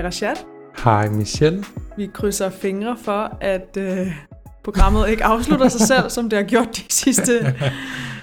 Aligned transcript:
Hej 0.00 0.06
Rashad. 0.06 0.36
Hej 0.84 1.08
Michelle. 1.08 1.64
Vi 1.96 2.06
krydser 2.06 2.50
fingre 2.50 2.96
for, 2.96 3.38
at 3.40 3.76
øh, 3.76 4.06
programmet 4.64 5.08
ikke 5.08 5.24
afslutter 5.24 5.68
sig 5.68 5.80
selv, 5.80 6.10
som 6.10 6.30
det 6.30 6.38
har 6.38 6.46
gjort 6.46 6.76
de 6.76 6.82
sidste, 7.02 7.32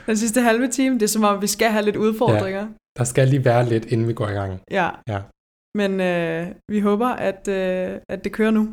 den 0.07 0.17
sidste 0.17 0.41
halve 0.41 0.67
time. 0.67 0.93
Det 0.93 1.03
er 1.03 1.13
som 1.17 1.23
om, 1.23 1.41
vi 1.41 1.47
skal 1.47 1.71
have 1.71 1.85
lidt 1.85 1.95
udfordringer. 1.95 2.61
Ja, 2.61 2.67
der 2.97 3.03
skal 3.03 3.27
lige 3.27 3.45
være 3.45 3.69
lidt, 3.69 3.85
inden 3.85 4.07
vi 4.07 4.13
går 4.13 4.27
i 4.27 4.31
gang. 4.31 4.61
Ja. 4.71 4.89
ja. 5.07 5.21
Men 5.79 5.91
øh, 6.09 6.55
vi 6.71 6.79
håber, 6.79 7.07
at, 7.07 7.47
øh, 7.47 8.01
at 8.09 8.23
det 8.23 8.31
kører 8.31 8.51
nu. 8.51 8.63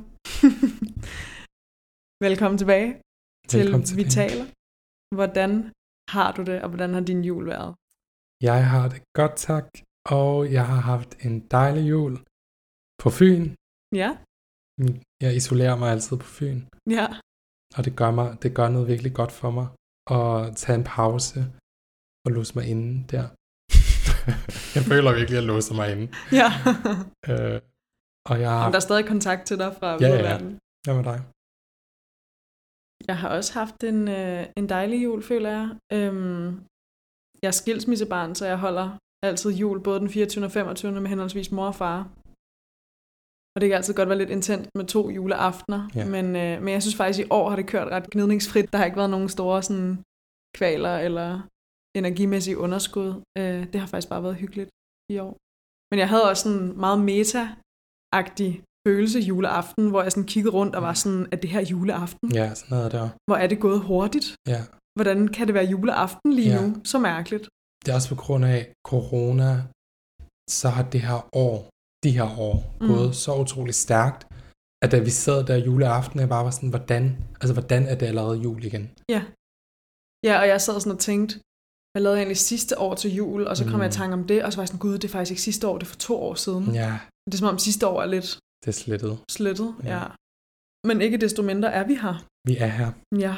Velkommen 2.26 2.58
tilbage 2.58 2.90
Velkommen 3.52 3.86
til 3.86 3.96
Vi 3.96 4.04
taler. 4.04 4.44
Hvordan 5.14 5.50
har 6.10 6.32
du 6.36 6.42
det, 6.42 6.62
og 6.62 6.68
hvordan 6.68 6.94
har 6.94 7.00
din 7.00 7.24
jul 7.24 7.46
været? 7.46 7.74
Jeg 8.42 8.70
har 8.70 8.88
det 8.88 9.02
godt, 9.18 9.36
tak. 9.36 9.66
Og 10.08 10.52
jeg 10.52 10.66
har 10.66 10.80
haft 10.92 11.10
en 11.26 11.40
dejlig 11.40 11.90
jul 11.90 12.18
på 13.04 13.10
Fyn. 13.18 13.44
Ja. 14.02 14.10
Jeg 15.24 15.30
isolerer 15.40 15.76
mig 15.80 15.88
altid 15.94 16.16
på 16.24 16.28
Fyn. 16.36 16.58
Ja. 16.98 17.06
Og 17.76 17.80
det 17.86 17.92
gør, 18.00 18.10
mig, 18.18 18.28
det 18.42 18.50
gør 18.58 18.68
noget 18.68 18.88
virkelig 18.92 19.12
godt 19.20 19.32
for 19.40 19.50
mig 19.58 19.66
at 20.16 20.56
tage 20.60 20.76
en 20.80 20.86
pause 20.96 21.40
og 22.24 22.30
låse 22.36 22.52
mig 22.56 22.64
inde 22.72 22.90
der. 23.12 23.24
jeg 24.76 24.82
føler 24.90 25.10
virkelig, 25.18 25.38
at 25.38 25.42
jeg 25.42 25.50
låser 25.52 25.74
mig 25.80 25.86
inde. 25.92 26.06
Ja. 26.40 26.48
øh, 27.30 27.60
og 28.30 28.36
jeg 28.40 28.50
har... 28.50 28.68
der 28.70 28.80
er 28.82 28.88
stadig 28.88 29.06
kontakt 29.12 29.42
til 29.46 29.58
dig 29.58 29.70
fra 29.78 29.88
ja, 30.04 30.08
ja. 30.08 30.22
verden. 30.28 30.50
Hvad 30.84 30.94
med 30.98 31.04
dig? 31.12 31.18
Jeg 33.08 33.16
har 33.18 33.28
også 33.36 33.52
haft 33.60 33.84
en, 33.84 34.08
øh, 34.08 34.46
en 34.56 34.68
dejlig 34.68 35.04
jul, 35.04 35.22
føler 35.22 35.50
jeg. 35.58 35.66
Øhm, 35.96 36.46
jeg 37.42 37.48
er 37.48 37.58
skilsmissebarn, 37.62 38.34
så 38.34 38.46
jeg 38.46 38.58
holder 38.58 38.98
altid 39.22 39.50
jul, 39.50 39.80
både 39.82 40.00
den 40.00 40.10
24. 40.10 40.44
og 40.44 40.52
25. 40.52 41.00
med 41.00 41.10
henholdsvis 41.10 41.50
mor 41.52 41.66
og 41.66 41.74
far. 41.74 41.98
Og 43.54 43.60
det 43.60 43.68
kan 43.68 43.76
altid 43.76 43.94
godt 43.94 44.08
være 44.08 44.18
lidt 44.18 44.30
intens 44.30 44.68
med 44.74 44.84
to 44.84 45.10
juleaftener, 45.10 45.88
ja. 45.94 46.04
men, 46.14 46.26
øh, 46.36 46.62
men 46.62 46.72
jeg 46.74 46.82
synes 46.82 46.96
faktisk, 46.96 47.20
at 47.20 47.26
i 47.26 47.28
år 47.30 47.48
har 47.50 47.56
det 47.56 47.66
kørt 47.66 47.88
ret 47.88 48.10
gnidningsfrit. 48.10 48.72
Der 48.72 48.78
har 48.78 48.84
ikke 48.84 48.96
været 48.96 49.10
nogen 49.10 49.28
store 49.28 49.62
sådan, 49.62 50.02
kvaler 50.56 50.98
eller 50.98 51.28
energimæssige 51.96 52.58
underskud. 52.58 53.08
Øh, 53.38 53.72
det 53.72 53.80
har 53.80 53.86
faktisk 53.86 54.08
bare 54.08 54.22
været 54.22 54.36
hyggeligt 54.36 54.70
i 55.12 55.18
år. 55.18 55.36
Men 55.90 55.98
jeg 55.98 56.08
havde 56.08 56.30
også 56.30 56.48
en 56.48 56.80
meget 56.84 56.98
meta-agtig 57.10 58.52
følelse 58.88 59.18
juleaften, 59.20 59.90
hvor 59.90 60.02
jeg 60.02 60.12
sådan 60.12 60.26
kiggede 60.34 60.54
rundt 60.54 60.74
og 60.76 60.82
var 60.82 60.94
sådan, 60.94 61.26
at 61.32 61.42
det 61.42 61.50
her 61.50 61.60
juleaften? 61.60 62.32
Ja, 62.32 62.54
sådan 62.54 62.76
noget 62.76 62.92
der. 62.92 63.08
Hvor 63.28 63.36
er 63.36 63.46
det 63.46 63.60
gået 63.60 63.80
hurtigt? 63.80 64.36
Ja. 64.48 64.60
Hvordan 64.98 65.28
kan 65.28 65.46
det 65.46 65.54
være 65.54 65.64
juleaften 65.64 66.32
lige 66.32 66.54
ja. 66.54 66.60
nu? 66.60 66.66
Så 66.84 66.98
mærkeligt. 66.98 67.48
Det 67.84 67.88
er 67.90 67.94
også 67.94 68.08
på 68.14 68.20
grund 68.24 68.44
af 68.44 68.72
corona, 68.86 69.50
så 70.50 70.68
har 70.68 70.82
det 70.94 71.00
her 71.00 71.28
år, 71.46 71.56
de 72.04 72.10
her 72.18 72.28
år, 72.48 72.56
mm. 72.80 72.86
gået 72.90 73.10
så 73.24 73.30
utrolig 73.44 73.74
stærkt, 73.86 74.20
at 74.84 74.88
da 74.92 74.98
vi 75.08 75.12
sad 75.24 75.38
der 75.48 75.56
juleaften, 75.68 76.20
jeg 76.20 76.28
bare 76.28 76.44
var 76.44 76.54
sådan, 76.58 76.74
hvordan, 76.76 77.02
altså 77.40 77.52
hvordan 77.58 77.82
er 77.92 77.96
det 78.00 78.06
allerede 78.06 78.38
jul 78.46 78.64
igen? 78.64 78.84
Ja. 79.14 79.22
Ja, 80.28 80.34
og 80.42 80.46
jeg 80.52 80.60
sad 80.60 80.80
sådan 80.80 80.96
og 80.98 81.02
tænkte, 81.10 81.34
jeg 81.94 82.02
lavede 82.02 82.18
egentlig 82.18 82.36
sidste 82.36 82.78
år 82.78 82.94
til 82.94 83.10
jul, 83.18 83.42
og 83.50 83.56
så 83.56 83.64
kom 83.64 83.74
mm. 83.74 83.80
jeg 83.80 83.90
i 83.90 83.92
tanke 84.00 84.14
om 84.14 84.24
det, 84.30 84.38
og 84.44 84.52
så 84.52 84.56
var 84.56 84.62
jeg 84.62 84.68
sådan, 84.68 84.84
gud, 84.86 84.94
det 85.00 85.04
er 85.04 85.14
faktisk 85.16 85.32
ikke 85.34 85.42
sidste 85.42 85.64
år, 85.68 85.78
det 85.78 85.86
er 85.86 85.92
for 85.94 86.02
to 86.08 86.14
år 86.28 86.34
siden. 86.34 86.64
Ja. 86.82 86.92
Det 87.26 87.34
er 87.34 87.38
som 87.42 87.48
om 87.48 87.58
sidste 87.58 87.86
år 87.86 88.02
er 88.02 88.06
lidt... 88.06 88.28
Det 88.62 88.68
er 88.74 88.78
slettet. 88.84 89.14
Slettet, 89.36 89.74
ja. 89.84 89.96
ja. 89.96 90.04
Men 90.88 90.96
ikke 91.06 91.18
desto 91.24 91.42
mindre 91.42 91.68
er 91.72 91.84
vi 91.90 91.94
her. 92.04 92.16
Vi 92.48 92.54
er 92.56 92.72
her. 92.78 92.90
Ja. 93.26 93.34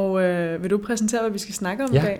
Og 0.00 0.10
øh, 0.24 0.62
vil 0.62 0.70
du 0.70 0.78
præsentere, 0.88 1.22
hvad 1.22 1.30
vi 1.30 1.38
skal 1.38 1.54
snakke 1.54 1.84
om 1.84 1.92
ja. 1.92 2.02
i 2.02 2.04
dag? 2.08 2.18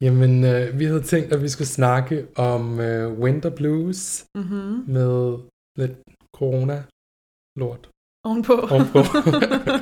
Jamen, 0.00 0.44
øh, 0.44 0.78
vi 0.78 0.84
havde 0.84 1.02
tænkt, 1.02 1.32
at 1.32 1.42
vi 1.42 1.48
skulle 1.48 1.68
snakke 1.68 2.26
om 2.36 2.80
øh, 2.80 3.18
Winter 3.18 3.50
Blues 3.56 4.26
mm-hmm. 4.34 4.84
med 4.86 5.38
lidt 5.76 5.96
corona-lort. 6.36 7.89
Ovenpå. 8.24 8.52
Ovenpå. 8.70 8.98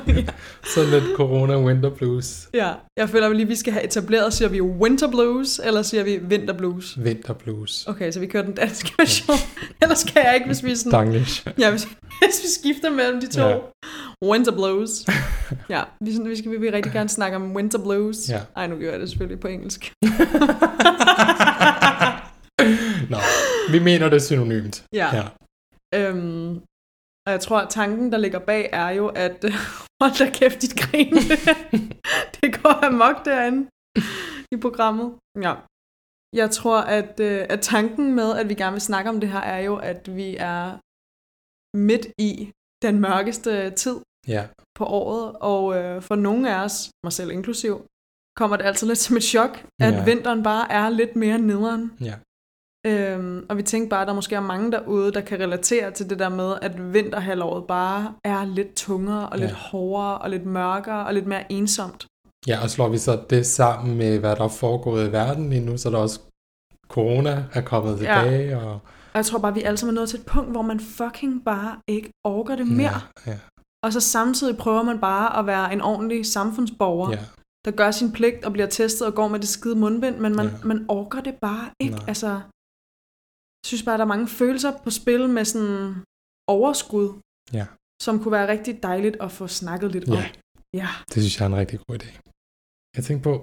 ja. 0.07 0.25
Så 0.63 0.83
lidt 0.91 1.03
corona 1.15 1.59
winter 1.59 1.89
blues. 1.89 2.49
Ja, 2.53 2.73
jeg 2.97 3.09
føler 3.09 3.33
lige, 3.33 3.47
vi 3.47 3.55
skal 3.55 3.73
have 3.73 3.85
etableret, 3.85 4.33
siger 4.33 4.49
vi 4.49 4.61
winter 4.61 5.11
blues, 5.11 5.61
eller 5.63 5.81
siger 5.81 6.03
vi 6.03 6.19
vinter 6.21 6.53
blues? 6.53 7.03
Vinter 7.03 7.33
blues. 7.33 7.87
Okay, 7.87 8.11
så 8.11 8.19
vi 8.19 8.27
kører 8.27 8.43
den 8.43 8.53
danske 8.53 8.91
version. 8.99 9.37
Ellers 9.81 10.03
kan 10.03 10.25
jeg 10.25 10.35
ikke, 10.35 10.47
hvis 10.47 10.63
vi 10.63 10.75
sådan... 10.75 10.91
Danglish. 10.91 11.47
Ja, 11.59 11.69
hvis, 11.71 11.83
hvis 12.21 12.41
vi 12.43 12.47
skifter 12.61 12.89
mellem 12.89 13.21
de 13.21 13.27
to. 13.27 13.41
Ja. 13.47 13.57
Winter 14.25 14.51
blues. 14.51 15.05
ja, 15.69 15.81
vi, 16.01 16.13
sådan, 16.13 16.29
vi 16.29 16.37
skal 16.37 16.51
vi 16.51 16.57
vil 16.57 16.71
rigtig 16.71 16.91
gerne 16.91 17.09
snakke 17.09 17.35
om 17.35 17.55
winter 17.55 17.79
blues. 17.83 18.29
Ja. 18.29 18.39
Ej, 18.55 18.67
nu 18.67 18.75
gør 18.75 18.91
jeg 18.91 18.99
det 18.99 19.09
selvfølgelig 19.09 19.39
på 19.39 19.47
engelsk. 19.47 19.93
Nå, 23.09 23.17
vi 23.71 23.79
mener 23.79 24.09
det 24.09 24.21
synonymt. 24.21 24.83
Ja. 24.93 25.15
ja. 25.15 25.23
Øhm, 25.95 26.61
og 27.29 27.33
jeg 27.33 27.41
tror, 27.41 27.59
at 27.59 27.69
tanken, 27.69 28.11
der 28.11 28.17
ligger 28.17 28.39
bag, 28.39 28.69
er 28.73 28.89
jo, 28.89 29.07
at 29.07 29.45
hold 30.01 30.17
da 30.19 30.29
kæft, 30.39 30.61
dit 30.61 30.75
grin. 30.81 31.13
det 32.35 32.49
går 32.61 32.85
amok 32.85 33.25
derinde 33.25 33.69
i 34.55 34.57
programmet. 34.65 35.07
Ja. 35.45 35.53
Jeg 36.41 36.51
tror, 36.51 36.79
at, 36.81 37.19
øh, 37.19 37.45
at 37.49 37.61
tanken 37.61 38.15
med, 38.19 38.29
at 38.39 38.49
vi 38.49 38.53
gerne 38.53 38.71
vil 38.71 38.81
snakke 38.81 39.09
om 39.09 39.19
det 39.19 39.29
her, 39.29 39.39
er 39.39 39.59
jo, 39.69 39.75
at 39.91 40.15
vi 40.15 40.35
er 40.39 40.63
midt 41.89 42.05
i 42.29 42.51
den 42.85 42.95
mørkeste 42.99 43.69
tid 43.69 43.97
ja. 44.27 44.43
på 44.77 44.85
året. 44.85 45.35
Og 45.51 45.63
øh, 45.77 46.01
for 46.01 46.15
nogle 46.15 46.43
af 46.53 46.63
os, 46.65 46.75
mig 47.05 47.13
selv 47.13 47.31
inklusiv, 47.31 47.85
kommer 48.39 48.57
det 48.57 48.65
altid 48.65 48.87
lidt 48.87 48.99
som 48.99 49.17
et 49.17 49.23
chok, 49.23 49.53
at 49.81 49.93
ja. 49.93 50.03
vinteren 50.03 50.43
bare 50.43 50.71
er 50.71 50.89
lidt 50.89 51.15
mere 51.15 51.37
nederen. 51.37 51.91
Ja. 52.01 52.15
Øhm, 52.87 53.45
og 53.49 53.57
vi 53.57 53.63
tænker 53.63 53.89
bare, 53.89 54.01
at 54.01 54.07
der 54.07 54.13
måske 54.13 54.35
er 54.35 54.39
mange 54.39 54.71
derude, 54.71 55.11
der 55.11 55.21
kan 55.21 55.39
relatere 55.39 55.91
til 55.91 56.09
det 56.09 56.19
der 56.19 56.29
med, 56.29 56.55
at 56.61 56.93
vinterhalvåret 56.93 57.67
bare 57.67 58.13
er 58.23 58.45
lidt 58.45 58.75
tungere 58.75 59.29
og 59.29 59.39
ja. 59.39 59.45
lidt 59.45 59.55
hårdere 59.55 60.17
og 60.17 60.29
lidt 60.29 60.45
mørkere 60.45 61.05
og 61.05 61.13
lidt 61.13 61.27
mere 61.27 61.51
ensomt. 61.51 62.07
Ja, 62.47 62.63
og 62.63 62.69
slår 62.69 62.89
vi 62.89 62.97
så 62.97 63.19
det 63.29 63.45
sammen 63.45 63.97
med, 63.97 64.19
hvad 64.19 64.35
der 64.35 64.43
er 64.43 64.47
foregået 64.47 65.07
i 65.07 65.11
verden 65.11 65.49
lige 65.49 65.65
nu, 65.65 65.77
så 65.77 65.89
er 65.89 65.93
der 65.93 65.99
også 65.99 66.19
corona 66.87 67.45
er 67.53 67.61
kommet 67.61 67.97
tilbage. 67.97 68.47
Ja. 68.47 68.57
Og... 68.57 68.73
og 68.73 69.15
jeg 69.15 69.25
tror 69.25 69.39
bare, 69.39 69.53
vi 69.53 69.61
alle 69.61 69.77
sammen 69.77 69.95
er 69.95 69.99
nået 69.99 70.09
til 70.09 70.19
et 70.19 70.25
punkt, 70.25 70.51
hvor 70.51 70.61
man 70.61 70.79
fucking 70.79 71.43
bare 71.45 71.75
ikke 71.87 72.09
orker 72.23 72.55
det 72.55 72.67
mere. 72.67 73.01
Ja, 73.25 73.31
ja. 73.31 73.37
Og 73.83 73.93
så 73.93 73.99
samtidig 73.99 74.57
prøver 74.57 74.83
man 74.83 74.99
bare 74.99 75.39
at 75.39 75.45
være 75.45 75.73
en 75.73 75.81
ordentlig 75.81 76.25
samfundsborger. 76.25 77.11
Ja 77.11 77.19
der 77.65 77.71
gør 77.71 77.91
sin 77.91 78.11
pligt 78.11 78.45
og 78.45 78.53
bliver 78.53 78.67
testet 78.67 79.07
og 79.07 79.15
går 79.15 79.27
med 79.27 79.39
det 79.39 79.47
skide 79.47 79.75
mundbind, 79.75 80.17
men 80.17 80.35
man, 80.35 80.45
ja. 80.45 80.51
man 80.63 80.85
orker 80.89 81.21
det 81.21 81.35
bare 81.41 81.69
ikke. 81.79 81.95
Nej. 81.95 82.05
Altså, 82.07 82.41
jeg 83.61 83.67
synes 83.69 83.83
bare, 83.85 83.95
at 83.95 83.99
der 83.99 84.07
er 84.07 84.15
mange 84.15 84.29
følelser 84.41 84.71
på 84.83 84.89
spil 84.99 85.23
med 85.35 85.45
sådan 85.45 86.03
overskud, 86.57 87.07
ja. 87.59 87.65
som 88.05 88.13
kunne 88.19 88.35
være 88.37 88.51
rigtig 88.53 88.73
dejligt 88.89 89.17
at 89.25 89.31
få 89.31 89.45
snakket 89.47 89.89
lidt 89.95 90.07
ja. 90.07 90.13
om. 90.13 90.23
Ja, 90.81 90.89
det 91.11 91.19
synes 91.23 91.35
jeg 91.37 91.45
er 91.45 91.51
en 91.53 91.61
rigtig 91.63 91.79
god 91.87 91.95
idé. 91.99 92.09
Jeg 92.95 93.03
tænker 93.07 93.23
på, 93.29 93.33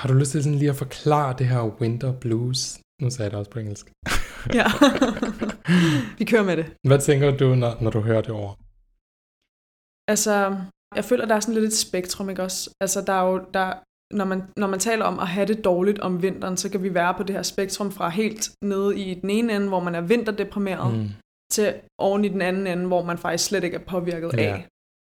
har 0.00 0.06
du 0.08 0.14
lyst 0.20 0.30
til 0.32 0.42
sådan 0.42 0.58
lige 0.62 0.74
at 0.74 0.82
forklare 0.84 1.30
det 1.38 1.46
her 1.52 1.62
winter 1.80 2.10
blues? 2.22 2.60
Nu 3.02 3.10
sagde 3.10 3.24
jeg 3.24 3.30
det 3.32 3.38
også 3.38 3.52
på 3.54 3.58
engelsk. 3.58 3.86
ja, 4.58 4.66
vi 6.18 6.24
kører 6.30 6.46
med 6.50 6.56
det. 6.60 6.66
Hvad 6.88 7.00
tænker 7.08 7.28
du, 7.42 7.48
når, 7.62 7.72
når 7.84 7.90
du 7.96 8.00
hører 8.08 8.22
det 8.26 8.34
ord? 8.42 8.54
Altså, 10.12 10.34
jeg 10.98 11.04
føler, 11.08 11.24
der 11.26 11.34
er 11.36 11.40
sådan 11.40 11.54
lidt 11.58 11.72
et 11.72 11.82
spektrum, 11.86 12.30
ikke 12.30 12.42
også? 12.48 12.60
Altså, 12.84 12.98
der 13.08 13.12
er 13.20 13.24
jo, 13.30 13.36
der, 13.56 13.68
når 14.12 14.24
man, 14.24 14.42
når 14.56 14.66
man 14.66 14.80
taler 14.80 15.04
om 15.04 15.18
at 15.18 15.28
have 15.28 15.46
det 15.46 15.64
dårligt 15.64 15.98
om 15.98 16.22
vinteren, 16.22 16.56
så 16.56 16.68
kan 16.70 16.82
vi 16.82 16.94
være 16.94 17.14
på 17.14 17.22
det 17.22 17.34
her 17.34 17.42
spektrum 17.42 17.92
fra 17.92 18.08
helt 18.08 18.50
nede 18.64 18.98
i 19.00 19.14
den 19.14 19.30
ene 19.30 19.56
ende, 19.56 19.68
hvor 19.68 19.80
man 19.80 19.94
er 19.94 20.00
vinterdeprimeret, 20.00 20.94
mm. 20.94 21.08
til 21.52 21.74
oven 21.98 22.24
i 22.24 22.28
den 22.28 22.42
anden 22.42 22.66
ende, 22.66 22.86
hvor 22.86 23.02
man 23.02 23.18
faktisk 23.18 23.44
slet 23.48 23.64
ikke 23.64 23.76
er 23.76 23.84
påvirket 23.84 24.32
ja. 24.32 24.42
af, 24.42 24.66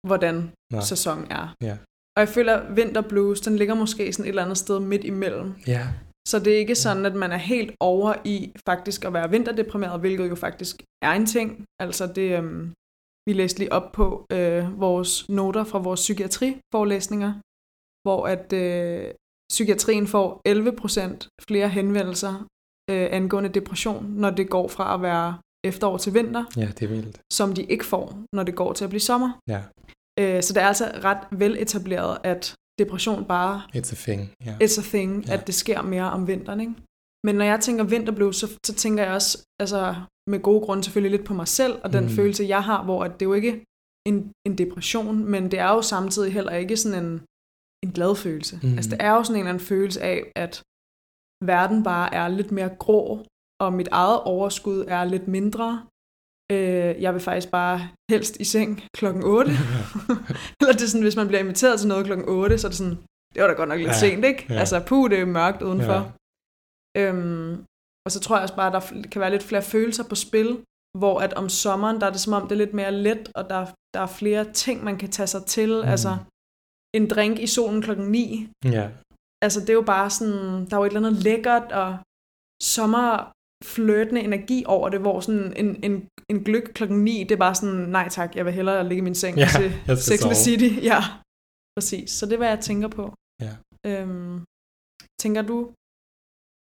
hvordan 0.07 0.51
Nej. 0.73 0.83
sæsonen 0.83 1.27
er. 1.31 1.55
Ja. 1.63 1.77
Og 2.17 2.21
jeg 2.21 2.29
føler, 2.29 2.57
at 2.57 2.77
vinterblues, 2.77 3.41
den 3.41 3.57
ligger 3.57 3.75
måske 3.75 4.13
sådan 4.13 4.25
et 4.25 4.29
eller 4.29 4.43
andet 4.43 4.59
sted 4.59 4.81
midt 4.81 5.05
imellem. 5.05 5.55
Ja. 5.67 5.89
Så 6.29 6.39
det 6.39 6.55
er 6.55 6.59
ikke 6.59 6.75
sådan, 6.75 7.07
at 7.07 7.15
man 7.15 7.33
er 7.33 7.37
helt 7.37 7.73
over 7.81 8.15
i 8.25 8.53
faktisk 8.67 9.05
at 9.05 9.13
være 9.13 9.31
vinterdeprimeret, 9.31 10.01
hvilket 10.01 10.29
jo 10.29 10.35
faktisk 10.35 10.83
er 11.03 11.13
en 11.13 11.27
ting. 11.27 11.65
Altså 11.79 12.07
det, 12.07 12.39
øhm, 12.39 12.73
vi 13.27 13.33
læste 13.33 13.59
lige 13.59 13.73
op 13.73 13.93
på 13.93 14.27
øh, 14.33 14.81
vores 14.81 15.29
noter 15.29 15.65
fra 15.65 15.79
vores 15.79 16.01
psykiatriforelæsninger, 16.01 17.33
hvor 18.03 18.27
at 18.27 18.53
øh, 18.53 19.11
psykiatrien 19.51 20.07
får 20.07 20.41
11% 20.49 21.29
flere 21.49 21.69
henvendelser 21.69 22.35
øh, 22.91 23.09
angående 23.11 23.49
depression, 23.49 24.05
når 24.07 24.31
det 24.31 24.51
går 24.51 24.69
fra 24.69 24.95
at 24.95 25.03
være 25.03 25.39
efterår 25.65 25.99
til 25.99 26.15
vinter. 26.15 26.45
Ja, 26.57 26.67
det 26.67 26.83
er 26.83 26.89
vildt. 26.89 27.21
Som 27.33 27.55
de 27.55 27.63
ikke 27.63 27.85
får, 27.85 28.25
når 28.33 28.43
det 28.43 28.55
går 28.55 28.73
til 28.73 28.85
at 28.85 28.91
blive 28.91 29.01
sommer. 29.01 29.31
Ja. 29.49 29.63
Øh, 30.21 30.43
så 30.43 30.53
det 30.53 30.63
er 30.63 30.67
altså 30.67 30.85
ret 31.05 31.23
vel 31.33 31.57
etableret, 31.63 32.19
at 32.25 32.55
depression 32.79 33.25
bare... 33.25 33.63
It's 33.77 33.93
a 33.93 34.13
thing. 34.13 34.33
Yeah. 34.47 34.57
It's 34.63 34.79
a 34.81 34.83
thing, 34.83 35.25
yeah. 35.25 35.35
at 35.35 35.47
det 35.47 35.55
sker 35.55 35.83
mere 35.83 36.11
om 36.11 36.27
vinteren, 36.27 36.61
ikke? 36.61 36.75
Men 37.27 37.35
når 37.35 37.45
jeg 37.45 37.61
tænker 37.61 37.85
vinterblue, 37.85 38.35
så, 38.35 38.47
så 38.67 38.75
tænker 38.75 39.05
jeg 39.05 39.13
også, 39.15 39.47
altså 39.61 39.95
med 40.31 40.41
gode 40.43 40.61
grunde 40.61 40.85
selvfølgelig 40.85 41.19
lidt 41.19 41.29
på 41.29 41.35
mig 41.35 41.49
selv, 41.49 41.75
og 41.85 41.93
den 41.93 42.05
mm. 42.05 42.11
følelse, 42.11 42.45
jeg 42.45 42.63
har, 42.65 42.85
hvor 42.85 43.05
at 43.05 43.13
det 43.13 43.23
er 43.23 43.31
jo 43.31 43.33
ikke 43.33 43.65
en, 44.09 44.33
en 44.47 44.59
depression, 44.59 45.25
men 45.25 45.51
det 45.51 45.59
er 45.59 45.71
jo 45.71 45.83
samtidig 45.83 46.33
heller 46.33 46.53
ikke 46.53 46.77
sådan 46.77 47.05
en, 47.05 47.23
en 47.85 47.93
glad 47.93 48.17
følelse. 48.17 48.61
Mm. 48.63 48.77
Altså 48.77 48.91
det 48.91 48.99
er 49.01 49.13
jo 49.17 49.23
sådan 49.23 49.37
en 49.37 49.41
eller 49.41 49.51
anden 49.55 49.67
følelse 49.67 50.01
af, 50.03 50.33
at 50.37 50.63
verden 51.45 51.83
bare 51.83 52.15
er 52.15 52.29
lidt 52.29 52.53
mere 52.53 52.69
grå, 52.85 53.27
og 53.61 53.73
mit 53.73 53.89
eget 53.89 54.21
overskud 54.23 54.85
er 54.89 55.05
lidt 55.05 55.29
mindre. 55.29 55.87
Øh, 56.53 57.03
jeg 57.03 57.13
vil 57.15 57.21
faktisk 57.21 57.51
bare 57.51 57.89
helst 58.11 58.37
i 58.41 58.45
seng 58.45 58.83
klokken 58.97 59.23
8. 59.25 59.51
Eller 60.61 60.73
det 60.73 60.83
er 60.83 60.93
sådan, 60.93 61.03
hvis 61.09 61.17
man 61.17 61.27
bliver 61.27 61.41
inviteret 61.41 61.81
til 61.81 61.89
noget 61.89 62.07
klokken 62.07 62.29
8, 62.29 62.59
så 62.59 62.67
er 62.67 62.71
det 62.71 62.79
sådan, 62.79 62.99
det 63.35 63.43
var 63.43 63.49
da 63.49 63.55
godt 63.55 63.69
nok 63.69 63.79
lidt 63.79 63.89
ja, 63.89 63.99
sent, 63.99 64.25
ikke? 64.25 64.47
Ja. 64.49 64.55
Altså, 64.55 64.83
puh, 64.87 65.11
det 65.11 65.21
er 65.21 65.25
mørkt 65.25 65.63
udenfor. 65.63 66.01
Ja. 66.97 67.01
Øhm, 67.01 67.65
og 68.07 68.13
så 68.13 68.21
tror 68.21 68.37
jeg 68.37 68.43
også 68.43 68.57
bare, 68.57 68.67
at 68.67 68.73
der 68.73 69.09
kan 69.13 69.21
være 69.21 69.31
lidt 69.31 69.43
flere 69.43 69.63
følelser 69.63 70.05
på 70.09 70.15
spil, 70.15 70.65
hvor 70.99 71.21
at 71.21 71.33
om 71.35 71.49
sommeren, 71.49 72.01
der 72.01 72.07
er 72.07 72.11
det 72.11 72.21
som 72.21 72.33
om, 72.33 72.43
det 72.43 72.53
er 72.53 72.65
lidt 72.65 72.75
mere 72.75 72.93
let, 72.93 73.33
og 73.35 73.51
der, 73.51 73.67
der 73.95 74.01
er 74.01 74.07
flere 74.07 74.53
ting, 74.53 74.85
man 74.85 74.97
kan 74.99 75.11
tage 75.11 75.27
sig 75.27 75.45
til. 75.45 75.83
Mm. 75.83 75.89
Altså, 75.89 76.17
en 76.97 77.11
drink 77.11 77.39
i 77.39 77.47
solen 77.47 77.83
klokken 77.83 78.07
9. 78.07 78.49
Ja. 78.65 78.91
Altså, 79.45 79.61
det 79.61 79.71
er 79.71 79.75
jo 79.75 79.83
bare 79.83 80.11
sådan, 80.11 80.67
der 80.67 80.77
er 80.77 80.81
jo 80.81 80.85
et 80.85 80.93
eller 80.93 81.09
andet 81.09 81.23
lækkert 81.23 81.73
og 81.73 81.99
sommerflirtende 82.63 84.21
energi 84.21 84.65
over 84.67 84.89
det, 84.89 85.01
hvor 85.01 85.21
sådan 85.21 85.53
en, 85.57 85.85
en, 85.85 86.09
en 86.29 86.45
gløk 86.45 86.71
klokken 86.75 87.05
9, 87.05 87.25
det 87.25 87.33
er 87.33 87.37
bare 87.47 87.55
sådan, 87.55 87.81
nej 87.97 88.09
tak, 88.09 88.37
jeg 88.37 88.45
vil 88.45 88.53
hellere 88.53 88.89
ligge 88.89 89.01
i 89.03 89.09
min 89.09 89.15
seng 89.15 89.37
ja, 89.39 89.49
til 89.59 89.97
Sex 89.97 90.25
and 90.25 90.35
City. 90.35 90.71
Ja, 90.91 91.01
præcis. 91.77 92.11
Så 92.11 92.27
det 92.27 92.33
er, 92.33 92.37
hvad 92.37 92.49
jeg 92.49 92.61
tænker 92.61 92.89
på. 92.89 93.15
Ja. 93.47 93.55
Øhm, 93.87 94.45
tænker 95.23 95.43
du 95.43 95.73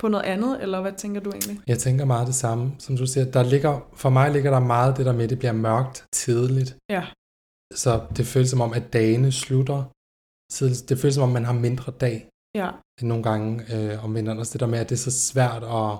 på 0.00 0.08
noget 0.08 0.25
andet, 0.25 0.62
eller 0.62 0.81
hvad 0.81 0.93
tænker 0.93 1.20
du 1.20 1.31
egentlig? 1.31 1.61
Jeg 1.67 1.78
tænker 1.78 2.05
meget 2.05 2.26
det 2.26 2.34
samme. 2.34 2.64
Som 2.78 2.96
du 2.96 3.06
siger, 3.06 3.25
der 3.37 3.43
ligger, 3.43 3.90
for 3.94 4.11
mig 4.11 4.31
ligger 4.32 4.50
der 4.50 4.61
meget 4.61 4.96
det 4.96 5.06
der 5.06 5.12
med, 5.12 5.25
at 5.25 5.31
det 5.31 5.38
bliver 5.38 5.52
mørkt 5.52 6.06
tidligt. 6.12 6.70
Ja. 6.90 7.05
Så 7.75 7.93
det 8.17 8.26
føles 8.26 8.50
som 8.50 8.61
om, 8.61 8.73
at 8.73 8.93
dagene 8.93 9.32
slutter 9.32 9.81
tidligt. 10.53 10.89
Det 10.89 10.99
føles 10.99 11.15
som 11.15 11.25
om, 11.29 11.33
man 11.39 11.45
har 11.45 11.53
mindre 11.67 11.93
dag. 12.05 12.29
Ja. 12.61 12.71
Nogle 13.03 13.23
gange 13.23 13.49
øh, 13.75 14.05
om 14.05 14.15
vinteren. 14.15 14.39
Også 14.39 14.53
det 14.53 14.61
der 14.61 14.67
med, 14.67 14.79
at 14.79 14.89
det 14.91 14.97
er 14.97 15.05
så 15.11 15.15
svært 15.31 15.63
at 15.81 15.91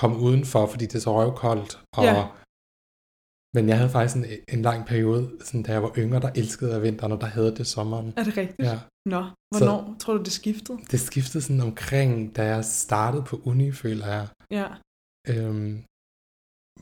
komme 0.00 0.16
udenfor, 0.26 0.66
fordi 0.66 0.84
det 0.86 0.94
er 0.94 1.04
så 1.06 1.12
røvkoldt. 1.18 1.72
Og, 1.96 2.04
ja. 2.04 2.28
Men 3.54 3.68
jeg 3.68 3.76
havde 3.76 3.90
faktisk 3.90 4.16
en, 4.16 4.26
en 4.48 4.62
lang 4.62 4.86
periode, 4.86 5.38
sådan, 5.44 5.62
da 5.62 5.72
jeg 5.72 5.82
var 5.82 5.92
yngre, 5.98 6.20
der 6.20 6.30
elskede 6.40 6.72
jeg 6.72 6.82
vinteren, 6.82 7.12
og 7.12 7.20
der 7.20 7.26
havde 7.26 7.56
det 7.56 7.66
sommeren. 7.66 8.08
Er 8.16 8.24
det 8.24 8.36
rigtigt? 8.36 8.68
Ja. 8.68 8.78
Nå, 9.14 9.20
hvornår 9.50 9.78
så, 9.86 9.98
tror 10.00 10.12
du, 10.16 10.22
det 10.22 10.32
skiftede? 10.32 10.78
Det 10.90 11.00
skiftede 11.00 11.42
sådan 11.42 11.60
omkring, 11.60 12.36
da 12.36 12.42
jeg 12.54 12.64
startede 12.64 13.24
på 13.30 13.40
uni, 13.44 13.72
føler 13.72 14.06
jeg. 14.06 14.28
Ja. 14.50 14.68
Øhm, 15.28 15.84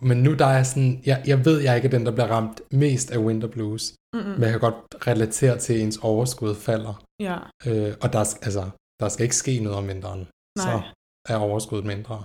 men 0.03 0.23
nu 0.23 0.35
der 0.35 0.47
er 0.47 0.63
sådan, 0.63 1.03
jeg, 1.07 1.23
jeg 1.27 1.45
ved, 1.45 1.61
jeg 1.61 1.77
ikke 1.77 1.87
er 1.87 1.91
den, 1.91 2.07
der 2.07 2.13
bliver 2.13 2.27
ramt 2.27 2.61
mest 2.73 3.11
af 3.11 3.19
winter 3.19 3.49
blues. 3.49 3.95
Mm-mm. 4.15 4.29
Men 4.29 4.43
jeg 4.43 4.51
kan 4.51 4.61
godt 4.61 5.07
relatere 5.07 5.59
til, 5.59 5.75
at 5.75 5.81
ens 5.81 5.99
overskud 6.03 6.55
falder. 6.55 7.03
Ja. 7.21 7.37
Øh, 7.67 7.95
og 8.03 8.13
der, 8.13 8.19
altså, 8.19 8.71
der 9.01 9.09
skal 9.09 9.23
ikke 9.23 9.37
ske 9.37 9.61
noget 9.61 9.79
om 9.79 9.89
vinteren. 9.89 10.19
Nej. 10.19 10.27
Så 10.57 10.83
er 11.29 11.37
overskuddet 11.37 11.87
mindre. 11.87 12.25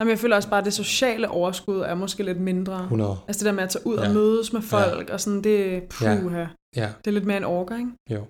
Jamen, 0.00 0.10
jeg 0.10 0.18
føler 0.18 0.36
også 0.36 0.50
bare, 0.50 0.58
at 0.58 0.64
det 0.64 0.74
sociale 0.74 1.30
overskud 1.30 1.80
er 1.80 1.94
måske 1.94 2.22
lidt 2.22 2.40
mindre. 2.40 2.82
100. 2.82 3.18
Altså 3.28 3.40
det 3.40 3.46
der 3.46 3.52
med 3.52 3.62
at 3.62 3.70
tage 3.70 3.86
ud 3.86 3.98
ja. 3.98 4.08
og 4.08 4.14
mødes 4.14 4.52
med 4.52 4.62
folk, 4.62 5.08
ja. 5.08 5.14
og 5.14 5.20
sådan, 5.20 5.44
det 5.44 5.82
puha. 5.88 6.38
Ja. 6.38 6.48
ja. 6.76 6.92
Det 7.04 7.06
er 7.06 7.10
lidt 7.10 7.26
mere 7.26 7.36
en 7.36 7.44
orker, 7.44 7.76
ikke? 7.76 7.90
Jo. 8.10 8.26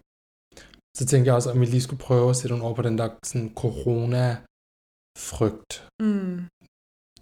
Så 0.96 1.06
tænker 1.06 1.30
jeg 1.30 1.34
også, 1.34 1.50
om 1.50 1.60
vi 1.60 1.66
lige 1.66 1.80
skulle 1.80 2.00
prøve 2.00 2.30
at 2.30 2.36
sætte 2.36 2.56
nogle 2.56 2.64
ord 2.64 2.76
på 2.76 2.82
den 2.82 2.98
der 2.98 3.08
sådan 3.24 3.52
corona-frygt. 3.54 5.88
Mm. 6.02 6.44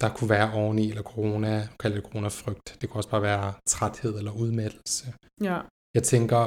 Der 0.01 0.09
kunne 0.15 0.29
være 0.29 0.53
oveni, 0.53 0.89
eller 0.89 1.03
corona, 1.03 1.67
kalde 1.79 1.95
det 1.95 2.03
corona-frygt. 2.03 2.77
Det 2.81 2.89
kunne 2.89 2.99
også 2.99 3.09
bare 3.09 3.21
være 3.21 3.53
træthed 3.67 4.17
eller 4.17 4.31
udmattelse. 4.31 5.13
Ja. 5.41 5.57
Jeg 5.95 6.03
tænker 6.03 6.41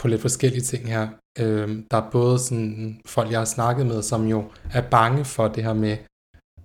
på 0.00 0.08
lidt 0.08 0.20
forskellige 0.20 0.62
ting 0.62 0.88
her. 0.88 1.08
Øhm, 1.38 1.86
der 1.90 1.96
er 1.96 2.10
både 2.10 2.38
sådan 2.38 3.00
folk, 3.06 3.30
jeg 3.30 3.40
har 3.40 3.44
snakket 3.44 3.86
med, 3.86 4.02
som 4.02 4.26
jo 4.26 4.50
er 4.72 4.90
bange 4.90 5.24
for 5.24 5.48
det 5.48 5.64
her 5.64 5.74
med, 5.74 5.96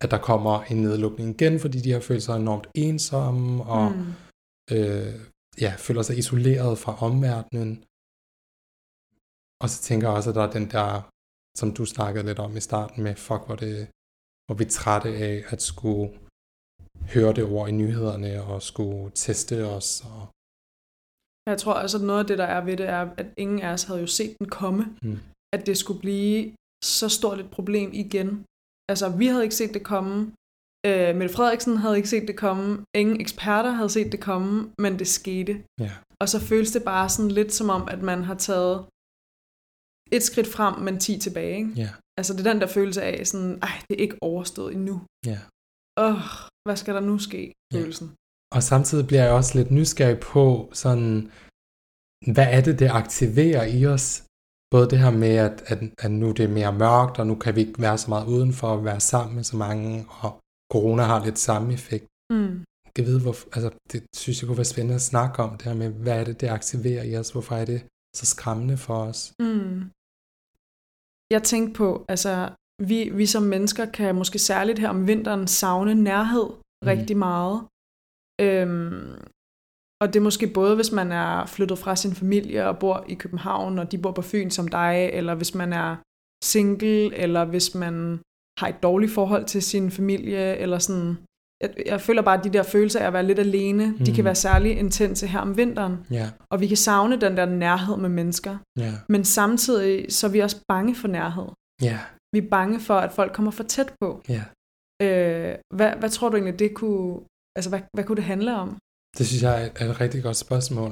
at 0.01 0.11
der 0.11 0.17
kommer 0.17 0.61
en 0.71 0.77
nedlukning 0.81 1.29
igen, 1.29 1.59
fordi 1.59 1.79
de 1.79 1.91
har 1.91 1.99
følt 1.99 2.23
sig 2.23 2.35
enormt 2.37 2.67
ensomme, 2.75 3.63
og 3.63 3.91
mm. 3.91 4.13
øh, 4.75 5.15
ja, 5.61 5.73
føler 5.77 6.01
sig 6.01 6.17
isoleret 6.17 6.77
fra 6.83 6.93
omverdenen. 7.07 7.71
Og 9.63 9.69
så 9.69 9.81
tænker 9.81 10.07
jeg 10.07 10.17
også, 10.17 10.29
at 10.29 10.35
der 10.35 10.43
er 10.47 10.51
den 10.51 10.71
der, 10.71 10.87
som 11.59 11.73
du 11.73 11.85
snakkede 11.85 12.25
lidt 12.25 12.39
om 12.39 12.57
i 12.57 12.59
starten 12.59 13.03
med, 13.03 13.15
fuck, 13.15 13.45
hvor, 13.45 13.55
det, 13.55 13.87
hvor 14.51 14.57
vi 14.57 14.63
er 14.63 14.69
trætte 14.69 15.09
af 15.09 15.43
at 15.53 15.61
skulle 15.61 16.19
høre 17.13 17.33
det 17.33 17.43
ord 17.43 17.69
i 17.69 17.71
nyhederne, 17.71 18.43
og 18.43 18.61
skulle 18.61 19.11
teste 19.15 19.65
os. 19.65 19.89
Og... 20.11 20.21
Jeg 21.49 21.57
tror 21.61 21.73
også, 21.73 21.97
at 21.97 22.03
noget 22.03 22.19
af 22.19 22.27
det, 22.27 22.37
der 22.37 22.49
er 22.55 22.61
ved 22.65 22.77
det, 22.77 22.87
er, 22.97 23.03
at 23.21 23.27
ingen 23.37 23.59
af 23.61 23.71
os 23.73 23.83
havde 23.83 23.99
jo 23.99 24.07
set 24.07 24.35
den 24.39 24.49
komme. 24.49 24.83
Mm. 25.01 25.19
At 25.55 25.65
det 25.67 25.77
skulle 25.77 25.99
blive 25.99 26.55
så 26.83 27.07
stort 27.09 27.39
et 27.39 27.51
problem 27.51 27.89
igen. 27.93 28.29
Altså, 28.91 29.09
vi 29.19 29.25
havde 29.27 29.43
ikke 29.43 29.55
set 29.61 29.73
det 29.73 29.83
komme. 29.83 30.17
Øh, 30.87 31.15
Mette 31.15 31.35
Frederiksen 31.35 31.77
havde 31.77 31.97
ikke 31.97 32.09
set 32.09 32.27
det 32.27 32.37
komme. 32.45 32.85
Ingen 33.01 33.21
eksperter 33.21 33.71
havde 33.79 33.89
set 33.89 34.11
det 34.11 34.21
komme, 34.29 34.73
men 34.83 34.99
det 34.99 35.07
skete. 35.07 35.53
Ja. 35.79 35.91
Og 36.21 36.29
så 36.29 36.39
føles 36.39 36.71
det 36.71 36.83
bare 36.83 37.09
sådan 37.09 37.31
lidt 37.39 37.53
som 37.53 37.69
om, 37.77 37.83
at 37.93 38.01
man 38.01 38.23
har 38.29 38.37
taget 38.47 38.85
et 40.11 40.23
skridt 40.23 40.49
frem, 40.55 40.73
men 40.85 40.99
ti 40.99 41.13
tilbage. 41.25 41.57
Ikke? 41.57 41.71
Ja. 41.83 41.91
Altså 42.17 42.33
det 42.33 42.41
er 42.45 42.51
den 42.51 42.61
der 42.61 42.67
følelse 42.67 43.01
af, 43.03 43.27
sådan, 43.27 43.59
ej, 43.69 43.75
det 43.87 43.93
er 43.95 44.01
ikke 44.05 44.17
overstået 44.21 44.73
endnu. 44.77 44.95
Ja. 45.25 45.39
Åh, 46.05 46.15
oh, 46.15 46.21
hvad 46.65 46.77
skal 46.81 46.93
der 46.95 47.03
nu 47.09 47.17
ske, 47.17 47.53
følelsen. 47.73 48.07
Ja. 48.07 48.15
Og 48.55 48.63
samtidig 48.63 49.07
bliver 49.07 49.23
jeg 49.23 49.33
også 49.39 49.57
lidt 49.57 49.71
nysgerrig 49.71 50.19
på, 50.19 50.45
sådan, 50.73 51.31
hvad 52.33 52.47
er 52.57 52.61
det, 52.61 52.79
det 52.79 52.89
aktiverer 53.01 53.65
i 53.77 53.85
os? 53.85 54.23
Både 54.73 54.89
det 54.89 54.99
her 54.99 55.11
med, 55.23 55.35
at, 55.47 55.63
at, 55.71 55.79
at 55.97 56.11
nu 56.11 56.31
det 56.31 56.43
er 56.45 56.57
mere 56.59 56.73
mørkt, 56.73 57.19
og 57.19 57.27
nu 57.27 57.35
kan 57.35 57.55
vi 57.55 57.61
ikke 57.61 57.81
være 57.81 57.97
så 57.97 58.09
meget 58.09 58.27
udenfor 58.27 58.67
at 58.73 58.85
være 58.85 58.99
sammen 58.99 59.35
med 59.35 59.43
så 59.43 59.57
mange, 59.57 60.05
og 60.09 60.31
corona 60.73 61.03
har 61.03 61.25
lidt 61.25 61.39
samme 61.39 61.73
effekt. 61.73 62.07
Mm. 62.33 62.63
Jeg 62.97 63.05
vide, 63.05 63.21
hvor, 63.21 63.35
altså, 63.55 63.69
det 63.91 64.03
synes 64.15 64.41
jeg 64.41 64.47
kunne 64.47 64.61
være 64.63 64.73
spændende 64.73 64.95
at 65.01 65.09
snakke 65.11 65.43
om, 65.43 65.57
det 65.57 65.65
her 65.67 65.73
med, 65.73 65.89
hvad 65.89 66.19
er 66.19 66.23
det, 66.23 66.41
det 66.41 66.47
aktiverer 66.47 67.03
i 67.03 67.17
os? 67.17 67.29
Hvorfor 67.29 67.55
er 67.55 67.65
det 67.65 67.81
så 68.15 68.25
skræmmende 68.25 68.77
for 68.77 68.97
os? 69.09 69.33
Mm 69.39 69.91
jeg 71.31 71.43
tænkte 71.43 71.77
på, 71.77 72.05
altså 72.09 72.49
vi, 72.89 73.09
vi 73.13 73.25
som 73.25 73.43
mennesker 73.43 73.85
kan 73.85 74.15
måske 74.15 74.39
særligt 74.39 74.79
her 74.79 74.89
om 74.89 75.07
vinteren 75.07 75.47
savne 75.47 75.93
nærhed 75.95 76.47
mm. 76.49 76.87
rigtig 76.87 77.17
meget. 77.17 77.57
Øhm, 78.41 79.13
og 80.01 80.07
det 80.07 80.15
er 80.19 80.29
måske 80.29 80.47
både, 80.47 80.75
hvis 80.75 80.91
man 80.91 81.11
er 81.11 81.45
flyttet 81.45 81.77
fra 81.77 81.95
sin 81.95 82.15
familie 82.21 82.67
og 82.69 82.79
bor 82.79 83.05
i 83.09 83.13
København, 83.13 83.79
og 83.79 83.91
de 83.91 83.97
bor 83.97 84.11
på 84.11 84.21
Fyn 84.21 84.49
som 84.49 84.67
dig, 84.67 85.09
eller 85.13 85.35
hvis 85.35 85.55
man 85.55 85.73
er 85.73 85.95
single, 86.43 87.15
eller 87.23 87.45
hvis 87.45 87.75
man 87.75 87.95
har 88.59 88.67
et 88.67 88.83
dårligt 88.83 89.11
forhold 89.11 89.45
til 89.45 89.61
sin 89.61 89.91
familie, 89.91 90.57
eller 90.57 90.79
sådan 90.79 91.17
jeg, 91.61 91.73
jeg 91.85 92.01
føler 92.01 92.21
bare, 92.21 92.37
at 92.37 92.43
de 92.43 92.49
der 92.49 92.63
følelser 92.63 92.99
af 92.99 93.07
at 93.07 93.13
være 93.13 93.25
lidt 93.25 93.39
alene, 93.39 93.85
mm. 93.91 93.97
de 93.97 94.11
kan 94.11 94.21
mm. 94.21 94.25
være 94.25 94.35
særlig 94.35 94.77
intense 94.77 95.27
her 95.27 95.39
om 95.39 95.57
vinteren. 95.57 96.05
Yeah. 96.11 96.27
Og 96.51 96.61
vi 96.61 96.67
kan 96.67 96.77
savne 96.77 97.21
den 97.21 97.37
der 97.37 97.45
nærhed 97.45 97.97
med 97.97 98.09
mennesker. 98.09 98.57
Yeah. 98.79 98.93
Men 99.09 99.25
samtidig 99.25 100.13
så 100.13 100.27
er 100.27 100.31
vi 100.31 100.39
også 100.39 100.59
bange 100.67 100.95
for 100.95 101.07
nærhed. 101.07 101.47
Yeah. 101.83 101.99
Vi 102.33 102.39
er 102.45 102.49
bange 102.49 102.79
for, 102.79 102.97
at 103.05 103.11
folk 103.11 103.33
kommer 103.33 103.51
for 103.51 103.63
tæt 103.63 103.93
på. 104.01 104.21
Yeah. 104.31 104.45
Øh, 105.03 105.55
hvad, 105.77 105.91
hvad 105.99 106.09
tror 106.09 106.29
du 106.29 106.35
egentlig, 106.35 106.59
det 106.59 106.73
kunne, 106.73 107.19
altså 107.57 107.69
hvad, 107.69 107.81
hvad 107.93 108.03
kunne 108.03 108.15
det 108.15 108.23
handle 108.23 108.55
om? 108.55 108.77
Det 109.17 109.27
synes 109.27 109.43
jeg 109.43 109.71
er 109.75 109.89
et 109.89 110.01
rigtig 110.01 110.23
godt 110.23 110.37
spørgsmål. 110.37 110.91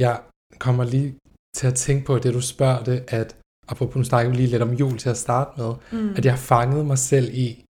Jeg 0.00 0.22
kommer 0.58 0.84
lige 0.84 1.10
til 1.56 1.66
at 1.66 1.74
tænke 1.74 2.06
på 2.06 2.18
det, 2.18 2.34
du 2.34 2.40
spørger 2.40 2.82
det, 2.84 3.04
at 3.08 3.36
apropos 3.68 3.96
nu 3.96 4.04
snakker 4.04 4.30
vi 4.30 4.36
lige 4.36 4.48
lidt 4.48 4.62
om 4.62 4.72
jul 4.72 4.98
til 4.98 5.10
at 5.10 5.16
starte 5.16 5.50
med, 5.60 5.72
mm. 5.92 6.14
at 6.18 6.24
jeg 6.24 6.38
fangede 6.38 6.84
mig 6.84 6.98
selv 6.98 7.28
i 7.34 7.64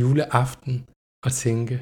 juleaften, 0.00 0.74
at 1.26 1.32
tænke, 1.32 1.74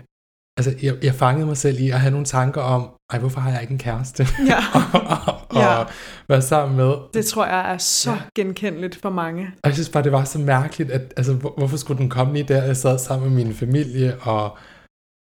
altså 0.59 0.71
jeg, 0.83 1.05
jeg 1.05 1.15
fangede 1.15 1.47
mig 1.47 1.57
selv 1.57 1.81
i 1.81 1.91
at 1.91 2.01
have 2.01 2.11
nogle 2.11 2.27
tanker 2.27 2.61
om, 2.61 2.83
ej, 3.13 3.19
hvorfor 3.19 3.41
har 3.41 3.51
jeg 3.51 3.63
ikke 3.63 3.73
en 3.73 3.79
kæreste? 3.79 4.23
Ja. 4.53 4.61
og, 4.75 4.85
og, 5.29 5.35
og 5.51 5.57
ja. 5.57 5.85
være 6.29 6.43
sammen 6.43 6.77
med. 6.77 6.93
Det 7.15 7.27
tror 7.27 7.47
jeg 7.47 7.73
er 7.73 7.79
så 7.79 8.11
ja. 8.11 8.23
genkendeligt 8.35 8.97
for 8.97 9.11
mange. 9.11 9.43
Og 9.63 9.67
jeg 9.69 9.75
synes 9.75 9.91
bare, 9.91 10.03
det 10.03 10.13
var 10.13 10.25
så 10.25 10.39
mærkeligt, 10.39 10.91
at 10.91 11.15
altså, 11.17 11.35
hvor, 11.35 11.55
hvorfor 11.59 11.77
skulle 11.77 11.99
den 11.99 12.11
komme 12.11 12.33
lige 12.33 12.49
der, 12.49 12.63
jeg 12.65 12.77
sad 12.77 12.99
sammen 12.99 13.29
med 13.29 13.45
min 13.45 13.55
familie, 13.55 14.21
og 14.21 14.59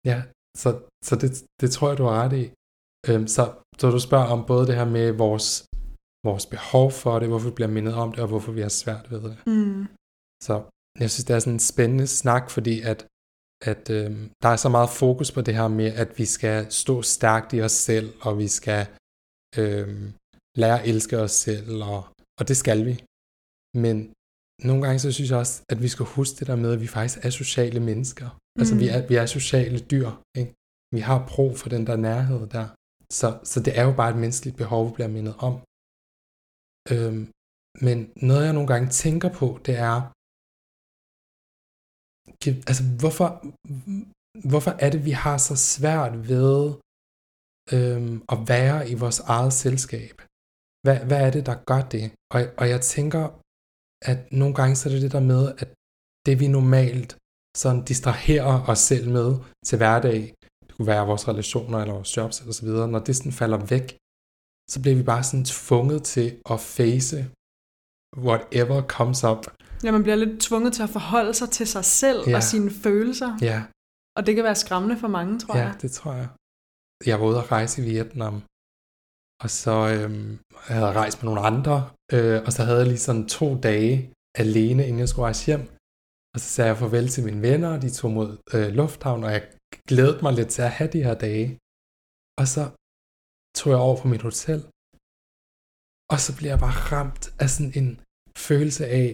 ja, 0.04 0.22
så, 0.56 0.68
så 1.04 1.16
det, 1.16 1.30
det 1.60 1.70
tror 1.70 1.88
jeg, 1.88 1.98
du 1.98 2.04
har 2.04 2.22
ret 2.22 2.32
i. 2.32 2.44
Øhm, 3.08 3.26
så, 3.26 3.42
så 3.78 3.90
du 3.90 4.00
spørger 4.00 4.26
om 4.26 4.44
både 4.46 4.66
det 4.66 4.74
her 4.74 4.84
med 4.84 5.12
vores, 5.12 5.48
vores 6.28 6.46
behov 6.46 6.90
for 6.90 7.18
det, 7.18 7.28
hvorfor 7.28 7.48
vi 7.48 7.54
bliver 7.54 7.68
mindet 7.76 7.94
om 7.94 8.12
det, 8.12 8.20
og 8.20 8.28
hvorfor 8.28 8.52
vi 8.52 8.60
har 8.60 8.68
svært 8.68 9.10
ved 9.10 9.20
det. 9.22 9.36
Mm. 9.46 9.86
Så 10.42 10.54
jeg 11.00 11.10
synes, 11.10 11.24
det 11.24 11.34
er 11.34 11.38
sådan 11.38 11.52
en 11.52 11.68
spændende 11.72 12.06
snak, 12.06 12.50
fordi 12.50 12.80
at 12.80 13.06
at 13.60 13.90
øh, 13.90 14.10
der 14.42 14.48
er 14.48 14.56
så 14.56 14.68
meget 14.68 14.90
fokus 14.90 15.32
på 15.32 15.40
det 15.40 15.54
her 15.54 15.68
med, 15.68 15.92
at 16.02 16.18
vi 16.18 16.24
skal 16.24 16.72
stå 16.72 17.02
stærkt 17.02 17.52
i 17.52 17.60
os 17.60 17.72
selv, 17.72 18.08
og 18.20 18.38
vi 18.38 18.48
skal 18.48 18.86
øh, 19.60 19.88
lære 20.56 20.80
at 20.80 20.88
elske 20.88 21.18
os 21.18 21.32
selv, 21.32 21.82
og, 21.82 22.00
og 22.38 22.48
det 22.48 22.56
skal 22.56 22.86
vi. 22.86 23.04
Men 23.84 23.96
nogle 24.68 24.82
gange 24.84 24.98
så 24.98 25.12
synes 25.12 25.30
jeg 25.30 25.38
også, 25.38 25.62
at 25.72 25.82
vi 25.82 25.88
skal 25.88 26.06
huske 26.06 26.36
det 26.38 26.46
der 26.46 26.56
med, 26.56 26.72
at 26.72 26.80
vi 26.80 26.86
faktisk 26.86 27.18
er 27.24 27.30
sociale 27.30 27.80
mennesker. 27.80 28.28
Mm. 28.30 28.60
Altså 28.60 28.74
vi 28.82 28.86
er, 28.94 29.06
vi 29.10 29.14
er 29.14 29.26
sociale 29.26 29.78
dyr. 29.92 30.10
Ikke? 30.40 30.52
Vi 30.94 31.00
har 31.08 31.26
brug 31.32 31.52
for 31.60 31.68
den 31.68 31.86
der 31.86 31.96
nærhed 31.96 32.46
der. 32.56 32.66
Så, 33.18 33.28
så 33.50 33.58
det 33.64 33.72
er 33.78 33.84
jo 33.88 33.92
bare 34.00 34.10
et 34.10 34.20
menneskeligt 34.22 34.56
behov, 34.56 34.88
vi 34.88 34.92
bliver 34.94 35.12
mindet 35.16 35.34
om. 35.48 35.54
Øhm, 36.92 37.22
men 37.86 37.98
noget 38.28 38.44
jeg 38.44 38.52
nogle 38.52 38.70
gange 38.72 38.88
tænker 39.04 39.30
på, 39.40 39.48
det 39.66 39.74
er, 39.90 39.96
altså 42.70 42.84
hvorfor, 43.00 43.28
hvorfor 44.50 44.70
er 44.84 44.90
det, 44.90 45.04
vi 45.04 45.10
har 45.24 45.38
så 45.48 45.56
svært 45.56 46.28
ved 46.28 46.74
øhm, 47.74 48.16
at 48.32 48.38
være 48.52 48.78
i 48.92 48.94
vores 49.02 49.20
eget 49.34 49.52
selskab? 49.52 50.14
Hvad, 50.84 50.98
hvad 51.08 51.20
er 51.26 51.30
det, 51.30 51.46
der 51.46 51.56
gør 51.70 51.82
det? 51.94 52.04
Og, 52.34 52.40
og 52.60 52.68
jeg 52.68 52.80
tænker, 52.80 53.24
at 54.10 54.18
nogle 54.40 54.54
gange 54.58 54.76
så 54.76 54.88
er 54.88 54.92
det 54.92 55.02
det 55.02 55.12
der 55.12 55.24
med, 55.32 55.42
at 55.62 55.68
det 56.26 56.40
vi 56.40 56.48
normalt 56.58 57.10
sådan 57.56 57.84
distraherer 57.84 58.68
os 58.70 58.78
selv 58.78 59.06
med 59.18 59.30
til 59.66 59.76
hverdag, 59.78 60.20
det 60.66 60.72
kunne 60.74 60.86
være 60.94 61.06
vores 61.06 61.28
relationer 61.28 61.78
eller 61.78 61.94
vores 61.94 62.16
jobs 62.16 62.40
eller 62.40 62.52
så 62.52 62.64
videre, 62.68 62.88
når 62.88 62.98
det 62.98 63.16
sådan 63.16 63.32
falder 63.32 63.60
væk, 63.74 63.86
så 64.72 64.76
bliver 64.82 64.96
vi 64.96 65.02
bare 65.02 65.24
sådan 65.24 65.44
tvunget 65.44 66.02
til 66.14 66.28
at 66.52 66.60
face 66.60 67.18
whatever 68.26 68.78
comes 68.96 69.24
up. 69.24 69.42
Ja, 69.84 69.90
man 69.92 70.02
bliver 70.02 70.16
lidt 70.16 70.40
tvunget 70.40 70.72
til 70.76 70.82
at 70.82 70.92
forholde 70.98 71.34
sig 71.34 71.50
til 71.50 71.66
sig 71.66 71.84
selv 71.84 72.20
ja. 72.26 72.36
og 72.36 72.42
sine 72.42 72.70
følelser. 72.70 73.30
Ja. 73.50 73.58
Og 74.16 74.26
det 74.26 74.34
kan 74.34 74.44
være 74.44 74.62
skræmmende 74.64 74.96
for 75.02 75.08
mange, 75.08 75.38
tror 75.38 75.56
ja, 75.56 75.62
jeg. 75.62 75.72
Ja, 75.74 75.78
det 75.82 75.90
tror 75.98 76.12
jeg. 76.20 76.28
Jeg 77.06 77.20
var 77.20 77.26
ude 77.26 77.38
at 77.42 77.52
rejse 77.52 77.82
i 77.82 77.84
Vietnam, 77.90 78.34
og 79.44 79.50
så 79.62 79.74
øhm, 79.94 80.30
havde 80.68 80.86
jeg 80.86 80.96
rejst 81.02 81.16
med 81.18 81.26
nogle 81.30 81.42
andre, 81.50 81.76
øh, 82.14 82.38
og 82.46 82.50
så 82.56 82.60
havde 82.66 82.78
jeg 82.82 82.90
lige 82.92 83.06
sådan 83.08 83.26
to 83.38 83.48
dage 83.68 83.92
alene, 84.44 84.82
inden 84.86 85.00
jeg 85.04 85.08
skulle 85.08 85.28
rejse 85.28 85.46
hjem. 85.46 85.64
Og 86.34 86.38
så 86.42 86.48
sagde 86.54 86.68
jeg 86.70 86.78
farvel 86.82 87.08
til 87.08 87.24
mine 87.28 87.42
venner, 87.48 87.70
og 87.74 87.82
de 87.82 87.90
tog 87.90 88.10
mod 88.18 88.30
øh, 88.54 88.68
lufthavn, 88.80 89.24
og 89.26 89.30
jeg 89.36 89.42
glædede 89.88 90.22
mig 90.24 90.32
lidt 90.32 90.50
til 90.54 90.62
at 90.68 90.74
have 90.78 90.90
de 90.94 91.04
her 91.06 91.16
dage. 91.26 91.48
Og 92.40 92.46
så 92.54 92.62
tog 93.58 93.68
jeg 93.72 93.80
over 93.86 93.96
på 94.02 94.06
mit 94.12 94.26
hotel, 94.28 94.60
og 96.12 96.18
så 96.24 96.30
bliver 96.36 96.52
jeg 96.54 96.62
bare 96.66 96.78
ramt 96.92 97.24
af 97.42 97.48
sådan 97.54 97.72
en 97.80 97.90
følelse 98.46 98.84
af 99.00 99.06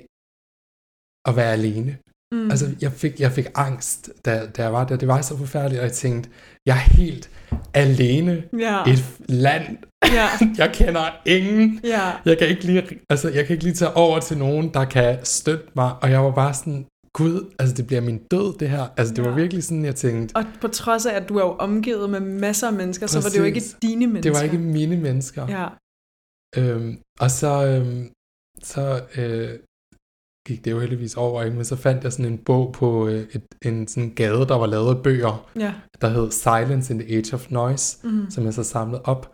at 1.28 1.36
være 1.36 1.52
alene. 1.52 1.96
Mm. 2.34 2.50
Altså, 2.50 2.66
jeg 2.80 2.92
fik, 2.92 3.20
jeg 3.20 3.32
fik 3.32 3.46
angst, 3.54 4.10
da, 4.24 4.46
da 4.56 4.62
jeg 4.62 4.72
var 4.72 4.84
der. 4.84 4.96
Det 4.96 5.08
var 5.08 5.20
så 5.20 5.36
forfærdeligt, 5.36 5.80
og 5.80 5.86
jeg 5.86 5.92
tænkte, 5.92 6.30
jeg 6.66 6.72
er 6.72 6.96
helt 6.96 7.30
alene 7.74 8.42
ja. 8.58 8.84
i 8.86 8.90
et 8.90 9.04
land. 9.28 9.76
Ja. 10.04 10.28
jeg 10.62 10.70
kender 10.74 11.10
ingen. 11.26 11.80
Ja. 11.84 12.12
Jeg, 12.24 12.38
kan 12.38 12.48
ikke 12.48 12.64
lige, 12.64 12.82
altså, 13.10 13.28
jeg 13.28 13.46
kan 13.46 13.54
ikke 13.54 13.64
lige 13.64 13.74
tage 13.74 13.96
over 13.96 14.20
til 14.20 14.38
nogen, 14.38 14.74
der 14.74 14.84
kan 14.84 15.18
støtte 15.24 15.66
mig. 15.76 15.92
Og 16.02 16.10
jeg 16.10 16.24
var 16.24 16.30
bare 16.30 16.54
sådan, 16.54 16.86
gud, 17.12 17.52
altså 17.58 17.74
det 17.74 17.86
bliver 17.86 18.00
min 18.00 18.18
død, 18.18 18.58
det 18.58 18.70
her. 18.70 18.86
Altså 18.96 19.14
det 19.14 19.22
ja. 19.22 19.28
var 19.28 19.36
virkelig 19.36 19.64
sådan, 19.64 19.84
jeg 19.84 19.96
tænkte. 19.96 20.36
Og 20.36 20.44
på 20.60 20.68
trods 20.68 21.06
af, 21.06 21.14
at 21.16 21.28
du 21.28 21.36
er 21.36 21.44
jo 21.44 21.52
omgivet 21.52 22.10
med 22.10 22.20
masser 22.20 22.66
af 22.66 22.72
mennesker, 22.72 23.06
Præcis. 23.06 23.22
så 23.22 23.28
var 23.28 23.30
det 23.30 23.38
jo 23.38 23.44
ikke 23.44 23.62
dine 23.82 24.06
mennesker. 24.06 24.32
Det 24.32 24.38
var 24.38 24.44
ikke 24.44 24.58
mine 24.58 24.96
mennesker. 24.96 25.46
Ja. 25.48 25.68
Øhm, 26.56 26.98
og 27.20 27.30
så, 27.30 27.66
øhm, 27.66 28.10
så 28.62 29.02
øh, 29.16 29.58
gik 30.48 30.64
det 30.64 30.70
jo 30.70 30.80
heldigvis 30.80 31.16
over, 31.16 31.42
ikke? 31.42 31.56
men 31.56 31.64
så 31.64 31.76
fandt 31.76 32.04
jeg 32.04 32.12
sådan 32.12 32.32
en 32.32 32.38
bog 32.38 32.72
på 32.72 33.08
øh, 33.08 33.22
et, 33.34 33.44
en 33.62 33.88
sådan 33.88 34.14
gade, 34.14 34.46
der 34.48 34.54
var 34.54 34.66
lavet 34.66 34.96
af 34.96 35.02
bøger, 35.02 35.50
ja. 35.56 35.74
der 36.00 36.08
hed 36.08 36.30
Silence 36.30 36.94
in 36.94 36.98
the 37.00 37.16
Age 37.16 37.34
of 37.34 37.50
Noise, 37.50 38.08
mm. 38.08 38.30
som 38.30 38.44
jeg 38.44 38.54
så 38.54 38.64
samlede 38.64 39.02
op, 39.02 39.32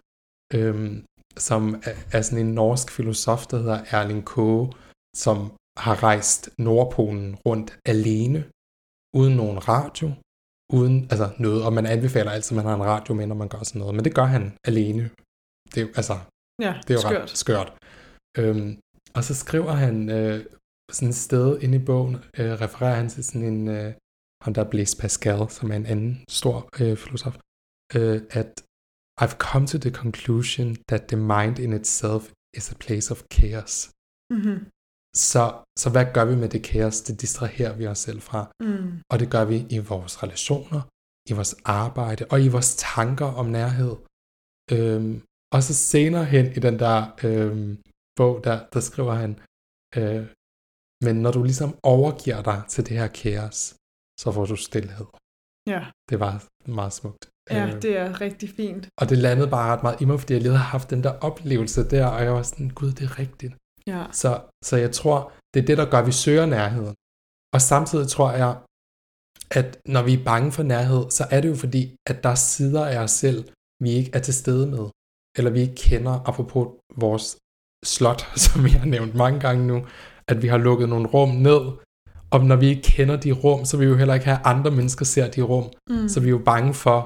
øhm, 0.54 1.04
som 1.36 1.74
er, 1.84 1.94
er 2.12 2.22
sådan 2.22 2.46
en 2.46 2.54
norsk 2.54 2.90
filosof, 2.90 3.46
der 3.46 3.56
hedder 3.58 3.80
Erling 3.90 4.24
Kåge, 4.24 4.72
som 5.16 5.52
har 5.78 6.02
rejst 6.02 6.50
Nordpolen 6.58 7.36
rundt 7.46 7.78
alene, 7.86 8.44
uden 9.16 9.36
nogen 9.36 9.68
radio, 9.68 10.12
uden 10.72 10.96
altså 11.10 11.28
noget, 11.38 11.64
og 11.64 11.72
man 11.72 11.86
anbefaler 11.86 12.30
altid, 12.30 12.52
at 12.52 12.64
man 12.64 12.68
har 12.70 12.74
en 12.74 12.90
radio 12.94 13.14
med, 13.14 13.26
når 13.26 13.34
man 13.34 13.48
gør 13.48 13.62
sådan 13.62 13.78
noget, 13.78 13.94
men 13.94 14.04
det 14.04 14.14
gør 14.14 14.24
han 14.24 14.56
alene. 14.64 15.10
Det 15.74 15.78
er 15.80 15.86
jo, 15.86 15.92
altså, 15.96 16.16
ja, 16.62 16.74
det 16.82 16.90
er 16.90 16.94
jo 16.94 17.00
skørt. 17.00 17.22
ret 17.22 17.30
skørt. 17.30 17.72
Øhm, 18.38 18.78
og 19.14 19.24
så 19.24 19.34
skriver 19.34 19.72
han 19.72 20.10
øh, 20.10 20.44
sådan 20.92 21.08
et 21.08 21.14
sted 21.28 21.48
inde 21.62 21.76
i 21.80 21.84
bogen, 21.90 22.14
øh, 22.38 22.52
refererer 22.64 22.94
han 23.00 23.08
til 23.08 23.24
sådan 23.24 23.48
en, 23.52 23.68
øh, 23.68 23.94
ham 24.44 24.54
der 24.54 24.70
Blaise 24.70 24.96
Pascal, 25.02 25.42
som 25.56 25.70
er 25.72 25.76
en 25.76 25.86
anden 25.86 26.24
stor 26.28 26.56
øh, 26.80 26.96
filosof, 26.96 27.36
øh, 27.96 28.20
at 28.40 28.50
I've 29.22 29.36
come 29.48 29.66
to 29.66 29.78
the 29.78 29.94
conclusion 30.02 30.66
that 30.88 31.02
the 31.10 31.20
mind 31.34 31.56
in 31.64 31.72
itself 31.80 32.22
is 32.58 32.66
a 32.74 32.76
place 32.84 33.06
of 33.14 33.20
chaos. 33.34 33.74
Mm-hmm. 34.34 34.58
Så, 35.30 35.44
så 35.82 35.90
hvad 35.90 36.06
gør 36.14 36.24
vi 36.30 36.36
med 36.42 36.48
det 36.48 36.62
kaos? 36.62 37.00
Det 37.00 37.20
distraherer 37.20 37.74
vi 37.76 37.86
os 37.86 37.98
selv 37.98 38.20
fra. 38.28 38.40
Mm. 38.60 39.02
Og 39.12 39.16
det 39.20 39.28
gør 39.34 39.44
vi 39.44 39.58
i 39.76 39.78
vores 39.78 40.22
relationer, 40.22 40.82
i 41.30 41.32
vores 41.38 41.54
arbejde 41.64 42.22
og 42.32 42.38
i 42.46 42.48
vores 42.48 42.70
tanker 42.76 43.30
om 43.40 43.46
nærhed. 43.58 43.94
Øhm, 44.74 45.14
og 45.54 45.60
så 45.62 45.74
senere 45.74 46.24
hen 46.24 46.46
i 46.56 46.60
den 46.66 46.76
der 46.84 46.96
øhm, 47.24 47.70
bog, 48.18 48.34
der, 48.44 48.56
der 48.72 48.80
skriver 48.88 49.14
han, 49.22 49.32
øh, 49.98 50.22
men 51.04 51.14
når 51.24 51.32
du 51.36 51.42
ligesom 51.42 51.70
overgiver 51.82 52.42
dig 52.42 52.62
til 52.68 52.86
det 52.86 52.98
her 52.98 53.08
kaos, 53.20 53.58
så 54.20 54.32
får 54.32 54.46
du 54.46 54.56
stillhed. 54.56 55.06
Ja. 55.72 55.82
Det 56.10 56.20
var 56.20 56.32
meget 56.66 56.92
smukt. 56.92 57.22
Ja, 57.50 57.66
øh, 57.66 57.82
det 57.82 57.96
er 57.96 58.20
rigtig 58.20 58.48
fint. 58.50 58.88
Og 59.00 59.08
det 59.10 59.18
landede 59.18 59.50
bare 59.56 59.72
ret 59.72 59.82
meget 59.82 60.00
i 60.00 60.04
mig, 60.04 60.20
fordi 60.20 60.32
jeg 60.32 60.42
lige 60.42 60.52
havde 60.52 60.72
haft 60.76 60.90
den 60.90 61.02
der 61.04 61.14
oplevelse 61.28 61.90
der, 61.90 62.06
og 62.06 62.22
jeg 62.24 62.32
var 62.32 62.42
sådan, 62.42 62.70
gud, 62.70 62.92
det 62.92 63.04
er 63.10 63.18
rigtigt. 63.18 63.54
Ja. 63.86 64.06
Så, 64.12 64.30
så 64.64 64.76
jeg 64.76 64.92
tror, 64.92 65.32
det 65.54 65.62
er 65.62 65.66
det, 65.66 65.78
der 65.78 65.90
gør, 65.90 65.98
at 65.98 66.06
vi 66.06 66.12
søger 66.12 66.46
nærheden. 66.46 66.94
Og 67.54 67.60
samtidig 67.60 68.08
tror 68.08 68.30
jeg, 68.32 68.52
at 69.50 69.68
når 69.86 70.02
vi 70.02 70.12
er 70.14 70.24
bange 70.24 70.52
for 70.52 70.62
nærhed, 70.62 71.10
så 71.10 71.24
er 71.30 71.40
det 71.40 71.48
jo 71.48 71.54
fordi, 71.54 71.96
at 72.10 72.24
der 72.24 72.30
er 72.30 72.40
sider 72.52 72.84
af 72.86 72.98
os 72.98 73.10
selv, 73.10 73.40
vi 73.84 73.90
ikke 73.90 74.10
er 74.14 74.18
til 74.18 74.34
stede 74.34 74.66
med. 74.66 74.84
Eller 75.38 75.50
vi 75.50 75.60
ikke 75.60 75.74
kender, 75.74 76.14
apropos 76.28 76.66
vores 77.04 77.26
slot, 77.84 78.22
som 78.44 78.64
vi 78.64 78.70
har 78.70 78.86
nævnt 78.86 79.14
mange 79.14 79.40
gange 79.40 79.66
nu, 79.66 79.86
at 80.30 80.42
vi 80.42 80.48
har 80.48 80.58
lukket 80.58 80.88
nogle 80.88 81.08
rum 81.14 81.28
ned, 81.48 81.62
og 82.34 82.38
når 82.50 82.56
vi 82.56 82.66
ikke 82.72 82.82
kender 82.82 83.16
de 83.20 83.32
rum, 83.32 83.64
så 83.64 83.76
vil 83.76 83.86
vi 83.86 83.92
jo 83.92 83.98
heller 83.98 84.14
ikke 84.14 84.26
have, 84.26 84.38
at 84.38 84.46
andre 84.54 84.70
mennesker 84.70 85.04
ser 85.04 85.30
de 85.30 85.42
rum. 85.42 85.66
Mm. 85.90 86.08
Så 86.08 86.20
vi 86.20 86.26
er 86.26 86.36
jo 86.38 86.42
bange 86.52 86.74
for 86.74 86.98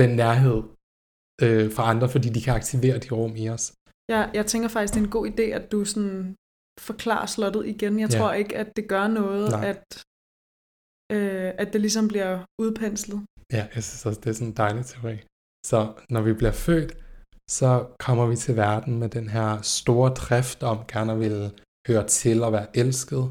den 0.00 0.10
nærhed 0.22 0.62
øh, 1.44 1.72
fra 1.74 1.90
andre, 1.90 2.08
fordi 2.08 2.28
de 2.28 2.40
kan 2.42 2.54
aktivere 2.54 2.98
de 2.98 3.10
rum 3.18 3.36
i 3.36 3.48
os. 3.48 3.64
Ja, 4.12 4.20
jeg 4.34 4.46
tænker 4.46 4.68
faktisk, 4.68 4.94
det 4.94 5.00
er 5.00 5.04
en 5.04 5.16
god 5.18 5.26
idé, 5.32 5.42
at 5.42 5.72
du 5.72 5.84
sådan 5.84 6.34
forklarer 6.80 7.26
slottet 7.26 7.66
igen. 7.66 8.00
Jeg 8.00 8.12
ja. 8.12 8.18
tror 8.18 8.32
ikke, 8.32 8.56
at 8.56 8.76
det 8.76 8.88
gør 8.88 9.06
noget, 9.08 9.50
Nej. 9.50 9.68
at, 9.70 9.84
øh, 11.12 11.52
at 11.58 11.72
det 11.72 11.80
ligesom 11.80 12.08
bliver 12.08 12.44
udpenslet. 12.58 13.18
Ja, 13.52 13.66
jeg 13.74 13.82
synes 13.84 14.06
også, 14.06 14.20
det 14.20 14.30
er 14.30 14.34
sådan 14.34 14.48
en 14.48 14.56
dejlig 14.56 14.86
teori. 14.86 15.16
Så 15.66 15.78
når 16.10 16.22
vi 16.22 16.32
bliver 16.32 16.52
født, 16.52 16.92
så 17.50 17.86
kommer 17.98 18.26
vi 18.26 18.36
til 18.36 18.56
verden 18.56 18.98
med 18.98 19.08
den 19.08 19.28
her 19.28 19.62
store 19.62 20.10
drift 20.10 20.62
om 20.62 20.78
gerne 20.92 21.12
at 21.12 21.20
ville 21.20 21.50
høre 21.88 22.06
til 22.06 22.42
og 22.42 22.52
være 22.52 22.76
elsket. 22.76 23.24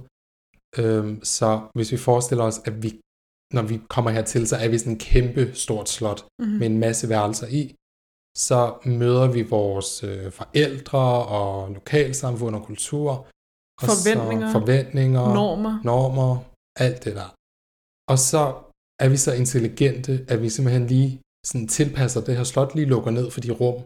Øhm, 0.78 1.24
så 1.24 1.50
hvis 1.76 1.92
vi 1.92 1.98
forestiller 1.98 2.44
os, 2.44 2.60
at 2.66 2.84
vi, 2.84 2.90
når 3.54 3.62
vi 3.62 3.82
kommer 3.90 4.12
hertil, 4.12 4.48
så 4.48 4.56
er 4.64 4.70
vi 4.70 4.78
sådan 4.78 4.94
en 4.94 5.00
kæmpe 5.00 5.44
stort 5.66 5.90
slot 5.90 6.22
mm-hmm. 6.24 6.58
med 6.60 6.68
en 6.68 6.80
masse 6.80 7.10
værelser 7.10 7.48
i. 7.48 7.64
Så 8.48 8.60
møder 8.86 9.28
vi 9.36 9.42
vores 9.42 10.04
øh, 10.04 10.32
forældre 10.32 11.06
og 11.38 11.72
lokalsamfund 11.78 12.56
og 12.56 12.64
kultur. 12.64 13.10
Og 13.82 13.88
forventninger, 13.92 14.48
så 14.48 14.60
forventninger, 14.60 15.34
normer. 15.42 15.74
normer, 15.84 16.32
alt 16.86 17.04
det 17.06 17.16
der. 17.16 17.30
Og 18.12 18.18
så 18.32 18.42
er 19.04 19.10
vi 19.14 19.18
så 19.26 19.32
intelligente, 19.34 20.14
at 20.32 20.42
vi 20.42 20.50
simpelthen 20.50 20.88
lige 20.88 21.22
sådan 21.46 21.68
tilpasser 21.68 22.22
det 22.22 22.38
her 22.38 22.44
slot, 22.44 22.76
lige 22.76 22.92
lukker 22.94 23.12
ned 23.12 23.28
for 23.32 23.42
de 23.46 23.52
rum. 23.52 23.78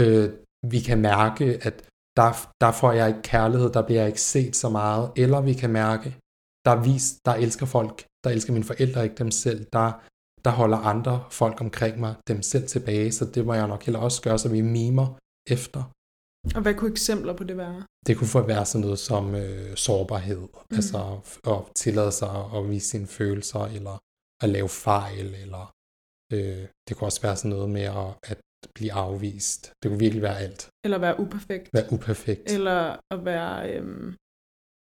Øh, 0.00 0.26
vi 0.72 0.80
kan 0.88 0.98
mærke, 1.10 1.46
at 1.68 1.76
der, 2.20 2.30
der 2.60 2.70
får 2.80 2.92
jeg 2.98 3.06
ikke 3.08 3.22
kærlighed, 3.22 3.68
der 3.76 3.82
bliver 3.86 4.00
jeg 4.00 4.08
ikke 4.12 4.28
set 4.34 4.56
så 4.56 4.68
meget. 4.68 5.04
Eller 5.16 5.40
vi 5.40 5.54
kan 5.62 5.70
mærke, 5.70 6.08
der, 6.66 6.82
vis, 6.88 7.04
der 7.26 7.34
elsker 7.44 7.66
folk, 7.66 7.96
der 8.24 8.30
elsker 8.30 8.52
mine 8.52 8.64
forældre, 8.64 9.04
ikke 9.04 9.20
dem 9.24 9.30
selv. 9.30 9.60
Der, 9.72 9.88
der 10.44 10.50
holder 10.50 10.78
andre 10.92 11.24
folk 11.30 11.60
omkring 11.60 12.00
mig 12.00 12.14
dem 12.28 12.42
selv 12.42 12.66
tilbage, 12.68 13.12
så 13.12 13.24
det 13.34 13.46
må 13.46 13.54
jeg 13.54 13.68
nok 13.68 13.82
heller 13.82 14.00
også 14.00 14.22
gøre, 14.22 14.38
så 14.38 14.48
vi 14.48 14.60
mimer 14.60 15.06
efter. 15.56 15.82
Og 16.56 16.62
hvad 16.62 16.74
kunne 16.74 16.90
eksempler 16.90 17.32
på 17.36 17.44
det 17.44 17.56
være? 17.56 17.82
Det 18.06 18.16
kunne 18.16 18.32
for 18.34 18.42
være 18.42 18.66
sådan 18.66 18.80
noget 18.80 18.98
som 18.98 19.34
øh, 19.34 19.76
sårbarhed, 19.76 20.40
mm. 20.40 20.76
altså 20.78 21.20
at 21.52 21.60
tillade 21.74 22.12
sig 22.12 22.34
at 22.56 22.70
vise 22.70 22.88
sine 22.88 23.06
følelser, 23.06 23.62
eller 23.76 23.98
at 24.42 24.48
lave 24.48 24.68
fejl, 24.68 25.34
eller 25.34 25.64
øh, 26.32 26.64
det 26.88 26.92
kunne 26.96 27.08
også 27.08 27.22
være 27.22 27.36
sådan 27.36 27.50
noget 27.50 27.70
med 27.70 27.86
at, 28.02 28.10
at 28.30 28.38
blive 28.74 28.92
afvist. 28.92 29.72
Det 29.82 29.88
kunne 29.88 29.98
virkelig 29.98 30.22
være 30.22 30.38
alt. 30.38 30.68
Eller 30.84 30.98
være 30.98 31.20
uperfekt. 31.20 31.68
Være 31.72 31.92
uperfekt. 31.92 32.52
Eller 32.52 32.96
at 33.10 33.24
være, 33.24 33.72
øhm, 33.72 34.14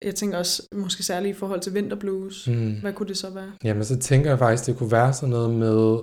jeg 0.05 0.15
tænker 0.15 0.39
også 0.39 0.63
måske 0.75 1.03
særligt 1.03 1.37
i 1.37 1.39
forhold 1.39 1.61
til 1.61 1.75
vinterblues. 1.75 2.49
Mm. 2.49 2.81
Hvad 2.81 2.93
kunne 2.93 3.09
det 3.09 3.17
så 3.17 3.31
være? 3.31 3.53
Jamen 3.65 3.85
så 3.85 3.99
tænker 3.99 4.31
jeg 4.31 4.39
faktisk, 4.39 4.67
det 4.67 4.77
kunne 4.77 4.93
være 4.93 5.13
sådan 5.13 5.31
noget 5.31 5.55
med 5.55 6.01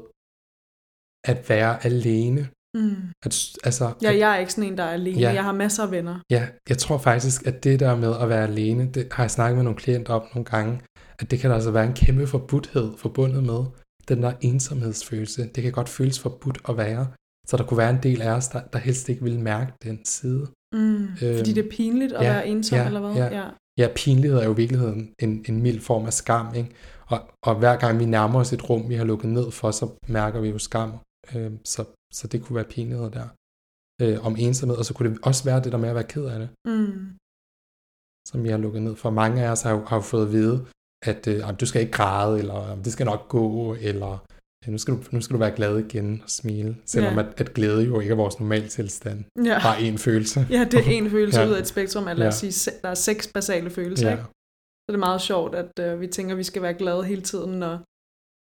at 1.27 1.49
være 1.49 1.85
alene. 1.85 2.49
Mm. 2.77 2.95
At, 3.25 3.33
altså, 3.63 3.93
ja, 4.01 4.17
jeg 4.17 4.35
er 4.35 4.37
ikke 4.37 4.53
sådan 4.53 4.71
en, 4.71 4.77
der 4.77 4.83
er 4.83 4.91
alene. 4.91 5.19
Ja, 5.19 5.33
jeg 5.33 5.43
har 5.43 5.51
masser 5.51 5.83
af 5.83 5.91
venner. 5.91 6.19
Ja, 6.31 6.47
jeg 6.69 6.77
tror 6.77 6.97
faktisk, 6.97 7.47
at 7.47 7.63
det 7.63 7.79
der 7.79 7.95
med 7.95 8.15
at 8.21 8.29
være 8.29 8.43
alene, 8.43 8.91
det 8.91 9.07
har 9.11 9.23
jeg 9.23 9.31
snakket 9.31 9.55
med 9.55 9.63
nogle 9.63 9.79
klienter 9.79 10.13
om 10.13 10.27
nogle 10.33 10.45
gange, 10.45 10.81
at 11.19 11.31
det 11.31 11.39
kan 11.39 11.49
der 11.49 11.55
altså 11.55 11.71
være 11.71 11.85
en 11.85 11.93
kæmpe 11.93 12.27
forbudthed 12.27 12.97
forbundet 12.97 13.43
med. 13.43 13.65
Den 14.07 14.23
der 14.23 14.33
ensomhedsfølelse, 14.41 15.49
det 15.55 15.63
kan 15.63 15.71
godt 15.71 15.89
føles 15.89 16.19
forbudt 16.19 16.59
at 16.69 16.77
være. 16.77 17.07
Så 17.47 17.57
der 17.57 17.65
kunne 17.65 17.77
være 17.77 17.89
en 17.89 18.03
del 18.03 18.21
af 18.21 18.31
os, 18.31 18.47
der, 18.47 18.61
der 18.73 18.79
helst 18.79 19.09
ikke 19.09 19.23
ville 19.23 19.41
mærke 19.41 19.73
den 19.83 20.05
side. 20.05 20.47
Mm, 20.73 21.03
øhm, 21.03 21.37
fordi 21.37 21.53
det 21.53 21.65
er 21.65 21.69
pinligt 21.69 22.13
at 22.13 22.23
ja, 22.25 22.33
være 22.33 22.47
ensom, 22.47 22.77
ja, 22.77 22.85
eller 22.85 22.99
hvad? 22.99 23.13
Ja. 23.13 23.27
ja. 23.39 23.49
ja, 23.77 23.87
pinlighed 23.95 24.37
er 24.39 24.45
jo 24.45 24.53
i 24.53 24.55
virkeligheden 24.55 25.13
en, 25.19 25.45
en 25.49 25.61
mild 25.61 25.79
form 25.79 26.05
af 26.05 26.13
skam, 26.13 26.55
ikke? 26.55 26.71
Og, 27.07 27.19
og 27.43 27.55
hver 27.55 27.75
gang 27.75 27.99
vi 27.99 28.05
nærmer 28.05 28.39
os 28.39 28.53
et 28.53 28.69
rum, 28.69 28.89
vi 28.89 28.95
har 28.95 29.05
lukket 29.05 29.29
ned 29.29 29.51
for, 29.51 29.71
så 29.71 29.89
mærker 30.07 30.39
vi 30.41 30.49
jo 30.49 30.57
skam. 30.57 30.91
Øh, 31.35 31.51
så, 31.65 31.85
så 32.13 32.27
det 32.27 32.43
kunne 32.43 32.55
være 32.55 32.73
pinlighed 32.75 33.11
der. 33.11 33.27
Øh, 34.01 34.25
om 34.25 34.35
ensomhed, 34.39 34.77
og 34.77 34.85
så 34.85 34.93
kunne 34.93 35.09
det 35.09 35.19
også 35.23 35.43
være 35.43 35.63
det 35.63 35.71
der 35.71 35.77
med 35.77 35.89
at 35.89 35.95
være 35.95 36.11
ked 36.13 36.25
af 36.25 36.39
det. 36.39 36.49
Mm. 36.67 37.17
Som 38.29 38.43
vi 38.43 38.49
har 38.49 38.57
lukket 38.57 38.81
ned 38.81 38.95
for. 38.95 39.09
Mange 39.09 39.43
af 39.43 39.49
os 39.51 39.61
har 39.61 39.71
jo, 39.71 39.85
har 39.85 39.95
jo 39.95 40.01
fået 40.01 40.25
at 40.25 40.31
vide, 40.31 40.65
at 41.05 41.27
øh, 41.27 41.59
du 41.59 41.65
skal 41.65 41.81
ikke 41.81 41.91
græde, 41.91 42.39
eller 42.39 42.81
det 42.83 42.93
skal 42.93 43.05
nok 43.05 43.29
gå, 43.29 43.75
eller 43.89 44.25
nu 44.71 44.77
skal, 44.77 44.93
du, 44.93 44.99
nu 45.11 45.21
skal 45.21 45.33
du 45.33 45.39
være 45.39 45.51
glad 45.55 45.77
igen 45.77 46.21
og 46.23 46.29
smile. 46.29 46.77
Selvom 46.85 47.13
Ja. 47.13 47.19
at, 47.19 47.41
at 47.41 47.53
glæde 47.53 47.83
jo 47.83 47.99
ikke 47.99 48.11
er 48.11 48.15
vores 48.15 48.39
normal 48.39 48.67
tilstand. 48.69 49.23
Ja. 49.45 49.59
Bare 49.61 49.77
én 49.77 49.97
følelse. 49.97 50.47
ja, 50.49 50.67
det 50.71 50.79
er 50.79 50.91
en 50.91 51.09
følelse 51.09 51.39
Ja. 51.41 51.47
ud 51.47 51.53
af 51.53 51.59
et 51.59 51.67
spektrum, 51.67 52.07
at 52.07 52.17
lad 52.17 52.27
os 52.27 52.43
Ja. 52.43 52.49
sige, 52.49 52.71
der 52.81 52.89
er 52.89 52.93
seks 52.93 53.27
basale 53.33 53.69
følelser, 53.69 54.07
Ja. 54.07 54.11
ikke? 54.13 54.23
Så 54.23 54.87
det 54.87 54.93
er 54.93 54.99
meget 54.99 55.21
sjovt, 55.21 55.55
at 55.55 55.79
øh, 55.79 56.01
vi 56.01 56.07
tænker, 56.07 56.31
at 56.33 56.37
vi 56.37 56.43
skal 56.43 56.61
være 56.61 56.73
glade 56.73 57.03
hele 57.03 57.21
tiden, 57.21 57.59
når, 57.59 57.77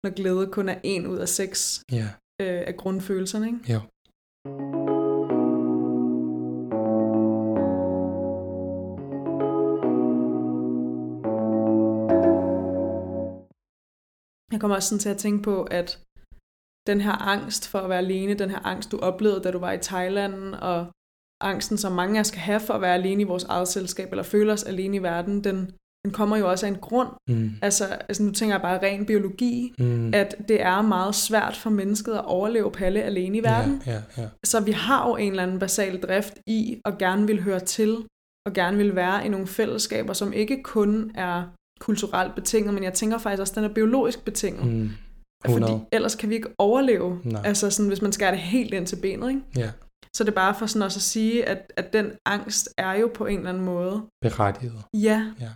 når 0.07 0.15
glæde 0.15 0.47
kun 0.53 0.69
er 0.69 0.79
en 0.83 1.07
ud 1.07 1.19
af 1.19 1.29
seks 1.29 1.83
Ja. 1.93 2.09
øh, 2.43 2.63
af 2.67 2.77
grundfølelserne, 2.77 3.47
ikke? 3.47 3.73
Jo. 3.73 3.81
Jeg 14.55 14.61
kommer 14.61 14.77
også 14.77 14.89
sådan 14.89 15.01
til 15.01 15.09
at 15.09 15.17
tænke 15.17 15.43
på, 15.43 15.63
at 15.63 15.89
den 16.87 17.01
her 17.01 17.13
angst 17.13 17.69
for 17.69 17.79
at 17.79 17.89
være 17.89 17.99
alene, 17.99 18.35
den 18.35 18.51
her 18.51 18.67
angst, 18.67 18.93
du 18.93 18.99
oplevede, 18.99 19.41
da 19.45 19.51
du 19.51 19.59
var 19.59 19.73
i 19.73 19.79
Thailand, 19.79 20.55
og 20.55 20.87
angsten, 21.41 21.77
som 21.79 21.93
mange 21.93 22.17
af 22.17 22.21
os 22.21 22.27
skal 22.27 22.41
have 22.41 22.61
for 22.61 22.75
at 22.75 22.81
være 22.81 22.95
alene 22.95 23.23
i 23.23 23.25
vores 23.25 23.45
eget 23.45 23.69
selskab, 23.69 24.11
eller 24.11 24.23
føle 24.23 24.53
os 24.53 24.63
alene 24.63 24.97
i 24.97 25.03
verden, 25.03 25.45
den, 25.45 25.57
den 26.05 26.13
kommer 26.13 26.37
jo 26.37 26.51
også 26.51 26.67
af 26.67 26.71
en 26.71 26.79
grund. 26.79 27.09
Mm. 27.29 27.51
Altså, 27.63 27.85
altså 28.09 28.23
nu 28.23 28.31
tænker 28.33 28.55
jeg 28.55 28.63
bare 28.63 28.83
ren 28.83 29.07
biologi, 29.07 29.75
Mm. 29.79 30.15
at 30.15 30.35
det 30.49 30.63
er 30.63 30.83
meget 30.83 31.15
svært 31.15 31.57
for 31.57 31.71
mennesket 31.71 32.13
at 32.13 32.25
overleve 32.25 32.71
Palle 32.71 33.03
alene 33.03 33.39
i 33.39 33.43
verden. 33.43 33.83
Ja, 33.87 33.93
ja, 33.93 34.03
ja. 34.23 34.29
Så 34.45 34.61
vi 34.61 34.73
har 34.73 35.09
jo 35.09 35.17
en 35.17 35.31
eller 35.31 35.43
anden 35.43 35.59
basal 35.59 36.01
drift 36.01 36.39
i 36.47 36.81
at 36.85 36.99
gerne 36.99 37.27
vil 37.27 37.43
høre 37.43 37.61
til, 37.61 37.97
og 38.47 38.53
gerne 38.53 38.77
vil 38.77 38.97
være 38.97 39.27
i 39.27 39.29
nogle 39.29 39.47
fællesskaber, 39.47 40.13
som 40.13 40.33
ikke 40.33 40.63
kun 40.63 41.13
er 41.15 41.45
kulturelt 41.87 42.35
betinget, 42.35 42.75
men 42.75 42.83
jeg 42.85 42.95
tænker 42.95 43.19
faktisk 43.19 43.41
også, 43.41 43.53
at 43.53 43.57
den 43.57 43.65
er 43.65 43.75
biologisk 43.75 44.25
betinget. 44.25 44.67
Mm. 44.67 44.91
Fordi 45.45 45.63
100. 45.65 45.87
ellers 45.93 46.15
kan 46.15 46.29
vi 46.31 46.35
ikke 46.35 46.49
overleve, 46.59 47.21
Nej. 47.25 47.43
altså 47.45 47.71
sådan, 47.71 47.89
hvis 47.89 48.03
man 48.03 48.13
skærer 48.13 48.31
det 48.31 48.41
helt 48.41 48.75
ind 48.75 48.87
til 48.87 48.97
benet. 48.97 49.29
Ikke? 49.29 49.43
Ja, 49.57 49.71
Så 50.17 50.25
det 50.25 50.31
er 50.31 50.35
bare 50.35 50.55
for 50.59 50.67
sådan 50.67 50.83
også 50.83 50.99
at 50.99 51.03
sige, 51.03 51.49
at, 51.53 51.73
at 51.77 51.93
den 51.93 52.07
angst 52.27 52.69
er 52.79 52.93
jo 52.93 53.11
på 53.15 53.27
en 53.27 53.39
eller 53.39 53.49
anden 53.53 53.65
måde. 53.65 53.95
berettiget. 54.23 54.83
Ja, 55.09 55.33
Ja. 55.41 55.53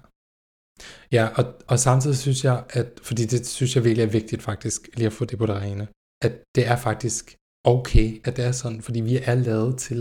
Ja, 1.12 1.28
og, 1.38 1.44
og 1.68 1.78
samtidig 1.78 2.16
synes 2.16 2.44
jeg, 2.44 2.64
at, 2.70 2.88
fordi 3.02 3.24
det 3.24 3.46
synes 3.46 3.76
jeg 3.76 3.84
virkelig 3.84 4.04
er 4.04 4.10
vigtigt 4.20 4.42
faktisk, 4.42 4.88
lige 4.94 5.06
at 5.06 5.12
få 5.12 5.24
det 5.24 5.38
på 5.38 5.46
det 5.46 5.54
rene, 5.54 5.88
at 6.26 6.32
det 6.56 6.66
er 6.66 6.76
faktisk 6.76 7.36
okay, 7.64 8.08
at 8.26 8.36
det 8.36 8.44
er 8.44 8.52
sådan, 8.52 8.82
fordi 8.82 9.00
vi 9.00 9.16
er 9.30 9.34
lavet 9.34 9.78
til 9.78 10.00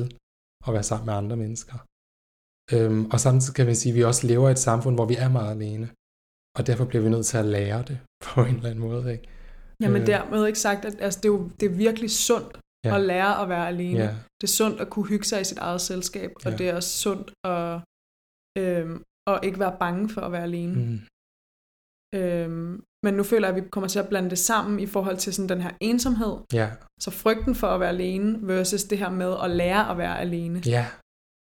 at 0.67 0.73
være 0.73 0.83
sammen 0.83 1.05
med 1.05 1.13
andre 1.13 1.35
mennesker. 1.43 1.77
Øhm, 2.73 3.05
og 3.13 3.19
samtidig 3.19 3.55
kan 3.55 3.67
vi 3.67 3.75
sige, 3.75 3.91
at 3.93 3.95
vi 3.97 4.03
også 4.03 4.27
lever 4.27 4.47
i 4.49 4.51
et 4.51 4.59
samfund, 4.69 4.95
hvor 4.95 5.05
vi 5.05 5.15
er 5.15 5.29
meget 5.29 5.51
alene. 5.57 5.89
Og 6.57 6.67
derfor 6.67 6.85
bliver 6.85 7.03
vi 7.03 7.09
nødt 7.09 7.25
til 7.25 7.37
at 7.37 7.45
lære 7.45 7.83
det 7.87 7.99
på 8.25 8.41
en 8.41 8.55
eller 8.55 8.69
anden 8.69 8.79
måde. 8.89 9.11
Ikke? 9.13 9.27
jamen 9.81 10.01
Øh. 10.01 10.07
dermed 10.07 10.47
ikke 10.47 10.59
sagt, 10.59 10.85
at 10.85 10.95
altså, 11.01 11.19
det, 11.23 11.29
er 11.29 11.33
jo, 11.33 11.49
det 11.59 11.65
er 11.71 11.75
virkelig 11.75 12.11
sundt 12.11 12.57
Ja. 12.85 12.95
at 12.95 13.01
lære 13.01 13.41
at 13.41 13.49
være 13.49 13.67
alene. 13.67 13.99
Ja. 13.99 14.09
Det 14.41 14.43
er 14.43 14.47
sundt 14.47 14.81
at 14.81 14.89
kunne 14.89 15.07
hygge 15.07 15.25
sig 15.25 15.41
i 15.41 15.43
sit 15.43 15.57
eget 15.57 15.81
selskab, 15.81 16.31
og 16.45 16.51
Ja. 16.51 16.57
det 16.57 16.69
er 16.69 16.75
også 16.75 16.89
sundt 16.89 17.27
at, 17.43 17.81
øhm, 18.61 19.03
at 19.27 19.39
ikke 19.43 19.59
være 19.59 19.75
bange 19.79 20.09
for 20.09 20.21
at 20.21 20.31
være 20.31 20.43
alene. 20.43 20.75
Mm. 20.75 20.99
Øhm, 22.15 22.83
men 23.05 23.13
nu 23.13 23.23
føler 23.23 23.47
jeg, 23.47 23.57
at 23.57 23.63
vi 23.63 23.69
kommer 23.69 23.87
til 23.87 23.99
at 23.99 24.09
blande 24.09 24.29
det 24.29 24.39
sammen 24.39 24.79
i 24.79 24.85
forhold 24.85 25.17
til 25.17 25.33
sådan 25.33 25.49
den 25.49 25.61
her 25.61 25.71
ensomhed. 25.81 26.37
Ja, 26.53 26.71
Så 26.99 27.11
frygten 27.11 27.55
for 27.55 27.67
at 27.67 27.79
være 27.79 27.89
alene 27.89 28.47
versus 28.47 28.83
det 28.83 28.97
her 28.97 29.09
med 29.09 29.35
at 29.43 29.49
lære 29.51 29.91
at 29.91 29.97
være 29.97 30.19
alene. 30.19 30.61
ja, 30.65 30.85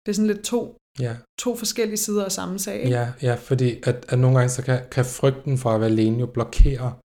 Det 0.06 0.12
er 0.12 0.14
sådan 0.14 0.26
lidt 0.26 0.44
to, 0.44 0.76
ja. 1.00 1.16
to 1.38 1.56
forskellige 1.56 1.96
sider 1.96 2.24
af 2.24 2.32
samme 2.32 2.58
sag. 2.58 2.76
ikke? 2.76 2.90
Ja, 2.96 3.12
ja 3.22 3.34
fordi 3.34 3.80
at, 3.82 4.04
at 4.08 4.18
nogle 4.18 4.36
gange 4.38 4.48
så 4.50 4.62
kan, 4.62 4.78
kan 4.90 5.04
frygten 5.04 5.58
for 5.58 5.70
at 5.70 5.80
være 5.80 5.90
alene 5.90 6.18
jo 6.20 6.26
blokere, 6.26 6.98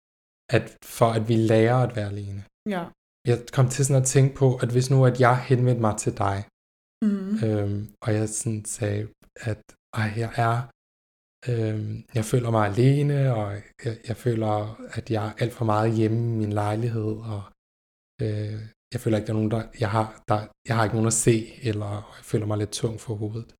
at 0.52 0.76
for 0.84 1.06
at 1.06 1.28
vi 1.28 1.36
lærer 1.36 1.76
at 1.76 1.96
være 1.96 2.08
alene. 2.08 2.44
ja. 2.70 2.84
Jeg 3.26 3.38
kom 3.52 3.68
til 3.68 3.84
sådan 3.86 4.02
at 4.02 4.08
tænke 4.08 4.34
på, 4.34 4.56
at 4.56 4.68
hvis 4.72 4.90
nu 4.90 5.06
at 5.06 5.20
jeg 5.20 5.36
henvendte 5.44 5.80
mig 5.80 5.96
til 5.96 6.18
dig, 6.18 6.44
Mm. 7.04 7.44
øhm, 7.44 7.88
og 8.04 8.14
jeg 8.14 8.28
sådan 8.28 8.64
sagde, 8.64 9.08
at 9.40 9.60
ej, 9.94 10.12
jeg 10.16 10.32
er, 10.36 10.56
øhm, 11.50 12.04
jeg 12.14 12.24
føler 12.24 12.50
mig 12.50 12.66
alene, 12.66 13.34
og 13.34 13.52
jeg, 13.84 13.96
jeg 14.08 14.16
føler, 14.16 14.80
at 14.98 15.10
jeg 15.10 15.26
er 15.28 15.32
alt 15.38 15.52
for 15.52 15.64
meget 15.64 15.92
hjemme 15.96 16.18
i 16.34 16.36
min 16.42 16.52
lejlighed, 16.52 17.12
og 17.34 17.42
øh, 18.22 18.58
jeg 18.92 19.00
føler 19.00 19.16
ikke, 19.16 19.26
der 19.26 19.32
er 19.32 19.40
nogen, 19.40 19.50
der, 19.50 19.62
jeg 19.80 19.90
har, 19.90 20.22
der, 20.28 20.46
jeg 20.68 20.76
har 20.76 20.84
ikke 20.84 20.96
nogen 20.96 21.06
at 21.14 21.20
se, 21.26 21.36
eller 21.62 21.90
jeg 22.18 22.24
føler 22.24 22.46
mig 22.46 22.58
lidt 22.58 22.70
tung 22.70 23.00
for 23.00 23.14
hovedet. 23.14 23.54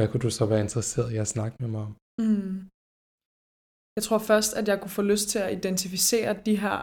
Hvad 0.00 0.08
kunne 0.08 0.20
du 0.20 0.30
så 0.30 0.46
være 0.46 0.60
interesseret 0.60 1.12
i 1.12 1.16
at 1.16 1.28
snakke 1.28 1.56
med 1.60 1.68
mig 1.74 1.80
om? 1.88 1.92
Mm. 2.22 2.52
Jeg 3.96 4.02
tror 4.06 4.18
først, 4.30 4.50
at 4.54 4.68
jeg 4.68 4.80
kunne 4.80 4.90
få 5.00 5.02
lyst 5.02 5.28
til 5.28 5.38
at 5.38 5.52
identificere 5.58 6.32
de 6.46 6.56
her 6.64 6.78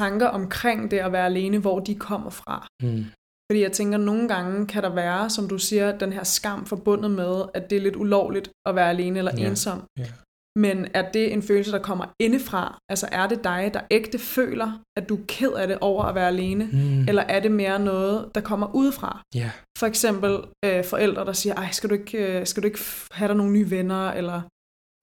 tanker 0.00 0.26
omkring 0.40 0.90
det 0.90 0.98
at 0.98 1.12
være 1.12 1.26
alene, 1.32 1.58
hvor 1.58 1.78
de 1.80 1.94
kommer 2.08 2.30
fra. 2.30 2.56
Mm. 2.82 3.04
Fordi 3.48 3.60
jeg 3.66 3.72
tænker, 3.72 3.98
at 3.98 4.04
nogle 4.04 4.28
gange 4.34 4.66
kan 4.66 4.82
der 4.82 4.94
være, 4.94 5.30
som 5.30 5.48
du 5.48 5.58
siger, 5.58 5.98
den 5.98 6.12
her 6.12 6.24
skam 6.24 6.66
forbundet 6.66 7.10
med, 7.10 7.34
at 7.54 7.70
det 7.70 7.76
er 7.76 7.80
lidt 7.80 7.96
ulovligt 7.96 8.48
at 8.68 8.74
være 8.74 8.90
alene 8.90 9.18
eller 9.18 9.32
Ja, 9.38 9.48
ensom. 9.48 9.78
ja. 9.98 10.08
Men 10.58 10.86
er 10.94 11.10
det 11.12 11.32
en 11.32 11.42
følelse, 11.42 11.72
der 11.72 11.78
kommer 11.78 12.04
indefra? 12.22 12.78
Altså 12.88 13.08
er 13.12 13.26
det 13.28 13.44
dig, 13.44 13.70
der 13.74 13.80
ægte 13.90 14.18
føler, 14.18 14.82
at 14.96 15.08
du 15.08 15.16
er 15.16 15.20
ked 15.28 15.52
af 15.52 15.68
det 15.68 15.78
over 15.80 16.04
at 16.04 16.14
være 16.14 16.28
alene? 16.28 16.64
Mm. 16.72 17.08
Eller 17.08 17.22
er 17.22 17.40
det 17.40 17.52
mere 17.52 17.78
noget, 17.78 18.30
der 18.34 18.40
kommer 18.40 18.74
udefra? 18.74 19.22
Ja, 19.34 19.50
For 19.78 19.86
eksempel 19.86 20.38
øh, 20.64 20.84
forældre, 20.84 21.24
der 21.24 21.32
siger, 21.32 21.54
ej, 21.54 21.68
skal 21.72 21.90
du 21.90 21.94
ikke, 21.94 22.38
øh, 22.38 22.46
skal 22.46 22.62
du 22.62 22.66
ikke 22.66 22.78
have 23.12 23.28
dig 23.28 23.36
nogle 23.36 23.52
nye 23.52 23.70
venner? 23.70 24.10
Eller 24.10 24.42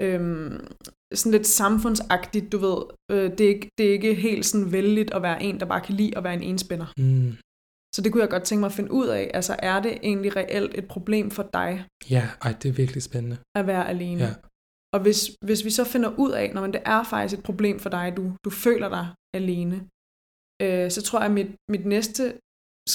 øhm, 0.02 0.68
sådan 1.14 1.32
lidt 1.32 1.48
samfundsagtigt, 1.48 2.52
du 2.52 2.58
ved. 2.58 2.78
Øh, 3.12 3.32
det, 3.38 3.42
er 3.42 3.50
ikke, 3.50 3.70
det 3.78 3.88
er 3.88 3.92
ikke 3.92 4.14
helt 4.16 4.46
sådan 4.46 4.72
vældigt 4.72 5.14
at 5.14 5.22
være 5.22 5.44
en, 5.44 5.60
der 5.60 5.66
bare 5.66 5.82
kan 5.82 5.96
lide 5.96 6.18
at 6.18 6.24
være 6.24 6.34
en 6.34 6.44
enspænder. 6.44 6.86
mm. 6.98 7.38
Så 7.96 8.02
det 8.02 8.12
kunne 8.12 8.22
jeg 8.22 8.30
godt 8.30 8.44
tænke 8.44 8.60
mig 8.60 8.68
at 8.68 8.74
finde 8.74 8.92
ud 8.92 9.08
af. 9.08 9.32
Altså 9.34 9.56
er 9.60 9.82
det 9.82 9.98
egentlig 10.04 10.36
reelt 10.36 10.72
et 10.76 10.88
problem 10.88 11.32
for 11.32 11.50
dig 11.54 11.86
ja 12.10 12.28
ej, 12.42 12.54
det 12.64 12.70
er 12.70 12.74
virkelig 12.74 13.04
spændende. 13.04 13.38
at 13.56 13.68
være 13.68 13.90
alene? 13.90 14.24
Ja. 14.24 14.34
Og 14.94 15.00
hvis, 15.04 15.20
hvis 15.48 15.62
vi 15.66 15.72
så 15.80 15.84
finder 15.94 16.12
ud 16.24 16.32
af, 16.42 16.48
når 16.54 16.62
man 16.62 16.74
det 16.74 16.82
er 16.86 17.04
faktisk 17.04 17.40
et 17.40 17.46
problem 17.50 17.80
for 17.80 17.90
dig, 17.90 18.14
du, 18.18 18.24
du 18.46 18.50
føler 18.50 18.90
dig 18.98 19.06
alene, 19.40 19.78
øh, 20.64 20.92
så 20.96 21.02
tror 21.06 21.20
jeg, 21.20 21.26
at 21.26 21.38
mit, 21.40 21.52
mit 21.74 21.86
næste 21.86 22.24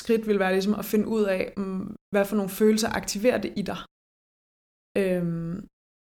skridt 0.00 0.26
vil 0.28 0.38
være 0.38 0.52
ligesom 0.52 0.74
at 0.74 0.84
finde 0.84 1.06
ud 1.16 1.24
af, 1.24 1.42
mm, 1.56 1.96
hvad 2.12 2.24
for 2.24 2.36
nogle 2.36 2.50
følelser 2.60 2.88
aktiverer 3.00 3.38
det 3.44 3.52
i 3.56 3.62
dig. 3.70 3.80
Øhm, 5.02 5.54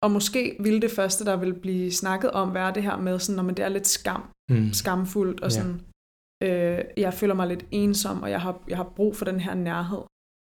og 0.05 0.11
måske 0.16 0.57
ville 0.61 0.81
det 0.81 0.90
første, 0.90 1.25
der 1.25 1.37
vil 1.37 1.55
blive 1.64 1.92
snakket 1.92 2.31
om, 2.31 2.55
være 2.55 2.75
det 2.75 2.83
her 2.83 2.96
med, 2.96 3.18
sådan, 3.18 3.37
når 3.37 3.42
man 3.42 3.55
det 3.57 3.64
er 3.64 3.68
lidt 3.68 3.87
skam, 3.87 4.22
Mm. 4.51 4.72
skamfuldt, 4.72 5.40
og 5.40 5.51
sådan, 5.53 5.75
øh, 6.46 6.85
jeg 6.96 7.14
føler 7.14 7.35
mig 7.35 7.46
lidt 7.49 7.64
ensom, 7.70 8.22
og 8.22 8.31
jeg 8.31 8.40
har, 8.40 8.64
jeg 8.68 8.77
har 8.77 8.92
brug 8.96 9.16
for 9.16 9.25
den 9.25 9.40
her 9.40 9.55
nærhed. 9.55 10.03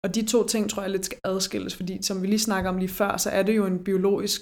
Og 0.04 0.16
de 0.16 0.26
to 0.34 0.48
ting 0.48 0.70
tror 0.70 0.82
jeg 0.82 0.92
lidt 0.92 1.06
skal 1.06 1.20
adskilles, 1.24 1.76
fordi 1.76 2.04
som 2.04 2.22
vi 2.22 2.28
lige 2.28 2.40
snakker 2.40 2.70
om 2.70 2.78
lige 2.78 2.90
før, 2.90 3.18
så 3.18 3.30
er 3.30 3.44
det 3.44 3.56
jo 3.56 3.66
en 3.66 3.84
biologisk 3.84 4.42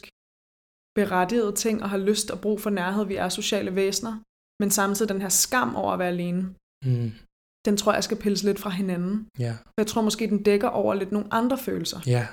berettiget 0.96 1.56
ting 1.56 1.82
at 1.84 1.90
have 1.90 2.02
lyst 2.04 2.32
og 2.32 2.42
brug 2.42 2.62
for 2.62 2.70
nærhed. 2.70 3.06
Vi 3.06 3.16
er 3.16 3.30
sociale 3.30 3.76
væsener. 3.76 4.20
Men 4.62 4.70
samtidig 4.72 5.10
den 5.14 5.22
her 5.22 5.30
skam 5.30 5.76
over 5.76 5.92
at 5.94 6.00
være 6.00 6.08
alene, 6.08 6.42
Mm. 6.86 7.12
den 7.66 7.78
tror 7.78 7.94
jeg 7.94 8.04
skal 8.04 8.18
pilles 8.18 8.44
lidt 8.44 8.60
fra 8.60 8.70
hinanden. 8.70 9.28
For 9.38 9.74
jeg 9.78 9.88
tror 9.88 10.02
måske, 10.02 10.28
den 10.28 10.44
dækker 10.44 10.68
over 10.68 10.94
lidt 10.94 11.12
nogle 11.12 11.34
andre 11.34 11.58
følelser. 11.58 12.00
ja, 12.08 12.28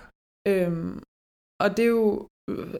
Øhm, 0.48 1.02
og 1.60 1.76
det 1.76 1.82
er 1.84 1.88
jo, 1.88 2.28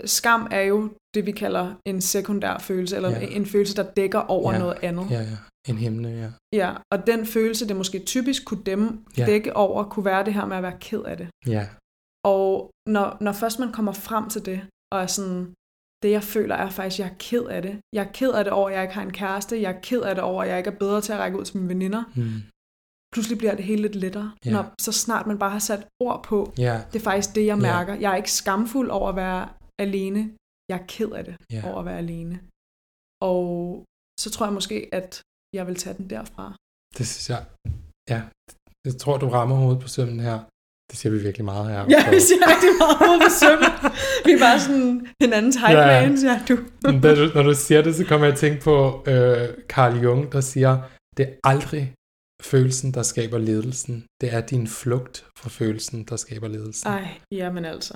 skam 0.04 0.48
er 0.50 0.60
jo 0.60 0.90
det, 1.14 1.26
vi 1.26 1.32
kalder 1.32 1.74
en 1.86 2.00
sekundær 2.00 2.58
følelse, 2.58 2.96
eller 2.96 3.10
Ja. 3.10 3.26
en 3.26 3.46
følelse, 3.46 3.76
der 3.76 3.92
dækker 3.92 4.18
over 4.18 4.52
Ja. 4.52 4.58
noget 4.58 4.78
andet. 4.82 5.10
ja, 5.10 5.20
ja. 5.20 5.36
En 5.68 5.78
himne, 5.78 6.08
ja. 6.08 6.30
Ja, 6.56 6.76
og 6.92 7.06
den 7.06 7.26
følelse, 7.26 7.68
det 7.68 7.76
måske 7.76 7.98
typisk 7.98 8.44
kunne 8.44 8.62
dem 8.64 9.04
Ja. 9.18 9.26
dække 9.26 9.56
over, 9.56 9.84
kunne 9.84 10.04
være 10.04 10.24
det 10.24 10.34
her 10.34 10.46
med 10.46 10.56
at 10.56 10.62
være 10.62 10.78
ked 10.80 11.02
af 11.02 11.16
det. 11.16 11.28
Ja, 11.46 11.68
Og 12.24 12.70
når, 12.88 13.16
når 13.20 13.32
først 13.32 13.58
man 13.58 13.72
kommer 13.72 13.92
frem 13.92 14.28
til 14.28 14.46
det, 14.46 14.60
og 14.92 15.00
er 15.02 15.06
sådan, 15.06 15.54
det 16.02 16.10
jeg 16.10 16.22
føler 16.22 16.54
er 16.54 16.70
faktisk, 16.70 17.00
at 17.00 17.04
jeg 17.06 17.12
er 17.12 17.18
ked 17.18 17.42
af 17.56 17.62
det. 17.62 17.74
Jeg 17.96 18.04
er 18.06 18.12
ked 18.12 18.30
af 18.32 18.44
det 18.44 18.52
over, 18.52 18.68
at 18.68 18.74
jeg 18.74 18.82
ikke 18.82 18.94
har 18.94 19.02
en 19.02 19.12
kæreste. 19.12 19.62
Jeg 19.62 19.70
er 19.76 19.80
ked 19.80 20.00
af 20.02 20.14
det 20.14 20.24
over, 20.24 20.42
at 20.42 20.48
jeg 20.48 20.58
ikke 20.58 20.70
er 20.70 20.78
bedre 20.84 21.00
til 21.00 21.12
at 21.12 21.18
række 21.18 21.38
ud 21.38 21.44
til 21.44 21.56
mine 21.56 21.68
veninder. 21.68 22.02
mm. 22.16 22.42
Pludselig 23.14 23.38
bliver 23.38 23.54
det 23.54 23.64
hele 23.64 23.82
lidt 23.82 23.94
lettere, 23.94 24.32
Ja. 24.44 24.50
når 24.50 24.74
så 24.80 24.92
snart 24.92 25.26
man 25.26 25.38
bare 25.38 25.50
har 25.50 25.58
sat 25.58 25.86
ord 26.00 26.22
på, 26.24 26.52
ja, 26.58 26.82
det 26.92 26.98
er 26.98 27.04
faktisk 27.10 27.34
det, 27.34 27.46
jeg 27.46 27.58
mærker. 27.58 27.94
Jeg 27.94 28.12
er 28.12 28.16
ikke 28.16 28.32
skamfuld 28.32 28.90
over 28.90 29.08
at 29.08 29.16
være 29.16 29.48
alene. 29.78 30.20
Jeg 30.70 30.76
er 30.82 30.86
ked 30.86 31.10
af 31.10 31.24
det 31.24 31.36
Ja. 31.52 31.62
over 31.68 31.78
at 31.78 31.84
være 31.84 31.98
alene. 31.98 32.40
Og 33.22 33.44
så 34.20 34.30
tror 34.30 34.46
jeg 34.46 34.52
måske, 34.52 34.88
at 34.92 35.22
jeg 35.56 35.66
vil 35.66 35.74
tage 35.82 35.96
den 35.96 36.10
derfra. 36.10 36.44
det 36.98 37.06
synes 37.08 37.30
jeg, 37.34 37.42
ja, 38.12 38.20
jeg 38.86 38.94
tror, 39.02 39.18
du 39.18 39.28
rammer 39.28 39.56
hovedet 39.56 39.82
på 39.82 39.88
sømmen 39.88 40.20
her. 40.20 40.38
Det 40.90 40.98
siger 40.98 41.12
vi 41.12 41.18
virkelig 41.18 41.44
meget 41.44 41.66
her. 41.72 41.80
Ja, 41.94 42.10
vi 42.10 42.20
siger 42.28 42.42
rigtig 42.52 42.70
meget 42.82 42.96
hovedet 43.02 43.22
på 43.26 43.32
sømmet. 43.42 43.72
Vi 44.26 44.32
er 44.32 44.40
bare 44.46 44.60
sådan 44.60 45.06
hinandens 45.22 45.56
hype 45.56 45.80
Ja, 45.80 46.08
man, 46.08 46.18
ja, 46.28 46.36
du. 46.48 46.54
Da 47.02 47.14
du, 47.14 47.24
når 47.34 47.42
du 47.42 47.54
siger 47.54 47.82
det, 47.82 47.94
så 47.94 48.04
kommer 48.04 48.26
jeg 48.26 48.32
at 48.32 48.38
tænke 48.38 48.60
på 48.68 48.74
øh, 49.06 49.48
Carl 49.68 49.94
Jung, 50.04 50.32
der 50.32 50.40
siger, 50.40 50.72
det 51.16 51.22
er 51.28 51.32
aldrig 51.44 51.94
følelsen, 52.42 52.94
der 52.94 53.02
skaber 53.02 53.38
ledelsen. 53.38 54.04
Det 54.20 54.34
er 54.34 54.40
din 54.40 54.66
flugt 54.66 55.26
fra 55.38 55.48
følelsen, 55.48 56.04
der 56.04 56.16
skaber 56.16 56.48
ledelsen. 56.48 56.88
Ej, 56.90 57.08
jamen 57.32 57.64
altså. 57.64 57.94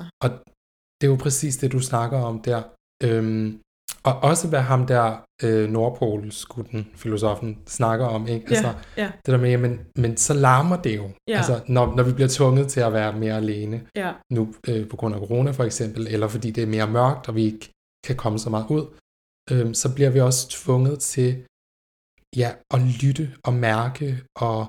Det 0.98 1.06
er 1.06 1.10
jo 1.14 1.16
præcis 1.16 1.56
det, 1.56 1.72
du 1.72 1.80
snakker 1.80 2.18
om 2.18 2.42
der. 2.42 2.62
Øhm, 3.02 3.60
og 4.08 4.14
også 4.30 4.48
hvad 4.48 4.60
ham 4.60 4.86
der 4.86 5.24
øh, 5.42 5.70
Nordpolskutten, 5.70 6.90
filosofen, 6.96 7.58
snakker 7.66 8.06
om. 8.06 8.28
Ikke? 8.28 8.46
Altså, 8.48 8.74
Ja, 8.96 9.02
ja, 9.02 9.12
det 9.26 9.32
der 9.32 9.38
med, 9.38 9.50
jamen, 9.50 9.80
men 9.96 10.16
så 10.16 10.34
larmer 10.34 10.82
det 10.82 10.96
jo. 10.96 11.10
Ja. 11.28 11.36
Altså, 11.36 11.64
når, 11.68 11.96
når 11.96 12.02
vi 12.02 12.12
bliver 12.12 12.28
tvunget 12.28 12.68
til 12.68 12.80
at 12.80 12.92
være 12.92 13.18
mere 13.18 13.36
alene, 13.36 13.86
ja, 13.94 14.12
nu 14.32 14.54
øh, 14.68 14.88
på 14.88 14.96
grund 14.96 15.14
af 15.14 15.20
corona 15.20 15.50
for 15.50 15.64
eksempel, 15.64 16.06
eller 16.06 16.28
fordi 16.28 16.50
det 16.50 16.62
er 16.62 16.66
mere 16.66 16.90
mørkt, 16.90 17.28
og 17.28 17.34
vi 17.34 17.44
ikke 17.44 17.72
kan 18.06 18.16
komme 18.16 18.38
så 18.38 18.50
meget 18.50 18.66
ud, 18.70 18.84
øh, 19.50 19.74
så 19.74 19.94
bliver 19.94 20.10
vi 20.10 20.20
også 20.20 20.48
tvunget 20.48 20.98
til 21.00 21.44
ja, 22.36 22.50
at 22.74 22.80
lytte 23.02 23.24
og 23.44 23.52
mærke, 23.52 24.06
og 24.36 24.60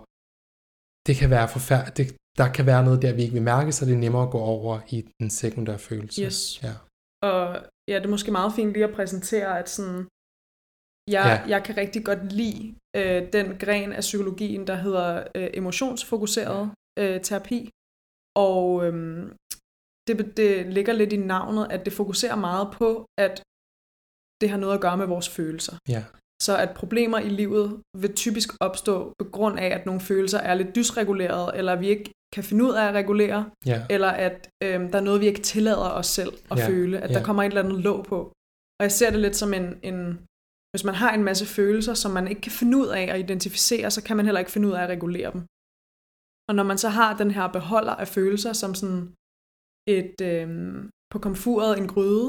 det 1.08 1.16
kan 1.16 1.30
være 1.30 1.48
forfærdeligt. 1.48 2.16
Der 2.38 2.48
kan 2.52 2.66
være 2.66 2.84
noget 2.84 3.02
der, 3.02 3.14
vi 3.14 3.22
ikke 3.22 3.34
vil 3.34 3.42
mærke, 3.42 3.72
så 3.72 3.86
det 3.86 3.94
er 3.94 3.98
nemmere 3.98 4.24
at 4.24 4.32
gå 4.32 4.40
over 4.40 4.80
i 4.90 4.98
den 5.20 5.30
sekundære 5.30 5.80
følelse. 5.80 6.22
Yes. 6.22 6.64
Ja. 6.64 6.74
Og 7.30 7.66
ja, 7.90 7.96
det 8.00 8.06
er 8.06 8.16
måske 8.16 8.32
meget 8.32 8.54
fint 8.58 8.74
lige 8.74 8.86
at 8.90 8.96
præsentere, 8.96 9.60
at 9.60 9.70
sådan, 9.70 10.08
jeg, 11.16 11.26
Ja. 11.30 11.50
jeg 11.54 11.64
kan 11.66 11.78
rigtig 11.78 12.06
godt 12.06 12.24
lide 12.42 12.76
øh, 13.00 13.34
den 13.34 13.48
gren 13.64 13.94
af 13.94 14.02
psykologien, 14.02 14.68
der 14.68 14.76
hedder 14.76 15.28
øh, 15.36 15.50
emotionsfokuseret 15.54 16.72
øh, 17.00 17.22
terapi. 17.22 17.70
Og 18.48 18.86
øhm, 18.86 19.24
det, 20.08 20.38
det 20.38 20.66
ligger 20.74 20.94
lidt 20.94 21.14
i 21.14 21.18
navnet, 21.18 21.68
at 21.72 21.86
det 21.86 21.94
fokuserer 21.94 22.36
meget 22.36 22.68
på, 22.80 23.06
at 23.26 23.44
det 24.42 24.50
har 24.50 24.58
noget 24.58 24.76
at 24.76 24.82
gøre 24.82 24.98
med 24.98 25.06
vores 25.06 25.30
følelser. 25.30 25.78
Ja. 25.90 26.04
Så 26.42 26.58
at 26.58 26.72
problemer 26.76 27.20
i 27.20 27.30
livet 27.30 27.82
vil 27.98 28.16
typisk 28.16 28.50
opstå 28.68 29.14
på 29.20 29.26
grund 29.36 29.60
af, 29.60 29.68
at 29.78 29.86
nogle 29.86 30.02
følelser 30.02 30.40
er 30.40 30.54
lidt 30.54 30.76
dysreguleret, 30.76 31.58
eller 31.58 31.76
vi 31.76 31.88
ikke 31.88 32.12
kan 32.36 32.44
finde 32.50 32.64
ud 32.68 32.74
af 32.80 32.86
at 32.90 32.94
regulere, 33.02 33.42
Ja. 33.66 33.80
eller 33.96 34.12
at 34.28 34.38
øhm, 34.64 34.86
der 34.92 34.98
er 35.00 35.04
noget, 35.10 35.22
vi 35.22 35.28
ikke 35.32 35.42
tillader 35.54 35.90
os 36.02 36.08
selv 36.20 36.34
at 36.52 36.58
Ja, 36.60 36.68
føle, 36.70 36.96
at 37.04 37.10
ja. 37.10 37.16
der 37.16 37.24
kommer 37.28 37.44
et 37.44 37.48
eller 37.48 37.64
andet 37.64 37.80
låg 37.90 38.00
på. 38.12 38.18
Og 38.80 38.82
jeg 38.88 38.92
ser 39.00 39.10
det 39.12 39.20
lidt 39.26 39.36
som 39.42 39.54
en, 39.60 39.66
en, 39.90 40.00
hvis 40.72 40.84
man 40.90 40.96
har 40.96 41.12
en 41.14 41.24
masse 41.30 41.46
følelser, 41.58 41.94
som 41.94 42.12
man 42.12 42.28
ikke 42.28 42.42
kan 42.42 42.52
finde 42.60 42.78
ud 42.82 42.88
af 42.88 43.02
at 43.14 43.20
identificere, 43.20 43.92
så 43.92 44.04
kan 44.04 44.16
man 44.18 44.26
heller 44.26 44.40
ikke 44.44 44.52
finde 44.56 44.68
ud 44.68 44.74
af 44.74 44.82
at 44.84 44.90
regulere 44.96 45.32
dem. 45.36 45.42
Og 46.50 46.54
når 46.56 46.64
man 46.72 46.78
så 46.78 46.90
har 46.90 47.18
den 47.22 47.32
her 47.32 47.48
beholder 47.58 47.96
af 48.04 48.08
følelser, 48.08 48.54
som 48.54 48.72
sådan 48.80 49.02
et, 49.98 50.16
øhm, 50.32 50.90
på 51.12 51.18
komfuret 51.28 51.72
en 51.82 51.88
gryde, 51.94 52.28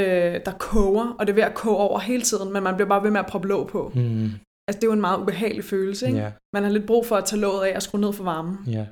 øh, 0.00 0.34
der 0.46 0.54
koger, 0.70 1.06
og 1.18 1.22
det 1.26 1.32
er 1.32 1.34
ved 1.40 1.50
at 1.52 1.54
koge 1.62 1.76
over 1.76 1.98
hele 2.10 2.22
tiden, 2.30 2.52
men 2.52 2.62
man 2.62 2.74
bliver 2.76 2.88
bare 2.88 3.02
ved 3.02 3.10
med 3.10 3.20
at 3.24 3.30
proppe 3.32 3.48
låg 3.48 3.68
på. 3.74 3.80
Mm, 3.94 4.28
Altså 4.68 4.80
det 4.80 4.84
er 4.84 4.88
jo 4.88 4.92
en 4.92 5.00
meget 5.00 5.20
ubehagelig 5.20 5.64
følelse, 5.64 6.06
ikke? 6.06 6.18
ja. 6.18 6.32
Man 6.54 6.62
har 6.62 6.70
lidt 6.70 6.86
brug 6.86 7.06
for 7.06 7.16
at 7.16 7.24
tage 7.24 7.40
låget 7.40 7.66
af 7.66 7.76
og 7.76 7.82
skrue 7.82 8.00
ned 8.00 8.12
for 8.12 8.24
varmen. 8.24 8.58
Ja. 8.66 8.86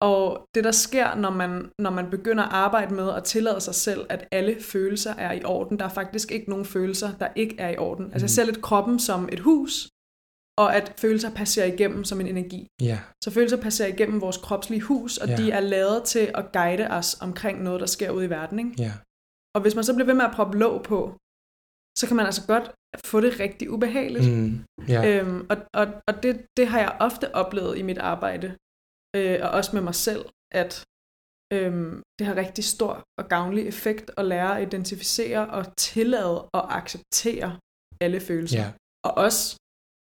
Og 0.00 0.46
det, 0.54 0.64
der 0.64 0.70
sker, 0.70 1.14
når 1.14 1.30
man, 1.30 1.70
når 1.78 1.90
man 1.90 2.10
begynder 2.10 2.44
at 2.44 2.52
arbejde 2.52 2.94
med 2.94 3.12
at 3.12 3.24
tillade 3.24 3.60
sig 3.60 3.74
selv, 3.74 4.06
at 4.08 4.28
alle 4.32 4.60
følelser 4.60 5.14
er 5.14 5.32
i 5.32 5.44
orden, 5.44 5.78
der 5.78 5.84
er 5.84 5.88
faktisk 5.88 6.30
ikke 6.32 6.50
nogen 6.50 6.64
følelser, 6.64 7.10
der 7.20 7.28
ikke 7.36 7.56
er 7.58 7.68
i 7.68 7.76
orden. 7.76 8.04
Altså 8.12 8.24
jeg 8.24 8.30
ser 8.30 8.44
lidt 8.44 8.62
kroppen 8.62 8.98
som 8.98 9.28
et 9.32 9.40
hus, 9.40 9.88
og 10.58 10.76
at 10.76 10.94
følelser 10.96 11.30
passerer 11.30 11.66
igennem 11.66 12.04
som 12.04 12.20
en 12.20 12.26
energi. 12.26 12.66
Ja. 12.82 12.98
Så 13.24 13.30
følelser 13.30 13.56
passerer 13.56 13.88
igennem 13.88 14.20
vores 14.20 14.36
kropslige 14.36 14.80
hus, 14.80 15.16
og 15.18 15.28
ja. 15.28 15.36
de 15.36 15.50
er 15.50 15.60
lavet 15.60 16.04
til 16.04 16.30
at 16.34 16.52
guide 16.52 16.86
os 16.90 17.18
omkring 17.20 17.62
noget, 17.62 17.80
der 17.80 17.86
sker 17.86 18.10
ude 18.10 18.24
i 18.24 18.30
verden. 18.30 18.58
Ikke? 18.58 18.72
Ja. 18.78 18.92
Og 19.54 19.60
hvis 19.62 19.74
man 19.74 19.84
så 19.84 19.94
bliver 19.94 20.06
ved 20.06 20.14
med 20.14 20.24
at 20.24 20.34
proppe 20.34 20.58
låg 20.58 20.82
på, 20.82 21.16
så 21.98 22.06
kan 22.06 22.16
man 22.16 22.26
altså 22.26 22.46
godt 22.46 22.66
få 23.04 23.20
det 23.20 23.40
rigtig 23.40 23.70
ubehageligt. 23.70 24.28
Mm, 24.32 24.64
ja. 24.88 25.00
Øhm, 25.08 25.46
og 25.50 25.56
og, 25.74 25.86
og 26.08 26.22
det, 26.22 26.46
det 26.56 26.66
har 26.66 26.78
jeg 26.78 26.96
ofte 27.00 27.34
oplevet 27.34 27.78
i 27.78 27.82
mit 27.82 27.98
arbejde, 27.98 28.48
øh, 29.16 29.38
og 29.42 29.50
også 29.50 29.70
med 29.76 29.82
mig 29.82 29.94
selv, 29.94 30.24
at 30.54 30.84
øhm, 31.52 32.02
det 32.18 32.26
har 32.26 32.36
rigtig 32.36 32.64
stor 32.64 32.92
og 33.18 33.28
gavnlig 33.28 33.68
effekt 33.68 34.10
at 34.16 34.24
lære 34.24 34.60
at 34.60 34.66
identificere 34.66 35.50
og 35.50 35.76
tillade 35.76 36.48
og 36.58 36.76
acceptere 36.76 37.58
alle 38.00 38.20
følelser. 38.20 38.58
ja. 38.62 38.72
Og 39.04 39.12
også 39.24 39.56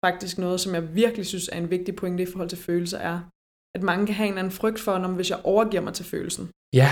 faktisk 0.06 0.38
noget, 0.38 0.60
som 0.60 0.74
jeg 0.74 0.94
virkelig 0.94 1.26
synes 1.26 1.48
er 1.48 1.58
en 1.58 1.70
vigtig 1.70 1.96
pointe 1.96 2.22
i 2.22 2.26
forhold 2.26 2.48
til 2.48 2.58
følelser, 2.58 2.98
er, 2.98 3.20
at 3.76 3.82
mange 3.82 4.06
kan 4.06 4.14
have 4.14 4.26
en 4.26 4.32
eller 4.32 4.42
anden 4.42 4.58
frygt 4.60 4.80
for, 4.80 4.98
når 4.98 5.08
hvis 5.08 5.30
jeg 5.30 5.40
overgiver 5.44 5.82
mig 5.82 5.94
til 5.94 6.04
følelsen. 6.04 6.50
Ja. 6.74 6.90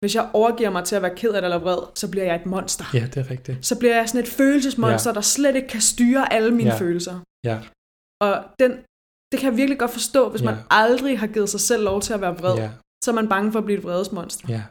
Hvis 0.00 0.14
jeg 0.14 0.30
overgiver 0.32 0.70
mig 0.70 0.84
til 0.84 0.96
at 0.96 1.02
være 1.02 1.16
ked 1.16 1.30
af 1.30 1.42
det 1.42 1.46
eller 1.46 1.58
vred, 1.58 1.78
så 1.94 2.10
bliver 2.10 2.24
jeg 2.24 2.36
et 2.36 2.46
monster. 2.46 2.84
Ja, 2.94 3.04
det 3.06 3.16
er 3.16 3.30
rigtigt. 3.30 3.66
Så 3.66 3.78
bliver 3.78 3.96
jeg 3.96 4.08
sådan 4.08 4.20
et 4.20 4.28
følelsesmonster, 4.28 5.10
ja. 5.10 5.14
der 5.14 5.20
slet 5.20 5.56
ikke 5.56 5.68
kan 5.68 5.80
styre 5.80 6.32
alle 6.32 6.50
mine 6.54 6.70
Ja. 6.70 6.78
følelser. 6.78 7.20
Ja. 7.44 7.56
Og 8.20 8.44
den, 8.60 8.70
det 9.32 9.36
kan 9.40 9.50
jeg 9.50 9.56
virkelig 9.56 9.78
godt 9.78 9.90
forstå, 9.90 10.28
hvis 10.30 10.42
man 10.42 10.54
Ja. 10.54 10.60
aldrig 10.70 11.18
har 11.18 11.26
givet 11.26 11.48
sig 11.48 11.60
selv 11.60 11.82
lov 11.84 12.00
til 12.00 12.12
at 12.12 12.20
være 12.20 12.36
vred, 12.38 12.56
Ja. 12.56 12.70
så 13.04 13.10
er 13.10 13.14
man 13.14 13.28
bange 13.28 13.52
for 13.52 13.58
at 13.58 13.64
blive 13.64 13.78
et 13.78 13.84
vredesmonster. 13.84 14.46
Ja. 14.48 14.62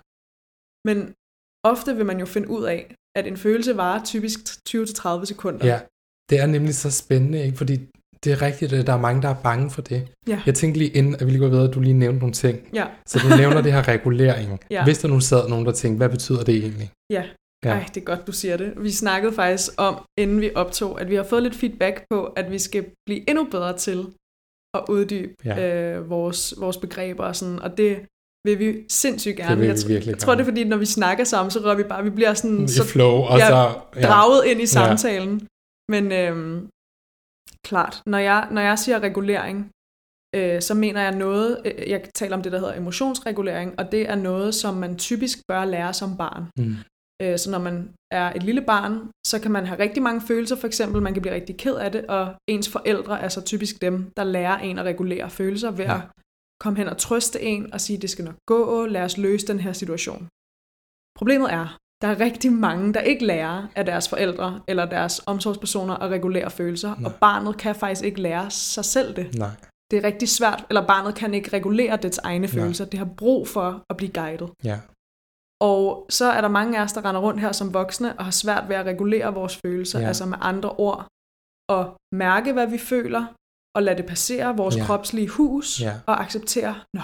Men 0.88 0.98
ofte 1.72 1.96
vil 1.96 2.06
man 2.06 2.20
jo 2.20 2.26
finde 2.26 2.50
ud 2.50 2.64
af, 2.64 2.96
at 3.18 3.28
en 3.28 3.38
følelse 3.38 3.78
varer 3.78 4.04
typisk 4.04 4.40
20-30 4.70 5.26
sekunder. 5.26 5.66
Ja, 5.66 5.80
det 6.30 6.40
er 6.40 6.46
nemlig 6.46 6.76
så 6.76 6.92
spændende, 6.92 7.40
ikke? 7.46 7.58
fordi 7.58 7.76
det 8.24 8.32
er 8.32 8.42
rigtigt, 8.42 8.74
at 8.74 8.88
der 8.88 8.94
er 8.94 8.98
mange, 9.00 9.22
der 9.22 9.30
er 9.30 9.36
bange 9.44 9.70
for 9.72 9.82
det. 9.82 10.08
Ja. 10.28 10.42
Jeg 10.46 10.56
tænkte 10.56 10.80
lige 10.80 10.90
inden, 10.90 11.16
at 11.16 11.26
vi 11.26 11.32
lige 11.32 11.40
går 11.40 11.48
videre, 11.48 11.68
at 11.68 11.74
du 11.74 11.80
lige 11.80 11.94
nævnte 11.94 12.20
nogle 12.20 12.34
ting. 12.34 12.70
Ja. 12.74 12.86
Så 13.08 13.20
du 13.20 13.38
nævner 13.38 13.62
det 13.62 13.74
her 13.74 13.88
regulering. 13.88 14.60
Ja. 14.72 14.84
Hvis 14.84 14.98
der 14.98 15.08
nu 15.08 15.20
sad 15.20 15.50
nogen, 15.50 15.66
der 15.66 15.72
tænkte, 15.72 15.98
hvad 15.98 16.10
betyder 16.10 16.44
det 16.44 16.56
egentlig? 16.56 16.92
Ja. 17.12 17.24
Ja. 17.66 17.70
Ej, 17.70 17.86
det 17.96 18.02
er 18.02 18.06
godt, 18.06 18.28
du 18.28 18.32
siger 18.32 18.58
det. 18.58 18.74
Vi 18.78 18.92
snakkede 18.92 19.34
faktisk 19.34 19.70
om, 19.78 20.02
inden 20.20 20.42
vi 20.42 20.50
optog, 20.56 21.02
at 21.02 21.10
vi 21.10 21.16
har 21.16 21.24
fået 21.24 21.44
lidt 21.44 21.56
feedback 21.56 22.04
på, 22.12 22.24
at 22.26 22.52
vi 22.52 22.60
skal 22.60 22.86
blive 23.06 23.30
endnu 23.30 23.44
bedre 23.52 23.78
til 23.78 24.06
at 24.74 24.82
uddybe 24.90 25.34
Ja. 25.46 25.56
ja. 25.56 25.96
øh, 25.96 26.10
vores, 26.10 26.54
vores 26.58 26.78
begreber 26.78 27.24
og 27.24 27.36
sådan, 27.36 27.60
og 27.60 27.78
det 27.78 27.98
vil 28.48 28.60
vi 28.60 28.78
sindssygt 28.90 29.38
gerne. 29.38 29.58
vil 29.58 29.66
jeg, 29.68 29.76
vi 29.76 29.80
tr- 29.80 29.88
virkelig 29.88 30.12
jeg 30.12 30.20
tror, 30.20 30.36
det 30.36 30.42
er 30.42 30.46
fordi, 30.46 30.64
når 30.64 30.78
vi 30.78 30.86
snakker 30.86 31.24
sammen, 31.24 31.52
så 31.52 31.60
rører 31.60 31.76
vi 31.76 31.84
bare, 31.84 32.04
vi 32.04 32.10
bliver 32.10 32.34
sådan 32.34 32.64
I 32.64 32.68
så 32.68 32.84
flow, 32.84 33.12
og 33.12 33.38
ja, 33.40 33.48
så... 33.48 33.74
Ja. 33.96 34.02
draget 34.08 34.46
ind 34.46 34.62
i 34.62 34.66
samtalen. 34.66 35.48
Men 35.92 36.12
øhm, 36.12 36.68
klart, 37.68 38.02
når 38.06 38.18
jeg, 38.18 38.48
når 38.52 38.62
jeg 38.62 38.80
siger 38.80 39.00
regulering, 39.00 39.72
øh, 40.36 40.62
så 40.62 40.74
mener 40.74 41.02
jeg 41.02 41.16
noget, 41.16 41.62
øh, 41.66 41.90
jeg 41.90 42.10
taler 42.16 42.36
om 42.38 42.44
det, 42.44 42.52
der 42.52 42.60
hedder 42.60 42.74
emotionsregulering, 42.74 43.80
og 43.80 43.92
det 43.92 44.10
er 44.10 44.16
noget, 44.16 44.56
som 44.56 44.74
man 44.74 44.98
typisk 44.98 45.38
bør 45.48 45.66
lære 45.66 45.94
som 45.94 46.18
barn. 46.18 46.44
Mm. 46.60 46.76
Øh, 47.22 47.38
så 47.40 47.52
når 47.52 47.60
man 47.60 47.94
er 48.12 48.34
et 48.34 48.44
lille 48.44 48.62
barn, 48.62 49.12
så 49.28 49.40
kan 49.42 49.52
man 49.52 49.66
have 49.66 49.80
rigtig 49.80 50.04
mange 50.04 50.22
følelser, 50.22 50.56
for 50.56 50.68
eksempel, 50.68 51.02
man 51.02 51.14
kan 51.14 51.22
blive 51.22 51.34
rigtig 51.34 51.58
ked 51.58 51.76
af 51.76 51.92
det, 51.92 52.06
og 52.06 52.36
ens 52.48 52.70
forældre 52.70 53.22
er 53.22 53.30
så 53.30 53.42
typisk 53.42 53.82
dem, 53.82 54.12
der 54.18 54.24
lærer 54.24 54.58
en 54.58 54.80
at 54.80 54.86
regulere 54.86 55.30
følelser 55.30 55.72
ved 55.72 55.86
Ja. 55.86 55.96
at 55.96 56.02
komme 56.62 56.78
hen 56.78 56.88
og 56.88 56.98
trøste 56.98 57.42
en 57.42 57.74
og 57.74 57.82
sige, 57.82 57.98
det 57.98 58.10
skal 58.10 58.26
nok 58.26 58.36
gå, 58.48 58.86
lad 58.86 59.02
os 59.02 59.18
løse 59.18 59.48
den 59.48 59.60
her 59.60 59.74
situation. 59.74 60.28
Problemet 61.20 61.54
er, 61.54 61.78
der 62.02 62.08
er 62.08 62.20
rigtig 62.20 62.52
mange, 62.52 62.94
der 62.94 63.00
ikke 63.00 63.26
lærer 63.26 63.68
af 63.76 63.86
deres 63.86 64.10
forældre 64.10 64.62
eller 64.68 64.86
deres 64.86 65.22
omsorgspersoner 65.26 65.96
at 65.96 66.10
regulere 66.12 66.50
følelser, 66.52 66.96
Nej. 67.00 67.06
og 67.12 67.16
barnet 67.20 67.58
kan 67.58 67.76
faktisk 67.76 68.04
ikke 68.06 68.22
lære 68.22 68.52
sig 68.52 68.86
selv 68.86 69.16
det. 69.16 69.36
Nej. 69.36 69.50
Det 69.92 70.00
er 70.00 70.04
rigtig 70.04 70.30
svært, 70.30 70.66
eller 70.70 70.88
barnet 70.88 71.16
kan 71.16 71.34
ikke 71.34 71.50
regulere 71.54 71.98
dets 71.98 72.18
egne 72.18 72.48
følelser. 72.48 72.86
Det 72.86 72.98
har 73.00 73.10
brug 73.18 73.48
for 73.48 73.84
at 73.90 73.98
blive 73.98 74.12
guidet. 74.14 74.50
Ja. 74.64 74.80
Og 75.62 76.06
så 76.10 76.26
er 76.26 76.42
der 76.42 76.48
mange 76.48 76.80
af 76.80 76.84
os, 76.84 76.94
der 76.94 77.06
render 77.06 77.22
rundt 77.22 77.40
her 77.42 77.52
som 77.52 77.74
voksne 77.74 78.20
og 78.20 78.24
har 78.26 78.32
svært 78.32 78.70
ved 78.70 78.76
at 78.76 78.86
regulere 78.86 79.34
vores 79.34 79.60
følelser, 79.66 80.00
Ja. 80.00 80.08
altså 80.08 80.26
med 80.26 80.38
andre 80.42 80.70
ord, 80.72 81.08
og 81.70 81.96
mærke, 82.16 82.54
hvad 82.54 82.68
vi 82.68 82.78
føler, 82.78 83.26
og 83.76 83.84
lade 83.84 83.98
det 83.98 84.06
passere 84.06 84.58
vores 84.58 84.78
ja. 84.78 84.86
kropslige 84.86 85.28
hus, 85.28 85.82
Ja. 85.82 85.94
og 86.08 86.22
acceptere, 86.22 86.76
nå, 86.94 87.02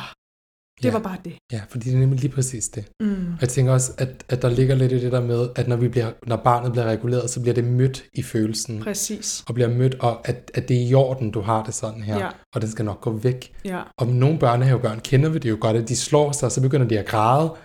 det 0.77 0.85
Ja. 0.85 0.91
var 0.91 0.99
bare 0.99 1.17
det. 1.25 1.33
Ja, 1.51 1.61
fordi 1.69 1.89
det 1.89 1.95
er 1.95 1.99
nemlig 1.99 2.19
lige 2.19 2.31
præcis 2.31 2.69
det. 2.69 2.87
Mm. 3.01 3.09
Og 3.33 3.41
jeg 3.41 3.49
tænker 3.49 3.71
også, 3.73 3.91
at, 3.97 4.23
at 4.29 4.41
der 4.41 4.49
ligger 4.49 4.75
lidt 4.75 4.91
i 4.91 4.99
det 4.99 5.11
der 5.11 5.21
med, 5.21 5.49
at 5.55 5.67
når, 5.67 5.75
vi 5.75 5.87
bliver, 5.87 6.11
når 6.27 6.35
barnet 6.35 6.71
bliver 6.71 6.85
reguleret, 6.85 7.29
så 7.29 7.41
bliver 7.41 7.53
det 7.53 7.63
mødt 7.63 8.03
i 8.13 8.23
følelsen. 8.23 8.79
Præcis. 8.83 9.43
Og 9.47 9.53
bliver 9.53 9.69
mødt, 9.69 9.95
og 9.99 10.27
at, 10.27 10.51
at 10.53 10.67
det 10.69 10.77
er 10.83 10.87
i 10.87 10.93
orden, 10.93 11.31
du 11.31 11.41
har 11.41 11.63
det 11.63 11.73
sådan 11.73 12.01
her. 12.01 12.17
Ja. 12.19 12.29
Og 12.55 12.61
den 12.61 12.69
skal 12.69 12.85
nok 12.85 13.01
gå 13.01 13.11
væk. 13.11 13.53
Ja. 13.65 13.81
Og 13.99 14.07
nogle 14.07 14.39
børnehavebørn 14.39 14.99
kender 14.99 15.29
vi 15.29 15.39
det 15.39 15.49
jo 15.49 15.57
godt, 15.61 15.77
at 15.77 15.89
de 15.89 15.95
slår 15.95 16.31
sig, 16.31 16.45
og 16.45 16.51
så 16.51 16.61
begynder 16.61 16.87
de 16.87 16.99
at 16.99 17.05
græde, 17.05 17.55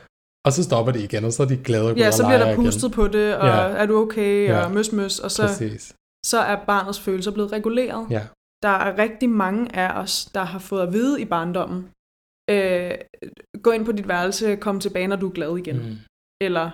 og 0.46 0.52
så 0.52 0.62
stopper 0.62 0.92
de 0.92 1.02
igen, 1.04 1.24
og 1.24 1.32
så 1.32 1.42
er 1.42 1.46
de 1.46 1.56
glade 1.56 1.90
og 1.90 1.96
Ja, 1.96 2.10
så 2.10 2.22
bliver 2.22 2.38
der 2.38 2.44
leger 2.44 2.52
igen. 2.52 2.64
pustet 2.64 2.92
på 2.92 3.08
det, 3.08 3.36
og 3.36 3.46
Ja. 3.48 3.52
er 3.56 3.86
du 3.86 3.96
okay, 4.02 4.46
Ja. 4.48 4.64
og 4.64 4.72
møs 4.72 4.92
møs, 4.92 5.18
og 5.18 5.30
så, 5.30 5.46
Præcis. 5.46 5.92
så 6.26 6.38
er 6.40 6.56
barnets 6.66 7.00
følelser 7.00 7.30
blevet 7.30 7.52
reguleret. 7.52 8.06
Ja. 8.10 8.22
Der 8.62 8.68
er 8.68 8.98
rigtig 8.98 9.28
mange 9.30 9.76
af 9.76 10.00
os, 10.02 10.28
der 10.34 10.44
har 10.44 10.58
fået 10.58 10.82
at 10.82 10.92
vide 10.92 11.20
i 11.20 11.24
barndommen, 11.24 11.88
øh, 12.50 12.90
gå 13.62 13.70
ind 13.70 13.84
på 13.84 13.92
dit 13.92 14.08
værelse, 14.08 14.56
kom 14.56 14.80
tilbage, 14.80 15.06
når 15.06 15.16
du 15.16 15.28
er 15.28 15.32
glad 15.32 15.56
igen. 15.58 15.76
Mm. 15.76 15.96
Eller, 16.42 16.70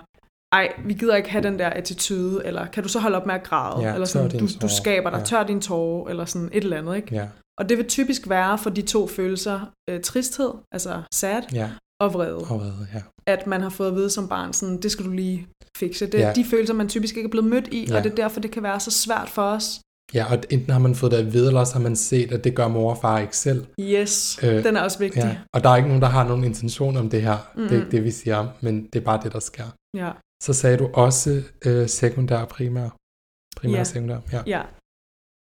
ej, 0.53 0.73
vi 0.85 0.95
gider 0.95 1.17
ikke 1.17 1.31
have 1.31 1.43
den 1.43 1.59
der 1.59 1.69
attitude, 1.71 2.43
eller 2.47 2.67
kan 2.67 2.83
du 2.83 2.89
så 2.89 2.99
holde 3.01 3.17
op 3.17 3.27
med 3.27 3.35
at 3.35 3.43
græde? 3.43 3.87
Ja, 3.89 3.95
eller 3.95 4.07
sådan, 4.07 4.31
du, 4.39 4.47
du 4.63 4.69
skaber 4.69 5.11
dig, 5.11 5.19
Ja. 5.19 5.25
tør 5.25 5.43
din 5.43 5.61
tårer, 5.61 6.09
eller 6.11 6.25
sådan 6.25 6.49
et 6.53 6.65
eller 6.65 6.79
andet, 6.79 6.97
ikke? 6.97 7.15
Ja. 7.15 7.29
Og 7.61 7.69
det 7.69 7.79
vil 7.79 7.89
typisk 7.89 8.29
være 8.29 8.59
for 8.59 8.71
de 8.71 8.83
to 8.83 9.07
følelser, 9.07 9.61
øh, 9.91 10.01
tristhed, 10.01 10.51
altså 10.73 11.03
sad, 11.15 11.43
Ja, 11.53 11.71
og 12.01 12.15
vrede. 12.15 12.37
og 12.39 12.59
hvad, 12.59 12.73
ja. 12.95 13.03
At 13.27 13.47
man 13.47 13.61
har 13.61 13.71
fået 13.71 13.89
at 13.89 13.95
vide 13.95 14.11
som 14.11 14.29
barn, 14.29 14.53
sådan, 14.53 14.81
det 14.83 14.91
skal 14.91 15.05
du 15.05 15.11
lige 15.11 15.47
fikse. 15.79 16.07
Det 16.07 16.21
er 16.23 16.27
Ja. 16.27 16.33
de 16.33 16.45
følelser, 16.45 16.75
man 16.75 16.89
typisk 16.89 17.17
ikke 17.17 17.27
er 17.27 17.31
blevet 17.31 17.51
mødt 17.51 17.69
i. 17.69 17.87
Ja. 17.89 17.97
og 17.97 18.05
det 18.05 18.13
er 18.13 18.17
derfor, 18.17 18.41
det 18.41 18.51
kan 18.51 18.63
være 18.63 18.81
så 18.81 18.91
svært 18.91 19.29
for 19.29 19.43
os. 19.43 19.81
Ja, 20.15 20.25
og 20.33 20.43
enten 20.51 20.71
har 20.71 20.79
man 20.79 20.95
fået 20.95 21.13
det 21.13 21.19
at 21.19 21.33
vide, 21.33 21.47
eller 21.47 21.61
også 21.61 21.75
har 21.75 21.81
man 21.83 21.97
set, 21.97 22.33
at 22.33 22.45
det 22.45 22.57
gør 22.57 22.69
mor 22.69 22.91
og 22.91 22.99
far 22.99 23.19
ikke 23.19 23.37
selv. 23.37 23.67
Yes, 23.81 24.39
Øh, 24.45 24.65
den 24.65 24.77
er 24.77 24.83
også 24.83 24.99
vigtig. 24.99 25.23
Ja. 25.23 25.39
Og 25.55 25.65
der 25.65 25.71
er 25.71 25.77
ikke 25.77 25.89
nogen, 25.89 26.03
der 26.03 26.09
har 26.09 26.29
nogen 26.29 26.45
intention 26.45 26.97
om 26.97 27.11
det 27.11 27.23
her. 27.23 27.37
Mm-hmm. 27.55 27.69
Det 27.69 27.77
er 27.79 27.81
ikke 27.85 27.97
det, 27.97 28.05
vi 28.05 28.11
siger, 28.11 28.49
men 28.63 28.87
det 28.87 28.97
er 29.01 29.05
bare 29.05 29.21
det, 29.23 29.33
der 29.33 29.41
sker. 29.41 29.65
Ja. 29.97 30.13
Så 30.43 30.53
sagde 30.53 30.77
du 30.79 30.87
også 30.95 31.43
øh, 31.67 31.89
sekundær 31.89 32.39
og 32.39 32.49
primær. 32.49 32.89
Primær 33.57 33.75
Ja. 33.75 33.81
og 33.81 33.87
sekundær, 33.87 34.19
ja. 34.33 34.43
Ja. 34.47 34.63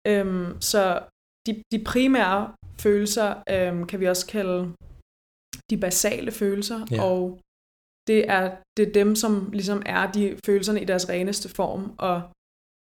Øhm, 0.08 0.60
så 0.60 1.00
de, 1.46 1.62
de 1.72 1.84
primære 1.84 2.52
følelser 2.80 3.42
øhm, 3.50 3.86
kan 3.86 4.00
vi 4.00 4.06
også 4.08 4.26
kalde 4.26 4.72
de 5.70 5.76
basale 5.78 6.30
følelser, 6.32 6.86
Ja. 6.90 7.02
og 7.02 7.40
det 8.08 8.30
er, 8.30 8.56
det 8.76 8.88
er 8.88 8.92
dem, 8.92 9.14
som 9.16 9.50
ligesom 9.52 9.82
er 9.86 10.12
de 10.12 10.38
følelserne 10.46 10.80
i 10.82 10.84
deres 10.84 11.08
reneste 11.08 11.48
form. 11.48 11.94
Og 11.98 12.22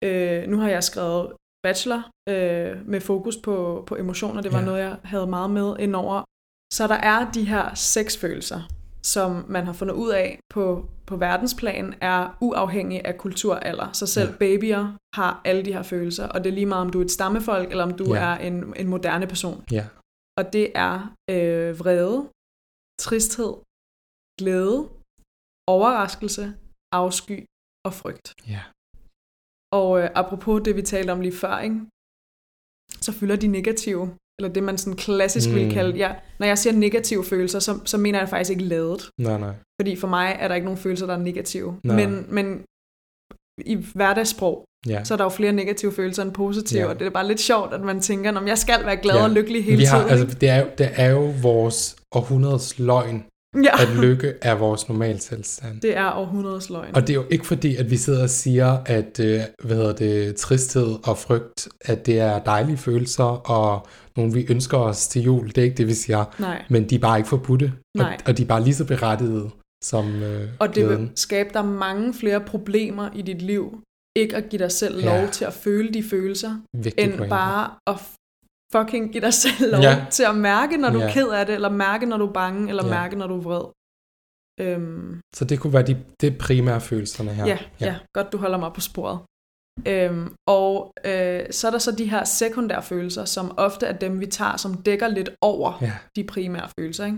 øh, 0.03 0.47
nu 0.49 0.57
har 0.57 0.69
jeg 0.69 0.83
skrevet 0.83 1.33
bachelor 1.63 2.01
øh, 2.29 2.87
med 2.87 3.01
fokus 3.01 3.37
på, 3.43 3.83
på 3.87 3.95
emotioner. 3.95 4.41
Det 4.41 4.51
var 4.51 4.59
Ja. 4.59 4.65
noget, 4.65 4.79
jeg 4.79 4.97
havde 5.03 5.27
meget 5.27 5.49
med 5.49 5.75
indover. 5.79 6.23
Så 6.73 6.87
der 6.87 6.95
er 6.95 7.31
de 7.31 7.43
her 7.43 7.73
seks 7.73 8.17
følelser, 8.17 8.61
som 9.03 9.45
man 9.47 9.65
har 9.65 9.73
fundet 9.73 9.95
ud 9.95 10.09
af 10.09 10.39
på, 10.49 10.89
på 11.05 11.17
verdensplan, 11.17 11.95
er 12.01 12.37
uafhængige 12.41 13.07
af 13.07 13.17
kultur 13.17 13.53
og 13.55 13.65
alder. 13.65 13.91
Så 13.91 14.07
selv 14.07 14.29
Ja. 14.29 14.37
babyer 14.37 14.97
har 15.15 15.41
alle 15.45 15.65
de 15.65 15.73
her 15.73 15.83
følelser, 15.83 16.27
og 16.27 16.43
det 16.43 16.49
er 16.49 16.53
lige 16.53 16.65
meget, 16.65 16.81
om 16.81 16.89
du 16.89 16.99
er 17.01 17.05
et 17.05 17.11
stammefolk, 17.11 17.71
eller 17.71 17.83
om 17.83 17.97
du 17.97 18.13
ja. 18.13 18.19
er 18.19 18.35
en, 18.37 18.73
en 18.75 18.87
moderne 18.87 19.27
person. 19.27 19.63
Ja, 19.71 19.85
Og 20.37 20.53
det 20.53 20.71
er 20.75 21.13
øh, 21.29 21.79
vrede, 21.79 22.29
tristhed, 22.99 23.53
glæde, 24.39 24.89
overraskelse, 25.67 26.53
afsky 26.91 27.45
og 27.87 27.93
frygt. 27.93 28.33
ja. 28.47 28.63
Og 29.73 29.99
øh, 30.01 30.09
apropos 30.15 30.61
det, 30.65 30.75
vi 30.75 30.81
talte 30.81 31.11
om 31.11 31.21
lige 31.21 31.35
før, 31.35 31.59
ikke? 31.59 31.79
så 33.01 33.11
fylder 33.11 33.35
de 33.35 33.47
negative, 33.47 34.09
eller 34.39 34.53
det 34.53 34.63
man 34.63 34.77
sådan 34.77 34.97
klassisk 34.97 35.49
mm. 35.49 35.55
Vil 35.55 35.71
kalde, 35.71 35.97
ja, 35.97 36.15
når 36.39 36.47
jeg 36.47 36.57
siger 36.57 36.73
negative 36.73 37.23
følelser, 37.23 37.59
så, 37.59 37.79
så 37.85 37.97
mener 37.97 38.19
jeg 38.19 38.29
faktisk 38.29 38.49
ikke 38.51 38.63
ladet. 38.63 39.09
Nej, 39.19 39.39
nej. 39.39 39.53
Fordi 39.81 39.95
for 39.95 40.07
mig 40.07 40.37
er 40.39 40.47
der 40.47 40.55
ikke 40.55 40.65
nogen 40.65 40.77
følelser, 40.77 41.05
der 41.05 41.13
er 41.13 41.17
negative. 41.19 41.79
Nej. 41.83 41.95
Men, 41.95 42.25
men 42.29 42.63
i 43.65 43.75
hverdagssprog, 43.95 44.63
Ja. 44.87 45.03
så 45.03 45.13
er 45.13 45.17
der 45.17 45.23
jo 45.25 45.29
flere 45.29 45.51
negative 45.53 45.91
følelser 45.91 46.23
end 46.23 46.31
positive, 46.31 46.81
Ja. 46.81 46.87
og 46.89 46.99
det 46.99 47.05
er 47.07 47.09
bare 47.09 47.27
lidt 47.27 47.39
sjovt, 47.39 47.73
at 47.73 47.81
man 47.81 47.99
tænker, 47.99 48.37
om 48.37 48.47
jeg 48.47 48.57
skal 48.57 48.85
være 48.85 48.97
glad 48.97 49.15
Ja. 49.15 49.23
og 49.23 49.29
lykkelig 49.29 49.63
hele 49.65 49.77
vi 49.77 49.83
har, 49.83 49.97
tiden. 49.99 50.11
altså, 50.11 50.37
det, 50.39 50.49
er 50.49 50.59
jo, 50.61 50.67
det 50.77 50.89
er 50.95 51.09
jo 51.09 51.33
vores 51.41 51.95
århundredes 52.15 52.79
løgn, 52.79 53.25
ja, 53.63 53.81
at 53.81 53.89
lykke 54.01 54.33
er 54.41 54.55
vores 54.55 54.89
normaltilstand. 54.89 55.81
det 55.81 55.97
er 55.97 56.11
århundredes 56.13 56.69
løgn. 56.69 56.95
Og 56.95 57.01
det 57.01 57.09
er 57.09 57.13
jo 57.13 57.25
ikke 57.29 57.45
fordi, 57.47 57.75
at 57.75 57.91
vi 57.91 57.97
sidder 57.97 58.23
og 58.23 58.29
siger, 58.29 58.77
at 58.85 59.19
øh, 59.19 59.39
hvad 59.63 59.75
hedder 59.75 59.93
det, 59.93 60.35
tristhed 60.35 60.95
og 61.07 61.17
frygt, 61.17 61.67
at 61.81 62.05
det 62.05 62.19
er 62.19 62.39
dejlige 62.39 62.77
følelser, 62.77 63.23
og 63.23 63.87
nogle 64.17 64.33
vi 64.33 64.45
ønsker 64.49 64.77
os 64.77 65.07
til 65.07 65.21
jul. 65.21 65.47
Det 65.47 65.57
er 65.57 65.63
ikke 65.63 65.77
det, 65.77 65.87
vi 65.87 65.93
siger. 65.93 66.25
Nej. 66.39 66.63
Men 66.69 66.89
de 66.89 66.95
er 66.95 66.99
bare 66.99 67.17
ikke 67.17 67.29
forbudte. 67.29 67.65
Og, 67.75 67.81
Nej. 68.03 68.17
og 68.25 68.37
de 68.37 68.43
er 68.43 68.47
bare 68.47 68.63
lige 68.63 68.75
så 68.75 68.85
berettigede 68.85 69.49
som 69.83 70.23
øh, 70.23 70.47
Og 70.59 70.67
det 70.67 70.75
glæden. 70.75 71.01
vil 71.01 71.09
skabe 71.15 71.49
dig 71.53 71.65
mange 71.65 72.13
flere 72.13 72.41
problemer 72.41 73.09
i 73.15 73.21
dit 73.21 73.41
liv, 73.41 73.79
ikke 74.15 74.35
at 74.35 74.49
give 74.49 74.59
dig 74.63 74.71
selv 74.71 75.05
lov 75.05 75.15
Ja. 75.15 75.27
til 75.27 75.45
at 75.45 75.53
føle 75.53 75.93
de 75.93 76.03
følelser, 76.03 76.55
Vigtig 76.77 77.03
end 77.03 77.11
pointe. 77.13 77.29
bare 77.29 77.69
at 77.87 77.95
fucking 78.75 79.11
give 79.11 79.21
dig 79.27 79.33
selv 79.33 79.71
lov 79.71 79.81
Ja. 79.81 80.05
til 80.11 80.23
at 80.23 80.35
mærke, 80.35 80.77
når 80.77 80.89
du 80.89 80.99
Ja. 80.99 81.07
er 81.07 81.11
ked 81.13 81.27
af 81.39 81.45
det, 81.45 81.55
eller 81.55 81.69
mærke, 81.69 82.05
når 82.05 82.17
du 82.17 82.27
er 82.27 82.33
bange, 82.33 82.69
eller 82.69 82.85
Ja. 82.85 82.89
mærke, 82.89 83.15
når 83.15 83.27
du 83.27 83.37
er 83.37 83.41
vred. 83.41 83.65
Øhm, 84.59 85.19
Så 85.35 85.45
det 85.45 85.59
kunne 85.59 85.73
være 85.73 85.87
de, 85.87 86.05
det 86.21 86.37
primære 86.37 86.81
følelserne 86.81 87.33
her. 87.33 87.45
ja, 87.45 87.59
ja. 87.81 87.85
ja, 87.85 87.95
godt 88.13 88.31
du 88.31 88.37
holder 88.37 88.57
mig 88.57 88.71
på 88.73 88.81
sporet. 88.81 89.19
Øhm, 89.87 90.35
og 90.47 90.93
øh, 91.05 91.41
så 91.51 91.67
er 91.67 91.71
der 91.71 91.77
så 91.77 91.91
de 91.91 92.09
her 92.09 92.23
sekundære 92.23 92.83
følelser, 92.83 93.25
som 93.25 93.45
ofte 93.57 93.85
er 93.85 93.97
dem, 93.97 94.19
vi 94.19 94.25
tager, 94.25 94.57
som 94.57 94.81
dækker 94.81 95.07
lidt 95.07 95.29
over 95.41 95.77
Ja. 95.81 95.93
de 96.15 96.23
primære 96.23 96.69
følelser. 96.79 97.05
Ikke? 97.05 97.17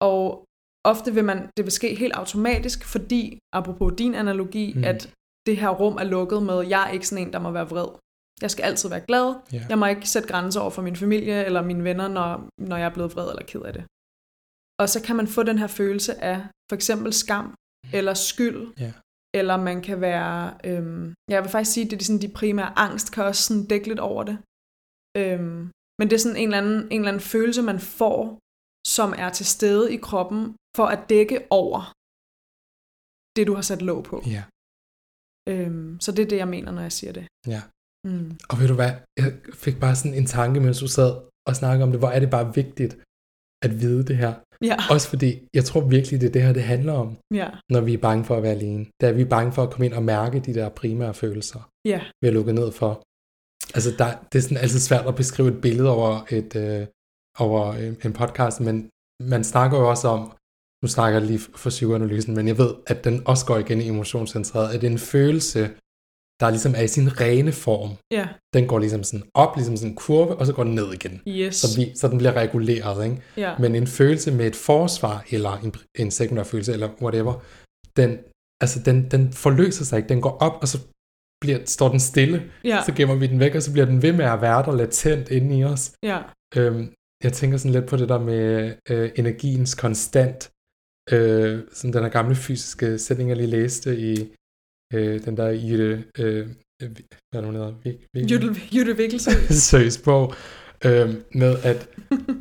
Og 0.00 0.44
ofte 0.84 1.14
vil 1.14 1.24
man, 1.24 1.38
det 1.56 1.64
vil 1.64 1.72
ske 1.72 1.94
helt 1.94 2.12
automatisk, 2.14 2.84
fordi, 2.94 3.38
apropos 3.52 3.92
din 3.98 4.14
analogi, 4.14 4.72
mm. 4.76 4.84
at 4.84 5.14
det 5.46 5.56
her 5.56 5.68
rum 5.68 5.96
er 5.96 6.04
lukket 6.04 6.42
med, 6.42 6.66
jeg 6.66 6.82
er 6.88 6.90
ikke 6.90 7.08
sådan 7.08 7.26
en, 7.26 7.32
der 7.32 7.38
må 7.38 7.50
være 7.50 7.68
vred. 7.68 7.88
Jeg 8.42 8.50
skal 8.50 8.62
altid 8.62 8.88
være 8.88 9.04
glad. 9.08 9.26
Ja. 9.52 9.66
Jeg 9.68 9.78
må 9.78 9.86
ikke 9.86 10.08
sætte 10.08 10.28
grænser 10.28 10.60
over 10.60 10.70
for 10.70 10.82
min 10.82 10.96
familie 10.96 11.44
eller 11.44 11.62
mine 11.62 11.84
venner, 11.84 12.08
når, 12.08 12.48
når 12.68 12.76
jeg 12.76 12.86
er 12.90 12.94
blevet 12.94 13.14
vred 13.14 13.28
eller 13.30 13.44
ked 13.52 13.62
af 13.62 13.72
det. 13.72 13.84
Og 14.80 14.88
så 14.88 14.98
kan 15.06 15.16
man 15.16 15.28
få 15.36 15.42
den 15.42 15.58
her 15.58 15.66
følelse 15.66 16.12
af 16.32 16.38
for 16.70 16.74
eksempel 16.80 17.12
skam 17.12 17.54
eller 17.98 18.14
skyld, 18.14 18.60
Ja. 18.84 18.92
eller 19.40 19.56
man 19.56 19.82
kan 19.82 20.00
være, 20.00 20.36
øhm, 20.64 21.14
jeg 21.30 21.42
vil 21.42 21.50
faktisk 21.50 21.72
sige, 21.74 21.84
at 21.84 21.90
det 21.90 22.00
er 22.00 22.04
sådan, 22.04 22.20
de 22.26 22.32
primære 22.40 22.72
angst 22.86 23.12
kan 23.14 23.24
også 23.24 23.42
sådan 23.42 23.66
dække 23.66 23.88
lidt 23.88 24.00
over 24.10 24.22
det. 24.28 24.36
Øhm, 25.22 25.60
men 25.98 26.04
det 26.08 26.12
er 26.16 26.18
sådan 26.26 26.36
en 26.42 26.48
eller, 26.48 26.58
anden, 26.58 26.80
en 26.92 27.00
eller 27.00 27.12
anden 27.12 27.26
følelse, 27.34 27.62
man 27.62 27.80
får, 27.80 28.20
som 28.96 29.08
er 29.24 29.30
til 29.38 29.46
stede 29.46 29.94
i 29.94 29.98
kroppen, 30.08 30.40
for 30.76 30.86
at 30.94 31.00
dække 31.14 31.38
over 31.50 31.80
det, 33.36 33.46
du 33.46 33.54
har 33.54 33.62
sat 33.70 33.82
låg 33.82 34.00
på. 34.04 34.16
ja. 34.36 34.42
Øhm, 35.52 36.00
så 36.00 36.12
det 36.12 36.22
er 36.24 36.28
det, 36.32 36.36
jeg 36.44 36.48
mener, 36.48 36.70
når 36.72 36.82
jeg 36.88 36.92
siger 36.92 37.12
det. 37.18 37.26
ja. 37.46 37.62
Mm. 38.06 38.38
Og 38.50 38.60
ved 38.60 38.68
du 38.68 38.74
hvad, 38.74 38.92
jeg 39.16 39.32
fik 39.54 39.80
bare 39.80 39.96
sådan 39.96 40.14
en 40.14 40.26
tanke, 40.26 40.60
mens 40.60 40.78
du 40.80 40.88
sad 40.88 41.12
og 41.48 41.56
snakkede 41.56 41.84
om 41.84 41.90
det. 41.90 42.00
Hvor 42.00 42.08
er 42.08 42.20
det 42.20 42.30
bare 42.30 42.54
vigtigt 42.54 42.92
at 43.62 43.80
vide 43.80 44.02
det 44.04 44.16
her. 44.16 44.34
Ja, 44.64 44.76
Også 44.90 45.08
fordi, 45.08 45.48
jeg 45.54 45.64
tror 45.64 45.80
virkelig, 45.80 46.20
det 46.20 46.26
er 46.28 46.32
det 46.32 46.42
her, 46.42 46.52
det 46.52 46.62
handler 46.62 46.92
om, 46.92 47.16
ja, 47.34 47.48
når 47.70 47.80
vi 47.80 47.94
er 47.94 47.98
bange 47.98 48.24
for 48.24 48.36
at 48.36 48.42
være 48.42 48.52
alene. 48.52 48.86
Er, 49.00 49.08
at 49.08 49.16
vi 49.16 49.22
er 49.22 49.28
bange 49.36 49.52
for 49.52 49.62
at 49.62 49.70
komme 49.70 49.86
ind 49.86 49.94
og 49.94 50.02
mærke 50.02 50.40
de 50.40 50.54
der 50.54 50.68
primære 50.68 51.14
følelser, 51.14 51.70
ja, 51.84 52.00
vi 52.20 52.26
har 52.26 52.32
lukket 52.32 52.54
ned 52.54 52.72
for. 52.72 53.02
Altså, 53.74 53.90
der, 53.98 54.08
det 54.32 54.38
er 54.38 54.42
sådan 54.42 54.56
altid 54.56 54.78
svært 54.78 55.06
at 55.06 55.14
beskrive 55.14 55.48
et 55.48 55.60
billede 55.60 55.90
over, 55.90 56.26
et, 56.30 56.56
øh, 56.56 56.86
over 57.38 57.66
øh, 57.68 57.94
en 58.04 58.12
podcast, 58.12 58.60
men 58.60 58.88
man 59.22 59.44
snakker 59.44 59.78
jo 59.78 59.88
også 59.90 60.08
om, 60.08 60.32
nu 60.82 60.88
snakker 60.88 61.18
jeg 61.18 61.26
lige 61.26 61.38
for 61.38 61.70
psykoanalysen, 61.70 62.34
men 62.34 62.48
jeg 62.48 62.58
ved, 62.58 62.74
at 62.86 63.04
den 63.04 63.22
også 63.26 63.46
går 63.46 63.58
igen 63.58 63.80
i 63.80 63.88
emotionscentreret, 63.88 64.74
at 64.74 64.80
det 64.80 64.86
er 64.86 64.90
en 64.90 64.98
følelse, 64.98 65.70
der 66.40 66.50
ligesom 66.50 66.74
er 66.76 66.82
i 66.82 66.88
sin 66.88 67.20
rene 67.20 67.52
form. 67.52 67.90
ja, 68.12 68.28
Den 68.54 68.66
går 68.66 68.78
ligesom 68.78 69.02
sådan 69.04 69.26
op, 69.34 69.56
ligesom 69.56 69.76
sådan 69.76 69.90
en 69.90 69.96
kurve, 69.96 70.36
og 70.36 70.46
så 70.46 70.52
går 70.52 70.64
den 70.64 70.74
ned 70.74 70.92
igen. 70.92 71.20
yes, 71.28 71.54
Så, 71.56 71.80
vi, 71.80 71.92
så 71.96 72.08
den 72.08 72.18
bliver 72.18 72.32
reguleret, 72.32 73.04
ikke? 73.04 73.22
ja, 73.36 73.58
Men 73.58 73.74
en 73.74 73.86
følelse 73.86 74.32
med 74.32 74.46
et 74.46 74.56
forsvar, 74.56 75.24
eller 75.30 75.52
en, 75.64 75.74
en 75.98 76.10
sekundær 76.10 76.42
følelse, 76.44 76.72
eller 76.72 76.88
whatever, 77.02 77.34
den, 77.96 78.18
altså 78.60 78.80
den, 78.84 79.10
den 79.10 79.32
forløser 79.32 79.84
sig 79.84 79.96
ikke. 79.96 80.08
Den 80.08 80.20
går 80.20 80.36
op, 80.40 80.58
og 80.62 80.68
så 80.68 80.78
bliver, 81.40 81.58
står 81.64 81.88
den 81.88 82.00
stille. 82.00 82.42
ja, 82.64 82.82
Så 82.86 82.92
gemmer 82.94 83.14
vi 83.14 83.26
den 83.26 83.40
væk, 83.40 83.54
og 83.54 83.62
så 83.62 83.72
bliver 83.72 83.86
den 83.86 84.02
ved 84.02 84.12
med 84.12 84.24
at 84.24 84.40
være 84.40 84.62
der 84.62 84.72
latent 84.76 85.28
inde 85.30 85.58
i 85.58 85.64
os. 85.64 85.92
ja, 86.02 86.18
Øhm, 86.56 86.92
jeg 87.24 87.32
tænker 87.32 87.58
sådan 87.58 87.72
lidt 87.72 87.86
på 87.86 87.96
det 87.96 88.08
der 88.08 88.18
med 88.18 88.74
øh, 88.90 89.10
energiens 89.16 89.74
konstant. 89.74 90.50
Øh, 91.12 91.60
sådan 91.72 91.92
den 91.92 92.02
her 92.02 92.08
gamle 92.10 92.34
fysiske 92.34 92.98
sætning, 92.98 93.28
jeg 93.28 93.36
lige 93.36 93.46
læste 93.46 93.98
i 93.98 94.28
øh, 94.94 95.24
den 95.24 95.36
der 95.36 95.48
Jytte, 95.48 96.04
øh, 96.18 96.48
øh, 96.82 96.90
hvad 97.30 97.42
er 97.42 97.46
hun 97.46 97.54
hedder? 97.54 97.72
Jytte, 98.14 98.56
Jytte 98.74 98.96
Vikkelse. 98.96 99.30
seriøs 99.70 99.98
bog, 99.98 100.34
øh, 100.84 101.14
med 101.34 101.56
at, 101.62 101.88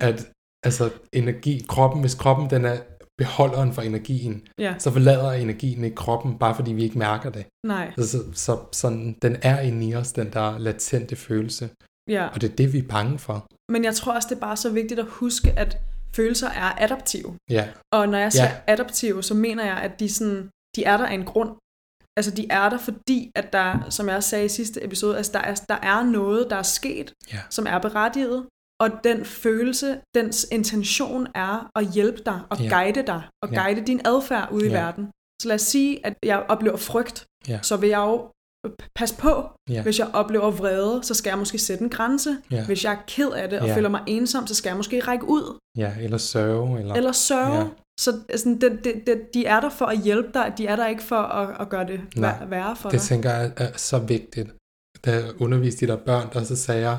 at 0.01 0.27
altså, 0.63 0.89
energi, 1.13 1.65
kroppen, 1.69 2.01
hvis 2.01 2.15
kroppen 2.15 2.49
den 2.49 2.65
er 2.65 2.77
beholderen 3.17 3.73
for 3.73 3.81
energien, 3.81 4.47
Ja, 4.59 4.75
så 4.79 4.91
forlader 4.91 5.31
energien 5.31 5.83
ikke 5.83 5.95
kroppen, 5.95 6.37
bare 6.39 6.55
fordi 6.55 6.73
vi 6.73 6.83
ikke 6.83 6.97
mærker 6.99 7.29
det. 7.29 7.45
nej, 7.67 7.93
Så, 7.97 8.07
så, 8.07 8.23
så 8.33 8.59
sådan, 8.71 9.15
den 9.21 9.35
er 9.41 9.59
inde 9.59 9.87
i 9.87 9.95
os, 9.95 10.11
den 10.13 10.33
der 10.33 10.57
latente 10.57 11.15
følelse, 11.15 11.69
ja. 12.09 12.27
og 12.27 12.41
det 12.41 12.51
er 12.51 12.55
det, 12.55 12.73
vi 12.73 12.77
er 12.77 12.87
bange 12.89 13.19
for. 13.19 13.47
Men 13.71 13.83
jeg 13.83 13.95
tror 13.95 14.13
også, 14.15 14.27
det 14.29 14.35
er 14.35 14.39
bare 14.39 14.57
så 14.57 14.69
vigtigt 14.69 14.99
at 14.99 15.05
huske, 15.09 15.53
at 15.57 15.77
følelser 16.15 16.49
er 16.49 16.83
adaptive. 16.83 17.35
Ja, 17.49 17.67
Og 17.93 18.09
når 18.09 18.17
jeg 18.17 18.31
siger 18.33 18.45
ja. 18.45 18.73
adaptive, 18.73 19.23
så 19.23 19.33
mener 19.33 19.65
jeg, 19.65 19.77
at 19.77 19.99
de, 19.99 20.09
sådan, 20.09 20.49
de 20.75 20.83
er 20.83 20.97
der 20.97 21.05
af 21.05 21.13
en 21.13 21.25
grund. 21.25 21.51
Altså, 22.17 22.31
de 22.31 22.47
er 22.49 22.69
der, 22.69 22.77
fordi 22.77 23.31
at 23.35 23.53
der, 23.53 23.89
som 23.89 24.07
jeg 24.07 24.15
også 24.15 24.29
sagde 24.29 24.45
i 24.45 24.49
sidste 24.49 24.83
episode, 24.83 25.17
altså, 25.17 25.31
der, 25.33 25.39
er, 25.39 25.55
der 25.69 25.75
er 25.75 26.03
noget, 26.03 26.47
der 26.49 26.55
er 26.55 26.63
sket, 26.63 27.13
Ja. 27.33 27.39
som 27.49 27.65
er 27.69 27.79
berettiget, 27.79 28.45
og 28.81 28.89
den 29.03 29.25
følelse, 29.25 30.01
dens 30.15 30.47
intention 30.51 31.27
er 31.35 31.69
at 31.75 31.91
hjælpe 31.93 32.21
dig, 32.25 32.39
og 32.49 32.59
Ja. 32.61 32.69
guide 32.69 33.01
dig, 33.07 33.21
og 33.43 33.49
Ja. 33.51 33.61
guide 33.63 33.81
din 33.87 34.01
adfærd 34.05 34.47
ude 34.51 34.65
i 34.65 34.69
Ja. 34.69 34.79
verden. 34.83 35.05
Så 35.41 35.47
lad 35.47 35.55
os 35.55 35.61
sige, 35.61 36.05
at 36.05 36.13
jeg 36.25 36.45
oplever 36.49 36.77
frygt, 36.77 37.25
Ja. 37.47 37.59
så 37.61 37.77
vil 37.77 37.89
jeg 37.89 37.97
jo 37.99 38.29
passe 38.95 39.15
på, 39.17 39.43
Ja. 39.69 39.81
hvis 39.83 39.99
jeg 39.99 40.07
oplever 40.13 40.51
vrede, 40.51 41.03
så 41.03 41.13
skal 41.13 41.29
jeg 41.29 41.37
måske 41.37 41.57
sætte 41.57 41.83
en 41.83 41.89
grænse. 41.89 42.37
Ja. 42.51 42.65
Hvis 42.65 42.83
jeg 42.83 42.93
er 42.93 42.97
ked 43.07 43.29
af 43.29 43.49
det 43.49 43.59
og 43.59 43.67
Ja. 43.67 43.75
føler 43.75 43.89
mig 43.89 44.03
ensom, 44.07 44.47
så 44.47 44.55
skal 44.55 44.69
jeg 44.69 44.77
måske 44.77 44.99
række 44.99 45.25
ud 45.29 45.57
ja, 45.77 45.91
eller 46.01 46.17
sørge, 46.17 46.79
eller... 46.79 46.93
eller 46.95 47.11
sørge. 47.11 47.69
Så 47.99 48.11
altså, 48.29 48.57
det, 48.61 48.79
det, 48.83 48.93
det, 49.07 49.33
de 49.33 49.45
er 49.45 49.59
der 49.59 49.69
for 49.69 49.85
at 49.85 50.01
hjælpe 50.01 50.29
dig, 50.33 50.53
de 50.57 50.67
er 50.67 50.75
der 50.75 50.87
ikke 50.87 51.03
for 51.03 51.15
at, 51.39 51.61
at 51.61 51.69
gøre 51.69 51.87
det 51.87 51.99
Nej, 52.15 52.37
vær- 52.39 52.45
værre 52.45 52.75
for 52.75 52.89
Det 52.89 52.99
dig. 52.99 53.07
tænker 53.07 53.29
jeg 53.33 53.51
er 53.57 53.71
så 53.77 53.99
vigtigt. 53.99 54.49
Da 55.05 55.11
jeg 55.11 55.41
underviste 55.41 55.85
de 55.87 55.91
der 55.91 55.97
børn, 55.97 56.29
der 56.33 56.43
så 56.43 56.55
sagde 56.55 56.89
jeg, 56.89 56.97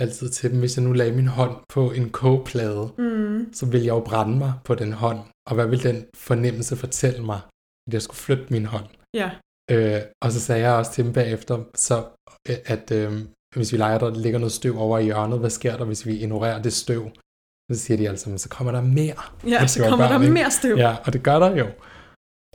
altid 0.00 0.28
til 0.30 0.50
dem, 0.50 0.58
hvis 0.58 0.76
jeg 0.76 0.84
nu 0.84 0.92
lagde 0.92 1.12
min 1.16 1.26
hånd 1.26 1.56
på 1.68 1.90
en 1.92 2.10
kogeplade, 2.10 2.88
Mm. 2.98 3.52
så 3.54 3.66
ville 3.66 3.86
jeg 3.86 3.92
jo 3.94 4.00
brænde 4.00 4.38
mig 4.38 4.52
på 4.64 4.74
den 4.74 4.92
hånd. 4.92 5.18
Og 5.48 5.54
hvad 5.54 5.66
vil 5.66 5.82
den 5.82 6.04
fornemmelse 6.16 6.76
fortælle 6.76 7.24
mig, 7.24 7.40
at 7.86 7.94
jeg 7.94 8.02
skulle 8.02 8.16
flytte 8.16 8.46
min 8.50 8.66
hånd? 8.66 8.84
Ja. 9.14 9.30
Øh, 9.70 10.00
og 10.24 10.32
så 10.32 10.40
sagde 10.40 10.62
jeg 10.62 10.72
også 10.74 10.92
til 10.92 11.04
dem 11.04 11.12
bagefter, 11.12 11.64
så, 11.74 12.04
øh, 12.48 12.56
at 12.66 12.90
øh, 12.90 13.12
hvis 13.56 13.72
vi 13.72 13.76
leger, 13.76 13.98
der 13.98 14.10
ligger 14.10 14.38
noget 14.38 14.52
støv 14.52 14.78
over 14.78 14.98
i 14.98 15.04
hjørnet, 15.04 15.38
hvad 15.38 15.50
sker 15.50 15.76
der, 15.76 15.84
hvis 15.84 16.06
vi 16.06 16.12
ignorerer 16.18 16.62
det 16.62 16.72
støv? 16.72 17.10
Så 17.72 17.78
siger 17.84 17.96
de 17.96 18.08
altså, 18.08 18.30
"Men 18.30 18.38
så 18.38 18.48
kommer 18.48 18.72
der 18.72 18.80
mere. 18.82 19.20
Ja, 19.46 19.66
så 19.66 19.80
kommer 19.88 20.04
der 20.06 20.12
børn, 20.14 20.22
ikke? 20.22 20.34
mere 20.34 20.50
støv. 20.50 20.76
Ja, 20.76 20.96
og 21.06 21.12
det 21.12 21.22
gør 21.22 21.38
der 21.38 21.50
jo. 21.56 21.66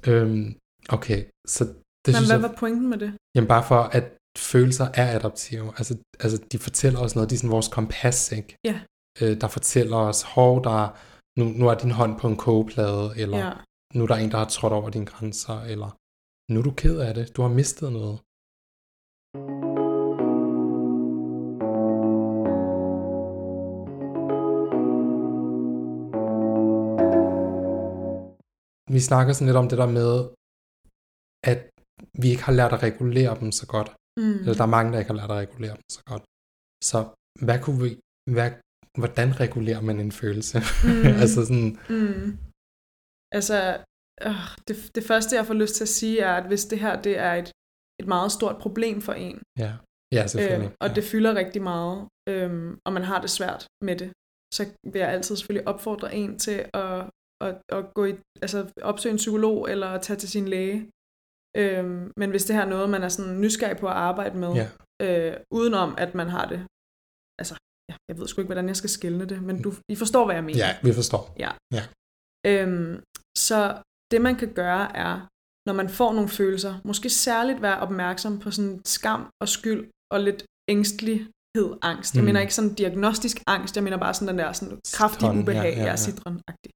Øhm, 0.07 0.55
okay, 0.89 1.19
så 1.47 1.63
det 1.65 2.07
Men 2.07 2.15
synes 2.15 2.29
hvad 2.29 2.39
jeg, 2.39 2.49
var 2.49 2.55
pointen 2.57 2.89
med 2.89 2.97
det? 2.97 3.11
jamen 3.35 3.47
bare 3.47 3.63
for, 3.63 3.81
at 3.97 4.05
følelser 4.37 4.87
er 4.93 5.15
adaptive. 5.17 5.67
Altså, 5.77 5.97
altså 6.19 6.37
de 6.51 6.57
fortæller 6.59 6.99
os 6.99 7.15
noget, 7.15 7.29
de 7.29 7.35
er 7.35 7.39
sådan 7.39 7.51
vores 7.57 7.67
kompas, 7.67 8.31
ikke? 8.31 8.55
Ja. 8.65 8.79
Øh, 9.21 9.41
der 9.41 9.47
fortæller 9.47 9.97
os, 9.97 10.21
hov, 10.21 10.63
der 10.63 10.83
er, 10.85 10.89
nu, 11.39 11.45
nu 11.45 11.67
er 11.67 11.73
din 11.73 11.91
hånd 11.91 12.19
på 12.19 12.27
en 12.27 12.37
kogeplade, 12.37 13.13
eller 13.21 13.37
Ja. 13.37 13.51
nu 13.95 14.03
er 14.03 14.07
der 14.07 14.15
en, 14.15 14.31
der 14.31 14.37
har 14.37 14.45
trådt 14.45 14.73
over 14.73 14.89
dine 14.89 15.05
grænser, 15.05 15.61
eller 15.61 15.89
nu 16.53 16.59
er 16.59 16.63
du 16.63 16.71
ked 16.71 16.97
af 16.99 17.13
det, 17.13 17.35
du 17.35 17.41
har 17.41 17.49
mistet 17.49 17.91
noget. 17.93 18.19
Vi 28.95 28.99
snakker 29.09 29.31
sådan 29.33 29.47
lidt 29.49 29.61
om 29.63 29.69
det 29.69 29.77
der 29.83 29.91
med, 29.99 30.11
at 31.51 31.59
vi 32.21 32.27
ikke 32.33 32.43
har 32.49 32.55
lært 32.59 32.73
at 32.73 32.83
regulere 32.83 33.39
dem 33.41 33.51
så 33.59 33.65
godt. 33.75 33.89
Mm. 34.21 34.39
Eller 34.41 34.53
der 34.59 34.65
er 34.67 34.75
mange, 34.77 34.91
der 34.91 34.99
ikke 34.99 35.11
har 35.11 35.19
lært 35.21 35.31
at 35.35 35.41
regulere 35.45 35.75
dem 35.79 35.87
så 35.97 36.01
godt. 36.11 36.23
Så 36.89 36.99
hvad 37.45 37.57
kunne 37.63 37.79
vi, 37.83 37.89
hvad, 38.35 38.51
hvordan 39.01 39.29
regulerer 39.43 39.81
man 39.81 39.97
en 39.99 40.11
følelse? 40.21 40.57
Mm. 40.87 41.05
altså 41.23 41.39
sådan, 41.49 41.71
Mm. 41.95 42.27
Altså, 43.37 43.57
øh, 44.25 44.41
det, 44.67 44.75
det 44.95 45.03
første, 45.03 45.35
jeg 45.35 45.45
får 45.45 45.53
lyst 45.63 45.75
til 45.75 45.83
at 45.83 45.95
sige, 45.99 46.19
er, 46.19 46.33
at 46.41 46.47
hvis 46.47 46.65
det 46.65 46.79
her 46.79 47.01
det 47.01 47.15
er 47.17 47.33
et, 47.41 47.49
et 48.01 48.07
meget 48.07 48.31
stort 48.31 48.57
problem 48.65 49.01
for 49.01 49.13
en, 49.13 49.37
ja, 49.63 49.71
ja 50.17 50.27
selvfølgelig. 50.27 50.71
øh, 50.71 50.77
og 50.81 50.87
ja. 50.87 50.93
det 50.93 51.03
fylder 51.03 51.35
rigtig 51.35 51.61
meget, 51.71 52.07
øh, 52.29 52.77
og 52.85 52.93
man 52.93 53.03
har 53.03 53.21
det 53.21 53.29
svært 53.29 53.67
med 53.87 53.95
det, 54.01 54.09
så 54.53 54.61
vil 54.91 54.99
jeg 54.99 55.09
altid 55.09 55.35
selvfølgelig 55.35 55.67
opfordre 55.67 56.15
en 56.15 56.39
til 56.39 56.57
at, 56.73 57.09
at, 57.41 57.55
at 57.77 57.93
gå 57.93 58.05
i, 58.05 58.13
altså 58.41 58.59
opsøge 58.81 59.11
en 59.13 59.17
psykolog 59.23 59.71
eller 59.71 59.97
tage 59.97 60.17
til 60.17 60.29
sin 60.29 60.47
læge. 60.47 60.89
Øh, 61.57 61.85
men 62.17 62.29
hvis 62.29 62.45
det 62.45 62.55
her 62.55 62.63
er 62.63 62.69
noget, 62.75 62.89
man 62.89 63.03
er 63.03 63.09
sådan 63.09 63.41
nysgerrig 63.41 63.77
på 63.77 63.87
at 63.87 63.93
arbejde 64.09 64.37
med, 64.37 64.51
Ja. 64.53 64.67
øh, 65.05 65.37
udenom 65.51 65.95
at 65.97 66.15
man 66.15 66.29
har 66.29 66.45
det, 66.53 66.59
altså, 67.41 67.55
ja, 67.89 67.95
jeg 68.09 68.17
ved 68.17 68.27
sgu 68.27 68.41
ikke, 68.41 68.47
hvordan 68.53 68.67
jeg 68.67 68.75
skal 68.75 68.89
skælne 68.89 69.25
det, 69.25 69.41
men 69.43 69.61
du, 69.61 69.73
I 69.89 69.95
forstår, 69.95 70.25
hvad 70.25 70.35
jeg 70.35 70.43
mener. 70.43 70.59
ja, 70.65 70.71
vi 70.83 70.93
forstår. 70.93 71.35
Ja. 71.43 71.51
Ja. 71.77 71.83
Øhm, 72.51 73.03
så 73.37 73.81
det 74.11 74.21
man 74.21 74.35
kan 74.35 74.53
gøre 74.53 74.97
er, 74.97 75.27
når 75.67 75.73
man 75.73 75.89
får 75.89 76.13
nogle 76.13 76.29
følelser, 76.29 76.73
måske 76.85 77.09
særligt 77.09 77.61
være 77.61 77.79
opmærksom 77.79 78.39
på 78.39 78.51
sådan 78.51 78.81
skam 78.85 79.21
og 79.41 79.47
skyld 79.49 79.89
og 80.13 80.19
lidt 80.19 80.45
ængstelighed, 80.69 81.67
angst. 81.81 82.15
Jeg 82.15 82.21
Mm. 82.21 82.25
mener 82.25 82.39
ikke 82.41 82.53
sådan 82.55 82.73
diagnostisk 82.73 83.37
angst, 83.47 83.75
jeg 83.75 83.83
mener 83.83 83.97
bare 83.97 84.13
sådan 84.13 84.27
den 84.27 84.39
der 84.39 84.51
sådan 84.53 84.79
kraftig 84.97 85.25
ja, 85.25 85.39
ubehag, 85.39 85.73
ja, 85.73 85.79
ja, 85.83 85.85
ja. 85.89 85.95
citronagtig. 85.97 86.71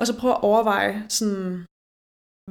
Og 0.00 0.06
så 0.06 0.18
prøv 0.20 0.30
at 0.30 0.42
overveje 0.42 1.06
sådan, 1.08 1.66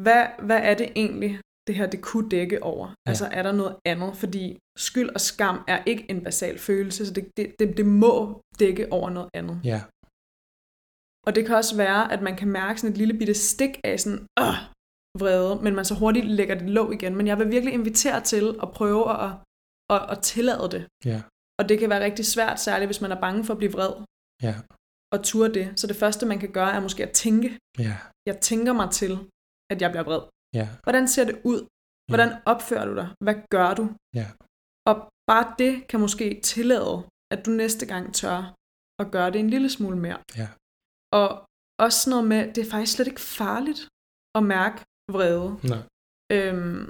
hvad, 0.05 0.23
hvad 0.47 0.59
er 0.69 0.73
det 0.81 0.89
egentlig, 0.95 1.31
det 1.67 1.75
her 1.75 1.87
det 1.89 2.01
kunne 2.01 2.29
dække 2.29 2.63
over? 2.63 2.87
Ja. 2.87 3.09
Altså 3.09 3.25
er 3.25 3.43
der 3.43 3.51
noget 3.51 3.75
andet? 3.85 4.17
Fordi 4.17 4.57
skyld 4.77 5.09
og 5.09 5.21
skam 5.21 5.57
er 5.67 5.83
ikke 5.85 6.05
en 6.09 6.23
basal 6.23 6.59
følelse, 6.59 7.05
så 7.05 7.13
det, 7.13 7.25
det, 7.37 7.55
det, 7.59 7.77
det 7.77 7.85
må 7.85 8.41
dække 8.59 8.91
over 8.91 9.09
noget 9.09 9.29
andet. 9.33 9.61
Ja, 9.63 9.81
Og 11.27 11.35
det 11.35 11.45
kan 11.45 11.55
også 11.55 11.77
være, 11.77 12.11
at 12.13 12.21
man 12.21 12.35
kan 12.35 12.47
mærke 12.47 12.79
sådan 12.79 12.91
et 12.91 12.97
lille 12.97 13.13
bitte 13.19 13.33
stik 13.33 13.73
af 13.83 13.99
sådan, 13.99 14.19
øh, 14.39 14.55
vrede, 15.21 15.63
men 15.63 15.75
man 15.75 15.85
så 15.85 15.95
hurtigt 15.95 16.25
lægger 16.25 16.55
det 16.55 16.69
låg 16.69 16.93
igen. 16.93 17.15
Men 17.15 17.27
jeg 17.27 17.39
vil 17.39 17.51
virkelig 17.51 17.73
invitere 17.73 18.21
til 18.21 18.59
at 18.63 18.71
prøve 18.71 19.03
at, 19.23 19.31
at, 19.89 20.01
at 20.11 20.19
tillade 20.21 20.69
det. 20.71 20.87
ja, 21.05 21.21
Og 21.59 21.69
det 21.69 21.79
kan 21.79 21.89
være 21.89 22.03
rigtig 22.03 22.25
svært, 22.25 22.59
særligt 22.59 22.87
hvis 22.87 23.01
man 23.01 23.11
er 23.11 23.19
bange 23.21 23.43
for 23.45 23.53
at 23.53 23.57
blive 23.57 23.71
vred 23.71 23.93
ja, 24.43 24.55
og 25.13 25.19
ture 25.23 25.49
det. 25.57 25.79
Så 25.79 25.87
det 25.87 25.95
første, 25.95 26.25
man 26.25 26.39
kan 26.39 26.51
gøre, 26.51 26.71
er 26.77 26.79
måske 26.87 27.03
at 27.07 27.13
tænke. 27.23 27.47
ja, 27.87 27.95
Jeg 28.29 28.35
tænker 28.49 28.73
mig 28.73 28.89
til, 28.99 29.11
at 29.71 29.77
jeg 29.81 29.89
bliver 29.91 30.03
vred. 30.09 30.21
ja, 30.59 30.67
Hvordan 30.85 31.07
ser 31.07 31.25
det 31.29 31.37
ud? 31.51 31.59
Hvordan 32.11 32.29
opfører 32.51 32.85
du 32.89 32.93
dig? 33.01 33.07
Hvad 33.25 33.35
gør 33.55 33.69
du? 33.79 33.85
ja, 34.19 34.27
Og 34.89 34.95
bare 35.31 35.45
det 35.61 35.73
kan 35.89 35.99
måske 36.05 36.27
tillade, 36.43 36.93
at 37.33 37.39
du 37.45 37.51
næste 37.51 37.85
gang 37.93 38.03
tør 38.19 38.39
at 39.01 39.11
gøre 39.15 39.31
det 39.31 39.39
en 39.39 39.49
lille 39.55 39.69
smule 39.69 39.97
mere. 40.05 40.19
ja, 40.41 40.47
Og 41.19 41.27
også 41.85 41.97
sådan 41.99 42.11
noget 42.15 42.27
med, 42.33 42.41
det 42.53 42.61
er 42.65 42.69
faktisk 42.71 42.93
slet 42.95 43.07
ikke 43.07 43.21
farligt 43.41 43.81
at 44.37 44.43
mærke 44.55 44.77
vrede. 45.15 45.47
nej, 45.73 45.81
Øhm, 46.35 46.87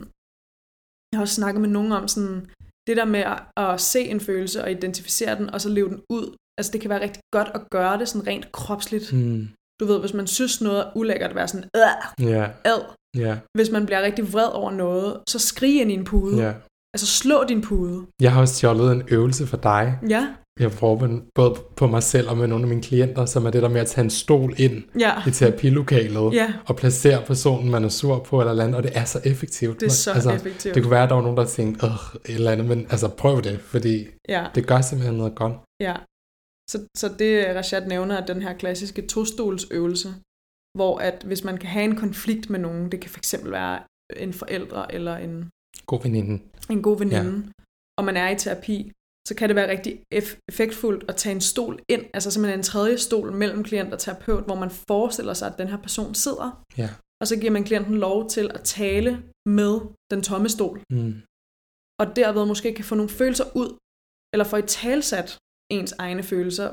jeg 1.10 1.16
har 1.18 1.22
også 1.26 1.36
snakket 1.42 1.62
med 1.62 1.70
nogen 1.78 1.92
om 2.00 2.08
sådan, 2.14 2.40
det 2.88 2.98
der 3.00 3.06
med 3.16 3.24
at, 3.34 3.40
at 3.64 3.82
se 3.92 4.02
en 4.14 4.20
følelse 4.30 4.58
og 4.64 4.72
identificere 4.72 5.36
den, 5.40 5.48
og 5.54 5.62
så 5.62 5.70
leve 5.70 5.90
den 5.94 6.02
ud. 6.18 6.26
Altså 6.60 6.72
det 6.72 6.82
kan 6.82 6.90
være 6.90 7.02
rigtig 7.02 7.22
godt 7.32 7.48
at 7.56 7.62
gøre 7.72 7.98
det 8.00 8.08
sådan 8.10 8.28
rent 8.28 8.52
kropsligt. 8.52 9.14
mm, 9.14 9.48
Du 9.80 9.86
ved, 9.86 10.00
hvis 10.00 10.14
man 10.14 10.28
synes 10.28 10.62
noget 10.62 10.80
er 10.80 10.86
ulækkert, 10.96 11.30
at 11.30 11.36
være 11.36 11.48
sådan, 11.48 11.66
øh, 11.76 12.30
ja, 12.30 12.46
ad. 12.66 12.80
ja, 13.18 13.38
Hvis 13.58 13.72
man 13.72 13.86
bliver 13.86 14.02
rigtig 14.02 14.34
vred 14.34 14.48
over 14.54 14.72
noget, 14.72 15.18
så 15.30 15.40
skrig 15.40 15.82
ind 15.82 15.92
i 15.92 15.94
en 15.94 16.04
pude. 16.04 16.38
ja. 16.46 16.54
Altså 16.94 17.08
slå 17.08 17.44
din 17.48 17.62
pude. 17.62 18.06
Jeg 18.22 18.32
har 18.34 18.42
også 18.42 18.54
stjålet 18.56 18.92
en 18.92 19.04
øvelse 19.08 19.48
for 19.48 19.58
dig. 19.58 19.98
Ja, 20.10 20.28
Jeg 20.60 20.72
prøver 20.72 21.20
både 21.36 21.56
på 21.76 21.88
mig 21.88 22.04
selv 22.04 22.30
og 22.30 22.38
med 22.38 22.48
nogle 22.48 22.64
af 22.64 22.70
mine 22.70 22.82
klienter, 22.82 23.26
som 23.26 23.46
er 23.46 23.50
det 23.50 23.62
der 23.64 23.70
med 23.70 23.82
at 23.82 23.88
tage 23.88 24.04
en 24.04 24.10
stol 24.10 24.54
ind 24.58 24.84
ja, 25.00 25.12
i 25.28 25.32
terapilokalet 25.32 26.34
ja. 26.34 26.54
og 26.68 26.76
placere 26.76 27.22
personen, 27.26 27.72
man 27.72 27.84
er 27.84 27.90
sur 27.90 28.20
på 28.20 28.40
eller 28.42 28.64
andet, 28.64 28.76
og 28.78 28.84
det 28.84 28.92
er 28.96 29.06
så 29.06 29.20
effektivt. 29.26 29.80
Det 29.80 29.86
er 29.88 29.92
så 29.92 30.12
altså, 30.12 30.32
effektivt. 30.32 30.76
Det 30.76 30.84
kunne 30.84 30.92
være, 30.92 31.04
at 31.04 31.10
der 31.10 31.16
var 31.16 31.22
nogen, 31.22 31.38
der 31.38 31.46
tænkte, 31.46 31.86
øh, 31.86 31.92
et 32.26 32.36
eller 32.36 32.52
andet, 32.52 32.68
men 32.68 32.88
altså 32.90 33.08
prøv 33.08 33.42
det, 33.42 33.60
fordi 33.62 34.08
Ja, 34.30 34.46
det 34.56 34.68
gør 34.68 34.82
simpelthen 34.82 35.18
noget 35.18 35.36
godt. 35.36 35.54
ja. 35.80 35.96
Så, 36.72 36.78
så 36.98 37.08
det 37.20 37.56
Rashad 37.56 37.88
nævner, 37.88 38.16
er 38.16 38.26
den 38.26 38.42
her 38.42 38.54
klassiske 38.58 39.08
tostolsøvelse, 39.08 40.10
hvor 40.78 40.94
at 41.10 41.24
hvis 41.24 41.44
man 41.44 41.58
kan 41.58 41.70
have 41.70 41.86
en 41.86 41.96
konflikt 41.96 42.50
med 42.50 42.60
nogen, 42.60 42.92
det 42.92 43.00
kan 43.02 43.10
fx 43.16 43.36
være 43.44 43.84
en 44.26 44.34
forældre 44.34 44.94
eller 44.96 45.16
en, 45.18 45.50
God 45.86 46.02
veninde. 46.04 46.34
en 46.70 46.82
god 46.82 46.98
veninde, 47.00 47.36
ja. 47.48 47.52
og 47.98 48.06
man 48.06 48.18
er 48.18 48.30
i 48.30 48.36
terapi, 48.38 48.92
så 49.28 49.36
kan 49.38 49.50
det 49.50 49.56
være 49.56 49.72
rigtig 49.76 49.94
eff- 50.16 50.38
effektfuldt 50.52 51.10
at 51.10 51.16
tage 51.16 51.36
en 51.36 51.42
stol 51.42 51.80
ind, 51.94 52.04
altså 52.14 52.32
simpelthen 52.32 52.60
en 52.60 52.64
tredje 52.64 52.98
stol 52.98 53.32
mellem 53.42 53.64
klient 53.64 53.94
og 53.94 54.00
terapeut, 54.00 54.44
hvor 54.46 54.56
man 54.56 54.70
forestiller 54.92 55.34
sig, 55.34 55.48
at 55.52 55.58
den 55.58 55.68
her 55.68 55.78
person 55.78 56.16
sidder, 56.16 56.64
Ja. 56.78 56.90
og 57.22 57.28
så 57.28 57.36
giver 57.40 57.52
man 57.52 57.64
klienten 57.64 57.96
lov 57.98 58.30
til 58.30 58.52
at 58.58 58.62
tale 58.64 59.12
med 59.60 59.74
den 60.12 60.22
tomme 60.30 60.50
stol, 60.50 60.78
Mm. 60.92 61.14
og 62.02 62.06
derved 62.16 62.46
måske 62.46 62.74
kan 62.74 62.86
få 62.86 62.96
nogle 62.96 63.10
følelser 63.20 63.46
ud, 63.62 63.70
eller 64.34 64.46
få 64.52 64.58
i 64.58 64.62
talsat 64.82 65.38
ens 65.72 65.92
egne 66.06 66.24
følelser, 66.24 66.70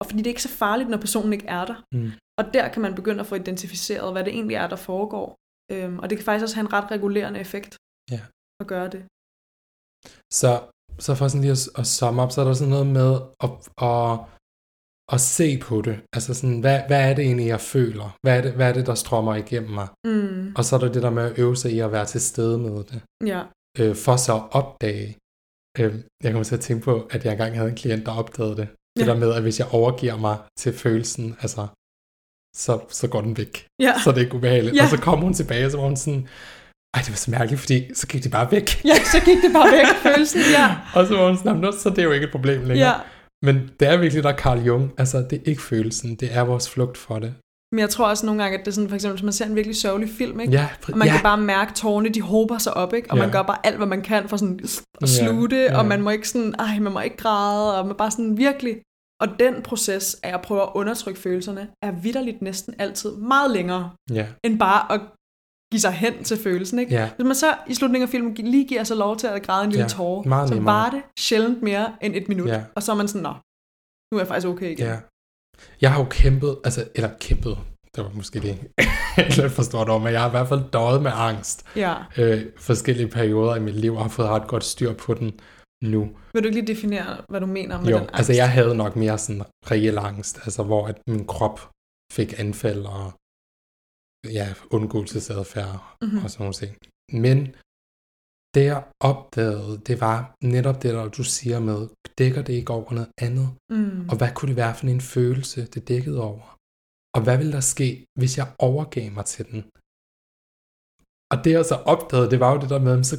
og 0.00 0.06
fordi 0.06 0.18
det 0.18 0.26
er 0.26 0.34
ikke 0.36 0.42
så 0.50 0.54
farligt, 0.64 0.88
når 0.90 0.98
personen 1.06 1.32
ikke 1.32 1.46
er 1.46 1.64
der. 1.64 1.78
Mm. 1.94 2.10
Og 2.38 2.44
der 2.54 2.68
kan 2.68 2.82
man 2.82 2.94
begynde 2.94 3.20
at 3.20 3.26
få 3.26 3.34
identificeret, 3.34 4.12
hvad 4.12 4.24
det 4.24 4.32
egentlig 4.32 4.54
er, 4.54 4.66
der 4.68 4.76
foregår. 4.76 5.26
Øhm, 5.72 5.98
og 5.98 6.10
det 6.10 6.18
kan 6.18 6.24
faktisk 6.24 6.42
også 6.42 6.56
have 6.56 6.66
en 6.68 6.72
ret 6.72 6.90
regulerende 6.90 7.40
effekt 7.40 7.76
Ja. 8.14 8.20
at 8.60 8.66
gøre 8.66 8.88
det. 8.94 9.02
Så, 10.40 10.50
så 10.98 11.14
for 11.14 11.28
sådan 11.28 11.40
lige 11.40 11.52
at, 11.58 11.68
at 11.80 11.86
summe 11.86 12.22
op, 12.22 12.30
så 12.32 12.40
er 12.40 12.44
der 12.44 12.52
sådan 12.54 12.74
noget 12.76 12.86
med 12.86 13.10
at, 13.44 13.50
at, 13.90 14.10
at 15.14 15.20
se 15.20 15.48
på 15.68 15.82
det. 15.82 15.96
Altså 16.16 16.34
sådan, 16.34 16.60
hvad, 16.60 16.78
hvad 16.88 17.10
er 17.10 17.14
det 17.14 17.24
egentlig, 17.24 17.46
jeg 17.46 17.60
føler? 17.60 18.08
Hvad 18.24 18.34
er 18.38 18.42
det, 18.42 18.52
hvad 18.52 18.68
er 18.68 18.72
det 18.78 18.86
der 18.86 18.94
strømmer 18.94 19.34
igennem 19.34 19.70
mig? 19.80 19.88
Mm, 20.08 20.54
Og 20.58 20.64
så 20.64 20.76
er 20.76 20.80
der 20.80 20.92
det 20.92 21.02
der 21.02 21.10
med 21.18 21.24
at 21.30 21.38
øve 21.38 21.56
sig 21.56 21.70
i 21.72 21.78
at 21.78 21.92
være 21.92 22.06
til 22.06 22.20
stede 22.20 22.58
med 22.58 22.84
det. 22.90 23.00
ja, 23.32 23.42
øh, 23.80 23.94
for 24.04 24.16
så 24.16 24.34
at 24.36 24.44
opdage. 24.60 25.08
Øh, 25.78 25.94
jeg 26.22 26.32
kommer 26.32 26.44
til 26.44 26.54
at 26.54 26.60
tænke 26.60 26.84
på, 26.84 27.08
at 27.10 27.24
jeg 27.24 27.32
engang 27.32 27.56
havde 27.56 27.68
en 27.70 27.76
klient, 27.76 28.06
der 28.06 28.12
opdagede 28.12 28.56
det. 28.56 28.68
Det 28.98 29.06
Ja. 29.06 29.10
der 29.12 29.16
med, 29.18 29.32
at 29.34 29.42
hvis 29.42 29.58
jeg 29.58 29.68
overgiver 29.70 30.16
mig 30.16 30.36
til 30.58 30.72
følelsen, 30.72 31.36
altså, 31.40 31.66
så, 32.56 32.80
så 32.90 33.08
går 33.08 33.20
den 33.20 33.36
væk. 33.36 33.66
ja. 33.82 33.92
Så 34.04 34.10
er 34.10 34.14
det 34.14 34.20
ikke 34.20 34.34
ubehageligt. 34.34 34.76
Ja. 34.76 34.82
Og 34.82 34.88
så 34.88 34.96
kom 35.00 35.18
hun 35.20 35.34
tilbage, 35.34 35.64
og 35.66 35.70
så 35.70 35.76
var 35.76 35.84
hun 35.86 35.96
sådan, 35.96 36.28
ej, 36.94 37.00
det 37.00 37.10
var 37.10 37.16
så 37.16 37.30
mærkeligt, 37.30 37.60
fordi 37.60 37.94
så 37.94 38.06
gik 38.06 38.24
de 38.24 38.28
bare 38.28 38.50
væk. 38.50 38.84
ja, 38.84 38.94
så 39.12 39.20
gik 39.24 39.38
det 39.44 39.52
bare 39.52 39.72
væk, 39.72 39.86
følelsen, 40.02 40.40
ja. 40.58 40.76
Og 41.00 41.06
så 41.06 41.16
var 41.16 41.28
hun 41.28 41.36
sådan, 41.36 41.56
"Nå, 41.56 41.72
så 41.72 41.90
det 41.90 41.98
er 41.98 42.02
jo 42.02 42.12
ikke 42.12 42.24
et 42.26 42.32
problem 42.32 42.64
længere. 42.64 42.88
ja. 42.88 42.94
Men 43.44 43.70
det 43.80 43.88
er 43.88 43.96
virkelig 43.96 44.22
der 44.24 44.36
Carl 44.36 44.58
Jung, 44.64 44.92
altså 44.98 45.18
det 45.30 45.32
er 45.38 45.42
ikke 45.46 45.62
følelsen, 45.62 46.14
det 46.14 46.28
er 46.36 46.42
vores 46.42 46.70
flugt 46.70 46.98
for 46.98 47.18
det. 47.18 47.34
Men 47.76 47.80
jeg 47.80 47.90
tror 47.90 48.06
også 48.08 48.26
nogle 48.26 48.42
gange, 48.42 48.58
at 48.58 48.64
det 48.64 48.70
er 48.70 48.74
sådan, 48.74 48.88
for 48.88 48.94
eksempel, 48.94 49.14
hvis 49.16 49.22
man 49.24 49.32
ser 49.32 49.46
en 49.46 49.56
virkelig 49.56 49.76
sørgelig 49.76 50.08
film, 50.10 50.40
ikke? 50.40 50.52
Ja, 50.52 50.68
Og 50.92 50.98
man 50.98 51.08
ja. 51.08 51.14
kan 51.14 51.22
bare 51.22 51.38
mærke 51.38 51.72
tårne, 51.74 52.08
de 52.08 52.20
håber 52.20 52.58
sig 52.58 52.74
op, 52.74 52.94
ikke? 52.94 53.10
Og 53.10 53.16
Ja. 53.16 53.22
man 53.22 53.32
gør 53.32 53.42
bare 53.42 53.66
alt, 53.66 53.76
hvad 53.76 53.86
man 53.86 54.02
kan 54.02 54.28
for 54.28 54.36
sådan 54.36 54.60
at 54.62 54.82
Ja, 55.00 55.06
sluge 55.06 55.48
det, 55.48 55.64
ja. 55.64 55.78
og 55.78 55.86
man 55.86 56.02
må 56.02 56.10
ikke 56.10 56.28
sådan, 56.28 56.54
ej, 56.58 56.78
man 56.78 56.92
må 56.92 57.00
ikke 57.00 57.16
græde, 57.16 57.78
og 57.78 57.86
man 57.86 57.96
bare 57.96 58.10
sådan 58.10 58.36
virkelig... 58.38 58.76
Og 59.20 59.28
den 59.40 59.62
proces 59.62 60.16
af 60.22 60.34
at 60.34 60.42
prøve 60.42 60.62
at 60.62 60.68
undertrykke 60.74 61.20
følelserne, 61.20 61.68
er 61.82 61.90
vidderligt 61.92 62.42
næsten 62.42 62.74
altid 62.78 63.10
meget 63.16 63.50
længere, 63.50 63.90
ja, 64.10 64.26
end 64.44 64.58
bare 64.58 64.92
at 64.94 65.00
give 65.72 65.80
sig 65.80 65.92
hen 65.92 66.24
til 66.24 66.36
følelsen. 66.42 66.78
Ikke? 66.78 66.94
Ja. 66.94 67.10
Hvis 67.16 67.24
man 67.26 67.34
så 67.34 67.54
i 67.66 67.74
slutningen 67.74 68.06
af 68.06 68.10
filmen 68.10 68.34
lige 68.34 68.64
giver 68.68 68.84
sig 68.84 68.96
lov 68.96 69.16
til 69.16 69.26
at 69.26 69.42
græde 69.42 69.64
en 69.64 69.70
lille 69.70 69.82
Ja, 69.82 69.88
tårer, 69.88 70.22
meget 70.28 70.48
så 70.48 70.60
var 70.60 70.90
det 70.90 71.02
sjældent 71.18 71.62
mere 71.62 71.92
end 72.02 72.14
et 72.14 72.28
minut. 72.28 72.48
Ja. 72.48 72.62
Og 72.74 72.82
så 72.82 72.92
er 72.92 72.96
man 72.96 73.08
sådan, 73.08 73.22
nå, 73.22 73.32
nu 74.12 74.18
er 74.18 74.20
jeg 74.20 74.28
faktisk 74.28 74.46
okay 74.48 74.70
igen. 74.70 74.86
Ja. 74.86 74.96
Jeg 75.80 75.92
har 75.92 76.00
jo 76.00 76.06
kæmpet, 76.10 76.58
altså, 76.64 76.88
eller 76.94 77.10
kæmpet, 77.20 77.58
det 77.96 78.04
var 78.04 78.10
måske 78.14 78.40
det 78.40 78.50
et 79.18 79.36
lidt 79.42 79.52
for 79.52 79.62
stort 79.62 79.88
ord, 79.88 80.02
men 80.02 80.12
jeg 80.12 80.20
har 80.20 80.28
i 80.28 80.30
hvert 80.30 80.48
fald 80.48 80.70
døjet 80.72 81.02
med 81.02 81.10
angst. 81.14 81.64
ja. 81.76 81.94
Øh, 82.18 82.42
forskellige 82.58 83.08
perioder 83.08 83.54
i 83.56 83.60
mit 83.60 83.74
liv 83.74 83.94
og 83.94 84.02
har 84.02 84.08
fået 84.08 84.28
ret 84.28 84.48
godt 84.48 84.64
styr 84.64 84.92
på 84.94 85.14
den 85.14 85.40
nu. 85.82 86.00
Vil 86.32 86.42
du 86.42 86.48
ikke 86.48 86.60
lige 86.60 86.74
definere, 86.74 87.16
hvad 87.28 87.40
du 87.40 87.46
mener 87.46 87.80
med 87.80 87.88
Jo, 87.88 87.96
den 87.96 88.02
angst? 88.02 88.14
altså 88.18 88.32
jeg 88.32 88.50
havde 88.52 88.74
nok 88.76 88.96
mere 88.96 89.18
sådan 89.18 89.42
reel 89.70 89.98
angst, 89.98 90.38
altså 90.44 90.62
hvor 90.62 90.86
at 90.86 90.96
min 91.06 91.26
krop 91.26 91.70
fik 92.12 92.38
anfald 92.38 92.84
og 92.84 93.12
ja, 94.32 94.48
undgåelsesadfærd 94.70 95.96
Mhm. 96.02 96.24
og 96.24 96.30
sådan 96.30 96.42
nogle 96.42 96.54
ting. 96.54 96.76
Men 97.12 97.54
det 98.56 98.64
jeg 98.72 98.82
opdagede, 99.10 99.72
det 99.88 99.96
var 100.06 100.18
netop 100.54 100.78
det, 100.82 100.90
der 100.94 101.08
du 101.18 101.24
siger 101.36 101.60
med, 101.60 101.80
dækker 102.18 102.42
det 102.42 102.52
ikke 102.60 102.72
over 102.78 102.90
noget 102.98 103.10
andet? 103.26 103.48
Mm. 103.70 104.08
Og 104.10 104.14
hvad 104.18 104.30
kunne 104.34 104.48
det 104.48 104.56
være 104.56 104.74
for 104.74 104.86
en 104.86 105.00
følelse, 105.14 105.66
det 105.74 105.88
dækkede 105.88 106.20
over? 106.30 106.46
Og 107.16 107.20
hvad 107.24 107.36
ville 107.40 107.52
der 107.52 107.60
ske, 107.74 107.88
hvis 108.18 108.32
jeg 108.40 108.46
overgav 108.58 109.06
mig 109.12 109.24
til 109.34 109.44
den? 109.52 109.60
Og 111.32 111.36
det 111.44 111.50
jeg 111.56 111.64
så 111.64 111.74
opdagede, 111.94 112.30
det 112.32 112.40
var 112.40 112.50
jo 112.54 112.60
det 112.60 112.70
der 112.70 112.78
med, 112.88 113.04
så 113.04 113.16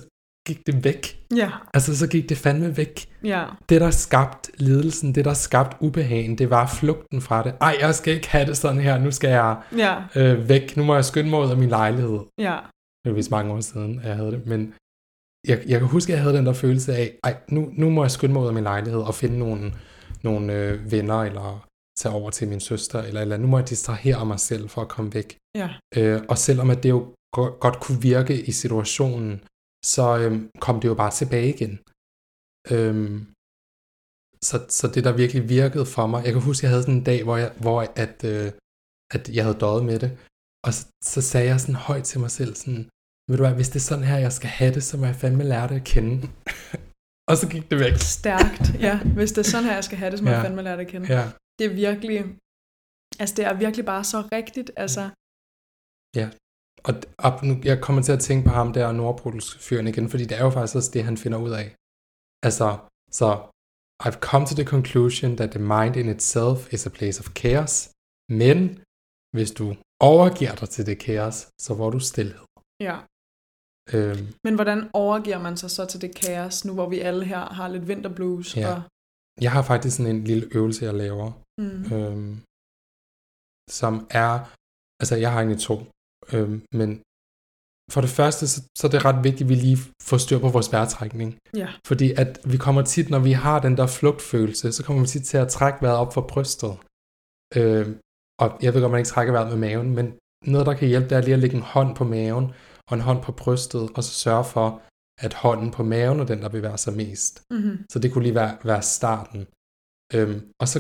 gik 0.47 0.67
det 0.67 0.83
væk. 0.83 1.03
Ja, 1.41 1.51
Altså 1.73 1.97
så 1.97 2.07
gik 2.13 2.29
det 2.29 2.37
fandme 2.37 2.77
væk. 2.77 2.95
ja, 3.23 3.43
Det, 3.69 3.81
der 3.81 3.91
skabte 3.91 4.51
lidelsen, 4.67 5.15
det, 5.15 5.25
der 5.25 5.33
skabte 5.33 5.77
ubehagen, 5.81 6.37
det 6.37 6.49
var 6.49 6.67
flugten 6.67 7.21
fra 7.21 7.43
det. 7.43 7.55
Ej, 7.61 7.77
jeg 7.79 7.95
skal 7.95 8.13
ikke 8.13 8.29
have 8.29 8.45
det 8.45 8.57
sådan 8.57 8.81
her, 8.81 8.97
nu 9.05 9.11
skal 9.11 9.29
jeg 9.29 9.61
ja, 9.77 9.93
øh, 10.15 10.49
væk. 10.49 10.77
Nu 10.77 10.83
må 10.83 10.95
jeg 10.95 11.05
skynde 11.05 11.29
mig 11.29 11.39
ud 11.39 11.51
af 11.51 11.57
min 11.57 11.69
lejlighed. 11.69 12.19
ja, 12.37 12.57
Det 13.03 13.11
var 13.11 13.13
vist 13.13 13.31
mange 13.31 13.53
år 13.53 13.59
siden, 13.59 13.99
at 13.99 14.05
jeg 14.07 14.15
havde 14.15 14.31
det. 14.31 14.45
Men 14.45 14.73
jeg, 15.47 15.63
jeg 15.67 15.79
kan 15.79 15.87
huske, 15.87 16.13
at 16.13 16.15
jeg 16.15 16.23
havde 16.23 16.37
den 16.37 16.45
der 16.45 16.53
følelse 16.53 16.95
af, 16.95 17.19
ej, 17.23 17.37
nu, 17.49 17.69
nu 17.73 17.89
må 17.89 18.03
jeg 18.03 18.11
skynde 18.11 18.33
mig 18.33 18.41
ud 18.43 18.47
af 18.47 18.53
min 18.53 18.63
lejlighed 18.63 19.01
og 19.01 19.15
finde 19.15 19.39
nogle, 19.39 19.73
nogle 20.23 20.53
øh, 20.53 20.91
venner, 20.91 21.15
eller 21.29 21.67
tage 21.99 22.15
over 22.15 22.29
til 22.29 22.47
min 22.47 22.59
søster, 22.59 22.99
eller, 23.01 23.21
eller 23.21 23.37
nu 23.37 23.47
må 23.47 23.57
jeg 23.57 23.69
distrahere 23.69 24.25
mig 24.25 24.39
selv 24.39 24.69
for 24.69 24.81
at 24.81 24.87
komme 24.87 25.13
væk. 25.13 25.37
ja, 25.55 25.69
Øh, 25.97 26.21
og 26.29 26.37
selvom 26.37 26.69
at 26.69 26.83
det 26.83 26.89
jo 26.89 27.13
go- 27.35 27.55
godt 27.59 27.79
kunne 27.79 28.01
virke 28.01 28.45
i 28.45 28.51
situationen, 28.51 29.41
så 29.85 30.17
øhm, 30.21 30.49
kom 30.59 30.79
det 30.79 30.87
jo 30.87 30.93
bare 30.93 31.11
tilbage 31.11 31.49
igen. 31.55 31.73
Øhm, 32.71 33.17
så, 34.47 34.65
så 34.69 34.85
det 34.93 35.03
der 35.03 35.11
virkelig 35.23 35.49
virkede 35.49 35.85
for 35.85 36.07
mig, 36.07 36.25
jeg 36.25 36.33
kan 36.33 36.41
huske, 36.41 36.63
jeg 36.65 36.71
havde 36.71 36.83
sådan 36.83 36.97
en 36.97 37.03
dag, 37.03 37.23
hvor 37.23 37.37
jeg, 37.37 37.51
hvor 37.63 37.79
at, 37.95 38.23
øh, 38.31 38.51
at 39.15 39.29
jeg 39.35 39.43
havde 39.45 39.59
døjet 39.59 39.85
med 39.85 39.99
det, 39.99 40.11
og 40.65 40.73
så, 40.73 40.85
så 41.03 41.21
sagde 41.21 41.47
jeg 41.47 41.59
sådan 41.61 41.75
højt 41.89 42.03
til 42.03 42.19
mig 42.19 42.31
selv, 42.31 42.55
sådan, 42.55 42.89
ved 43.29 43.37
du 43.37 43.43
hvad, 43.43 43.55
hvis 43.59 43.69
det 43.69 43.75
er 43.75 43.87
sådan 43.91 44.03
her, 44.11 44.17
jeg 44.17 44.33
skal 44.39 44.49
have 44.49 44.73
det, 44.73 44.83
så 44.83 44.97
må 44.97 45.05
jeg 45.05 45.15
fandme 45.15 45.43
lære 45.43 45.67
det 45.67 45.75
at 45.75 45.83
kende. 45.93 46.15
og 47.29 47.35
så 47.41 47.45
gik 47.53 47.65
det 47.71 47.77
væk. 47.85 47.93
stærkt. 48.19 48.65
Ja, 48.87 48.95
hvis 49.17 49.31
det 49.31 49.41
er 49.45 49.49
sådan 49.53 49.65
her, 49.69 49.73
jeg 49.73 49.83
skal 49.83 49.97
have 49.97 50.11
det, 50.11 50.19
så 50.19 50.23
må 50.25 50.29
Ja. 50.29 50.35
jeg 50.35 50.45
fandme 50.45 50.61
lære 50.67 50.77
det 50.77 50.85
at 50.85 50.91
kende. 50.93 51.07
Ja, 51.17 51.23
Det 51.59 51.65
er 51.69 51.73
virkelig, 51.87 52.17
altså 53.21 53.33
det 53.37 53.45
er 53.45 53.53
virkelig 53.53 53.85
bare 53.93 54.03
så 54.13 54.19
rigtigt. 54.37 54.71
Altså, 54.83 55.03
og, 56.87 56.93
og 57.25 57.31
nu, 57.47 57.53
jeg 57.63 57.77
kommer 57.85 58.01
til 58.01 58.11
at 58.11 58.19
tænke 58.27 58.43
på 58.47 58.53
ham 58.59 58.73
der 58.73 58.91
Nordpols-fyren 58.91 59.87
igen, 59.87 60.09
fordi 60.09 60.23
det 60.29 60.37
er 60.39 60.43
jo 60.43 60.49
faktisk 60.49 60.75
også 60.75 60.91
det, 60.93 61.03
han 61.03 61.17
finder 61.17 61.37
ud 61.45 61.51
af. 61.61 61.67
Altså, 62.47 62.67
så 63.19 63.27
I've 64.05 64.19
come 64.29 64.45
to 64.45 64.55
the 64.55 64.65
conclusion 64.75 65.29
that 65.39 65.51
the 65.55 65.63
mind 65.73 65.95
in 66.01 66.09
itself 66.15 66.73
is 66.75 66.85
a 66.89 66.89
place 66.97 67.17
of 67.21 67.27
chaos, 67.41 67.73
men 68.41 68.57
hvis 69.35 69.51
du 69.59 69.65
overgiver 70.11 70.55
dig 70.61 70.69
til 70.69 70.85
det 70.89 70.97
kaos, 70.99 71.37
så 71.65 71.71
får 71.79 71.89
du 71.95 71.99
stillhed. 71.99 72.43
ja. 72.87 72.97
Øhm, 73.93 74.27
Men 74.43 74.55
hvordan 74.55 74.89
overgiver 74.93 75.39
man 75.39 75.57
sig 75.57 75.71
så 75.71 75.85
til 75.85 76.01
det 76.01 76.15
kaos, 76.15 76.65
nu 76.65 76.73
hvor 76.73 76.89
vi 76.89 76.99
alle 76.99 77.25
her 77.25 77.39
har 77.39 77.67
lidt 77.67 77.87
vinterblues? 77.87 78.57
Ja. 78.57 78.73
Og, 78.73 78.81
jeg 79.41 79.51
har 79.51 79.61
faktisk 79.61 79.97
sådan 79.97 80.15
en 80.15 80.23
lille 80.23 80.47
øvelse, 80.55 80.85
jeg 80.85 80.93
laver, 80.93 81.31
mm, 81.61 81.95
øhm, 81.95 82.33
som 83.69 83.93
er, 84.09 84.33
altså 85.01 85.15
jeg 85.15 85.31
har 85.31 85.39
egentlig 85.39 85.61
to, 85.69 85.75
øhm, 86.33 86.61
men 86.79 86.89
for 87.91 88.01
det 88.01 88.09
første, 88.09 88.47
så, 88.47 88.61
så 88.77 88.87
er 88.87 88.91
det 88.91 89.05
ret 89.05 89.23
vigtigt, 89.23 89.45
at 89.45 89.49
vi 89.49 89.55
lige 89.55 89.77
får 90.09 90.17
styr 90.17 90.39
på 90.39 90.49
vores 90.49 90.71
vejrtrækning. 90.71 91.37
ja, 91.55 91.69
Fordi 91.87 92.07
at 92.21 92.39
vi 92.51 92.57
kommer 92.57 92.81
tit, 92.81 93.09
når 93.09 93.19
vi 93.19 93.31
har 93.31 93.59
den 93.59 93.77
der 93.77 93.87
flugtfølelse, 93.87 94.71
så 94.71 94.83
kommer 94.83 95.01
vi 95.01 95.07
tit 95.07 95.23
til 95.23 95.37
at 95.37 95.47
trække 95.47 95.81
vejret 95.81 95.97
op 95.97 96.13
for 96.13 96.21
brystet. 96.21 96.73
Øh, 97.55 97.87
og 98.43 98.47
jeg 98.61 98.73
ved 98.73 98.81
godt, 98.81 98.91
man 98.91 98.99
ikke 98.99 99.13
trækker 99.15 99.33
vejret 99.33 99.49
med 99.49 99.57
maven, 99.57 99.95
men 99.95 100.05
noget, 100.45 100.65
der 100.67 100.73
kan 100.73 100.87
hjælpe, 100.87 101.09
det 101.09 101.17
er 101.17 101.21
lige 101.21 101.33
at 101.33 101.39
lægge 101.39 101.55
en 101.55 101.61
hånd 101.73 101.95
på 101.95 102.03
maven 102.03 102.45
og 102.87 102.93
en 102.95 103.07
hånd 103.07 103.21
på 103.23 103.31
brystet, 103.31 103.83
og 103.95 104.03
så 104.03 104.13
sørge 104.25 104.45
for, 104.53 104.67
at 105.25 105.33
hånden 105.33 105.71
på 105.71 105.83
maven 105.83 106.19
er 106.19 106.25
den, 106.25 106.41
der 106.41 106.49
bevæger 106.49 106.75
sig 106.85 106.93
mest. 107.03 107.33
mm-hmm. 107.51 107.77
Så 107.91 107.99
det 107.99 108.11
kunne 108.11 108.23
lige 108.23 108.35
være, 108.35 108.57
være 108.63 108.81
starten. 108.81 109.41
Øhm, 110.15 110.39
og 110.61 110.67
så 110.73 110.79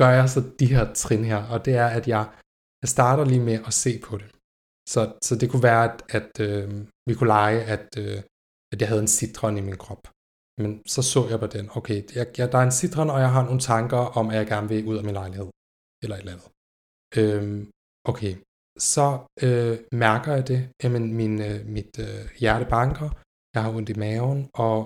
gør 0.00 0.10
jeg 0.20 0.30
så 0.30 0.40
de 0.60 0.66
her 0.74 0.84
trin 0.94 1.24
her, 1.24 1.40
og 1.52 1.64
det 1.64 1.74
er, 1.74 1.88
at 1.98 2.08
jeg, 2.08 2.24
jeg 2.82 2.88
starter 2.96 3.24
lige 3.24 3.46
med 3.50 3.58
at 3.66 3.74
se 3.84 3.92
på 4.06 4.14
det. 4.22 4.30
Så, 4.92 5.00
så 5.26 5.32
det 5.40 5.50
kunne 5.50 5.66
være, 5.70 5.84
at, 5.90 5.96
at 6.18 6.32
øh, 6.48 6.68
vi 7.08 7.14
kunne 7.14 7.32
lege, 7.38 7.60
at, 7.74 7.88
øh, 8.02 8.18
at 8.72 8.80
jeg 8.80 8.88
havde 8.88 9.04
en 9.06 9.14
citron 9.18 9.58
i 9.58 9.60
min 9.68 9.76
krop. 9.84 10.02
Men 10.62 10.70
så 10.86 11.00
så 11.12 11.20
jeg 11.32 11.38
på 11.40 11.46
den, 11.46 11.64
okay, 11.78 11.98
jeg, 12.18 12.26
jeg, 12.38 12.52
der 12.52 12.58
er 12.58 12.66
en 12.70 12.78
citron, 12.82 13.10
og 13.14 13.20
jeg 13.24 13.32
har 13.36 13.44
nogle 13.44 13.60
tanker 13.60 14.02
om, 14.18 14.26
at 14.30 14.36
jeg 14.36 14.46
gerne 14.46 14.68
vil 14.68 14.86
ud 14.90 14.96
af 15.00 15.04
min 15.04 15.18
lejlighed. 15.20 15.48
Eller 16.02 16.16
et 16.16 16.20
eller 16.20 16.34
andet. 16.36 16.48
Øhm, 17.20 17.60
okay, 18.10 18.32
så 18.78 19.06
øh, 19.42 19.78
mærker 19.92 20.32
jeg 20.36 20.48
det. 20.48 20.60
Jamen, 20.82 21.14
min, 21.20 21.42
øh, 21.42 21.66
mit 21.76 21.92
øh, 22.06 22.22
hjerte 22.42 22.66
banker, 22.76 23.08
jeg 23.54 23.62
har 23.64 23.70
ondt 23.76 23.88
i 23.88 23.94
maven, 24.04 24.50
og 24.54 24.76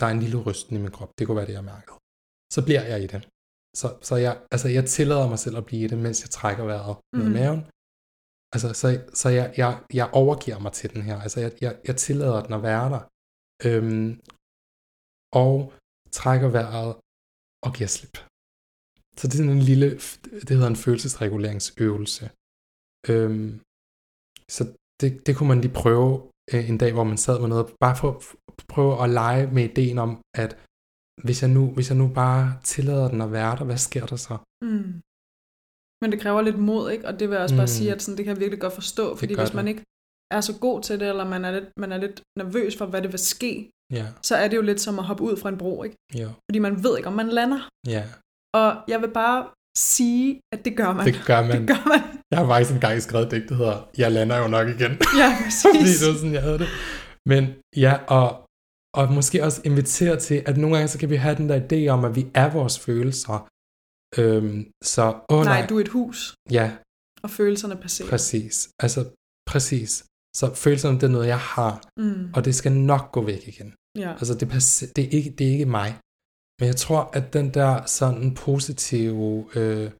der 0.00 0.06
er 0.06 0.10
en 0.10 0.20
lille 0.24 0.38
rysten 0.46 0.76
i 0.76 0.80
min 0.80 0.90
krop. 0.90 1.10
Det 1.18 1.26
kunne 1.26 1.36
være 1.36 1.46
det, 1.46 1.52
jeg 1.60 1.64
mærkede. 1.64 1.98
Så 2.54 2.60
bliver 2.66 2.82
jeg 2.92 2.98
i 3.02 3.06
det. 3.06 3.22
Så, 3.80 3.88
så 4.08 4.14
jeg, 4.16 4.34
altså, 4.54 4.68
jeg 4.68 4.84
tillader 4.96 5.28
mig 5.28 5.38
selv 5.38 5.56
at 5.56 5.66
blive 5.66 5.84
i 5.84 5.88
det, 5.88 5.98
mens 5.98 6.22
jeg 6.24 6.30
trækker 6.30 6.64
vejret 6.64 6.96
med 7.16 7.24
Mhm. 7.24 7.32
maven. 7.38 7.60
Altså, 8.54 8.68
så, 8.80 8.86
så 9.20 9.28
jeg, 9.38 9.46
jeg, 9.56 9.72
jeg 9.98 10.06
overgiver 10.12 10.58
mig 10.58 10.72
til 10.72 10.88
den 10.94 11.02
her. 11.02 11.16
Altså, 11.24 11.40
jeg, 11.40 11.52
jeg, 11.60 11.72
jeg 11.88 11.96
tillader 11.96 12.42
den 12.42 12.52
at 12.58 12.62
være 12.62 12.86
der. 12.94 13.02
Øhm, 13.66 14.10
og 15.42 15.54
trækker 16.20 16.48
vejret 16.48 16.90
og 17.66 17.70
giver 17.76 17.90
slip. 17.96 18.16
Så 19.18 19.22
det 19.26 19.34
er 19.34 19.38
sådan 19.42 19.56
en 19.60 19.68
lille, 19.72 19.88
det 20.46 20.50
hedder 20.56 20.66
en 20.74 20.82
følelsesreguleringsøvelse. 20.84 22.24
Øhm, 23.08 23.60
så 24.56 24.62
det, 25.00 25.26
det 25.26 25.32
kunne 25.36 25.48
man 25.52 25.60
lige 25.60 25.74
prøve 25.82 26.12
øh, 26.52 26.68
en 26.70 26.78
dag, 26.78 26.92
hvor 26.92 27.04
man 27.04 27.18
sad 27.26 27.36
med 27.40 27.48
noget, 27.48 27.66
bare 27.84 27.96
for 28.00 28.08
at 28.10 28.20
prøve 28.68 29.02
at 29.04 29.10
lege 29.20 29.46
med 29.54 29.64
ideen 29.70 29.98
om, 30.06 30.10
at 30.42 30.50
hvis 31.24 31.42
jeg 31.42 31.50
nu, 31.50 31.62
hvis 31.76 31.88
jeg 31.90 31.98
nu 32.02 32.06
bare 32.22 32.44
tillader 32.64 33.08
den 33.08 33.20
at 33.26 33.32
være 33.32 33.56
der, 33.58 33.64
hvad 33.64 33.76
sker 33.88 34.06
der 34.06 34.16
så? 34.16 34.34
Mm. 34.64 34.90
Men 36.02 36.12
det 36.12 36.20
kræver 36.20 36.42
lidt 36.42 36.58
mod, 36.58 36.90
ikke? 36.90 37.06
Og 37.08 37.12
det 37.18 37.28
vil 37.28 37.34
jeg 37.34 37.42
også 37.42 37.56
bare 37.62 37.70
Mm. 37.70 37.76
sige, 37.78 37.92
at 37.94 38.02
sådan, 38.02 38.16
det 38.16 38.24
kan 38.24 38.34
jeg 38.34 38.40
virkelig 38.40 38.60
godt 38.60 38.72
forstå, 38.72 39.16
fordi 39.16 39.34
hvis 39.34 39.48
det. 39.48 39.54
man 39.60 39.68
ikke 39.68 39.82
er 40.36 40.40
så 40.40 40.58
god 40.60 40.82
til 40.82 41.00
det, 41.00 41.08
eller 41.08 41.24
man 41.34 41.44
er, 41.44 41.50
lidt, 41.56 41.68
man 41.80 41.92
er 41.92 41.96
lidt 42.04 42.22
nervøs 42.38 42.76
for, 42.78 42.86
hvad 42.86 43.02
det 43.02 43.12
vil 43.12 43.18
ske, 43.34 43.70
Ja, 43.92 44.06
så 44.22 44.36
er 44.36 44.48
det 44.48 44.56
jo 44.56 44.62
lidt 44.62 44.80
som 44.80 44.98
at 44.98 45.04
hoppe 45.04 45.22
ud 45.22 45.36
fra 45.36 45.48
en 45.48 45.58
bro, 45.58 45.82
ikke? 45.82 45.96
ja, 46.14 46.28
Fordi 46.50 46.58
man 46.58 46.82
ved 46.84 46.96
ikke, 46.96 47.08
om 47.08 47.12
man 47.22 47.28
lander. 47.28 47.68
ja. 47.86 48.02
Og 48.54 48.70
jeg 48.88 49.00
vil 49.02 49.10
bare 49.22 49.50
sige, 49.78 50.40
at 50.54 50.64
det 50.64 50.76
gør 50.76 50.92
man. 50.92 51.06
Det 51.06 51.14
gør 51.26 51.40
man. 51.50 51.60
Det 51.60 51.68
gør 51.68 51.82
man. 51.92 52.02
Jeg 52.34 52.42
har 52.42 52.48
faktisk 52.52 52.74
engang 52.74 53.02
skrevet 53.02 53.26
et 53.26 53.30
digt, 53.32 53.48
der 53.48 53.54
hedder, 53.54 53.88
jeg 53.98 54.12
lander 54.12 54.36
jo 54.42 54.48
nok 54.56 54.68
igen. 54.68 54.92
Ja, 55.22 55.30
Fordi 55.62 55.78
præcis. 55.80 55.98
det 56.00 56.08
var 56.08 56.14
sådan, 56.20 56.34
jeg 56.38 56.42
havde 56.48 56.58
det. 56.58 56.68
Men 57.30 57.42
ja, 57.84 57.92
og, 58.18 58.28
og 58.98 59.12
måske 59.12 59.44
også 59.44 59.60
invitere 59.64 60.16
til, 60.26 60.42
at 60.46 60.56
nogle 60.56 60.76
gange 60.76 60.88
så 60.88 60.98
kan 60.98 61.10
vi 61.10 61.16
have 61.16 61.36
den 61.40 61.48
der 61.48 61.58
idé 61.66 61.88
om, 61.94 62.04
at 62.04 62.16
vi 62.16 62.26
er 62.34 62.48
vores 62.58 62.78
følelser. 62.78 63.48
Øhm, 64.20 64.58
så, 64.94 65.04
åh 65.30 65.38
oh, 65.38 65.44
nej, 65.44 65.58
Nej, 65.58 65.66
du 65.68 65.76
er 65.76 65.80
et 65.80 65.88
hus, 65.88 66.34
ja, 66.50 66.66
og 67.22 67.30
følelserne 67.30 67.76
passerer. 67.76 68.08
præcis. 68.08 68.68
Altså, 68.84 69.00
præcis. 69.50 70.04
Så 70.36 70.54
følelserne, 70.54 70.94
det 71.00 71.02
er 71.02 71.14
noget, 71.18 71.26
jeg 71.36 71.38
har, 71.38 71.72
Mm. 72.00 72.32
og 72.34 72.44
det 72.44 72.54
skal 72.54 72.72
nok 72.72 73.12
gå 73.12 73.20
væk 73.24 73.48
igen. 73.48 73.74
Ja. 73.98 74.10
Altså, 74.20 74.34
det, 74.34 74.48
passe- 74.48 74.92
det, 74.96 75.04
er 75.04 75.08
ikke, 75.08 75.30
det 75.30 75.46
er 75.48 75.52
ikke 75.52 75.66
mig. 75.66 75.90
Men 76.60 76.66
jeg 76.66 76.76
tror, 76.76 77.10
at 77.12 77.32
den 77.32 77.54
der 77.54 77.84
sådan 77.86 78.34
positive, 78.34 79.44
øh, 79.56 79.90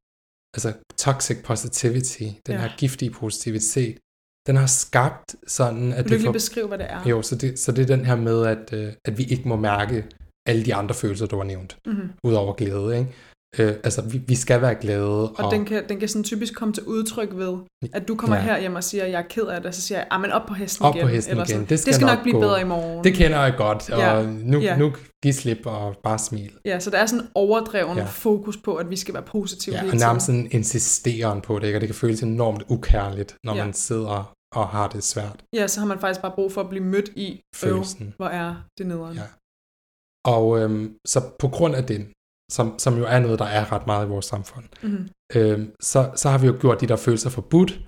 altså 0.55 0.73
toxic 0.99 1.39
positivity, 1.45 2.23
den 2.23 2.55
Ja. 2.55 2.61
her 2.61 2.69
giftige 2.79 3.11
positivitet, 3.11 3.99
den 4.47 4.57
har 4.57 4.67
skabt 4.67 5.37
sådan, 5.47 5.93
at 5.93 5.97
Vil 5.97 6.05
du 6.05 6.09
vi 6.09 6.15
ikke 6.15 6.25
får... 6.25 6.33
beskrive, 6.33 6.69
hvad 6.69 6.79
det 6.79 6.87
er? 6.91 7.09
Jo, 7.09 7.23
så 7.23 7.37
det, 7.37 7.59
så 7.59 7.73
det 7.73 7.83
er 7.83 7.97
den 7.97 8.05
her 8.05 8.17
med, 8.17 8.47
at, 8.47 8.73
øh, 8.73 8.93
at 9.05 9.19
vi 9.19 9.25
ikke 9.25 9.49
må 9.49 9.57
mærke 9.57 10.05
alle 10.47 10.65
de 10.65 10.75
andre 10.75 10.95
følelser, 10.95 11.27
du 11.27 11.37
har 11.37 11.45
nævnt, 11.45 11.77
Mm-hmm. 11.87 12.09
udover 12.25 12.55
glæde, 12.55 12.99
ikke? 12.99 13.11
Øh, 13.59 13.75
altså, 13.85 14.03
vi, 14.03 14.19
vi 14.19 14.35
skal 14.35 14.63
være 14.63 14.75
glade. 14.75 15.31
Og 15.33 15.51
den 15.53 15.65
kan, 15.65 15.89
den 15.89 15.99
kan 15.99 16.09
sådan 16.09 16.25
typisk 16.25 16.55
komme 16.55 16.75
til 16.75 16.83
udtryk 16.83 17.29
ved, 17.33 17.57
at 17.93 18.09
du 18.09 18.15
kommer 18.15 18.37
Ja. 18.37 18.43
her 18.43 18.61
hjem 18.61 18.75
og 18.75 18.85
siger, 18.85 19.05
at 19.05 19.11
jeg 19.11 19.19
er 19.19 19.25
ked 19.31 19.43
af 19.43 19.61
det, 19.61 19.67
og 19.67 19.75
så 19.75 19.81
siger 19.83 19.99
jeg, 19.99 20.07
ah, 20.11 20.21
men 20.21 20.31
op 20.31 20.47
på 20.49 20.55
hesten 20.55 20.85
Op 20.87 20.95
igen. 20.95 21.07
på 21.07 21.13
hesten 21.13 21.31
eller 21.31 21.45
igen. 21.45 21.49
Sådan. 21.49 21.61
Det 21.61 21.69
Det 21.71 21.79
skal 21.81 21.95
skal, 21.95 22.07
nok 22.07 22.17
nok 22.17 22.23
blive 22.23 22.35
gå. 22.35 22.41
bedre 22.41 22.61
i 22.61 22.65
morgen. 22.65 23.05
Det 23.05 23.15
kender 23.15 23.41
jeg 23.43 23.55
godt, 23.57 23.91
og 23.91 23.99
Ja. 23.99 24.27
nu, 24.27 24.59
Ja. 24.61 24.77
nu 24.79 24.93
giv 25.23 25.33
slip 25.33 25.67
og 25.67 25.97
bare 26.03 26.19
smil. 26.19 26.53
Ja, 26.65 26.81
så 26.81 26.91
der 26.91 26.99
er 26.99 27.07
sådan 27.07 27.25
en 27.25 27.31
overdreven 27.35 27.97
Ja. 27.99 28.05
fokus 28.05 28.57
på, 28.57 28.75
at 28.77 28.91
vi 28.91 28.97
skal 28.97 29.15
være 29.15 29.23
positive 29.23 29.75
Ja, 29.75 29.81
hele 29.81 29.93
og 29.93 29.99
nærmest 29.99 30.27
tiden. 30.27 30.41
sådan 30.45 30.53
insisteren 30.53 31.41
på 31.41 31.59
det, 31.59 31.67
ikke? 31.67 31.77
og 31.77 31.81
det 31.81 31.89
kan 31.89 31.95
føles 31.95 32.23
enormt 32.23 32.63
ukærligt, 32.69 33.37
når 33.45 33.55
Ja. 33.57 33.65
man 33.65 33.73
sidder 33.75 34.35
og 34.55 34.69
har 34.69 34.89
det 34.89 35.05
svært. 35.05 35.43
Ja, 35.55 35.67
så 35.67 35.81
har 35.81 35.87
man 35.87 35.99
faktisk 35.99 36.21
bare 36.23 36.33
brug 36.35 36.53
for 36.53 36.61
at 36.61 36.69
blive 36.69 36.85
mødt 36.85 37.09
i 37.17 37.41
Følelsen. 37.57 38.07
"Øv, 38.07 38.13
hvor 38.17 38.27
er 38.27 38.55
det 38.79 38.87
nederen. 38.87 39.15
Ja. 39.17 39.23
Og 40.27 40.61
øhm, 40.61 40.95
så 41.07 41.21
på 41.39 41.49
grund 41.49 41.75
af 41.75 41.85
den, 41.85 42.03
som, 42.53 42.79
som 42.79 42.99
jo 42.99 43.05
er 43.05 43.19
noget, 43.19 43.39
der 43.39 43.45
er 43.45 43.73
ret 43.73 43.87
meget 43.87 44.07
i 44.07 44.09
vores 44.09 44.27
samfund, 44.27 44.65
Mhm. 44.83 45.09
øhm, 45.37 45.75
så, 45.81 46.11
så 46.17 46.29
har 46.29 46.39
vi 46.39 46.47
jo 46.47 46.57
gjort 46.61 46.81
de 46.81 46.87
der 46.87 46.97
følelser 46.97 47.31
forbudt. 47.31 47.81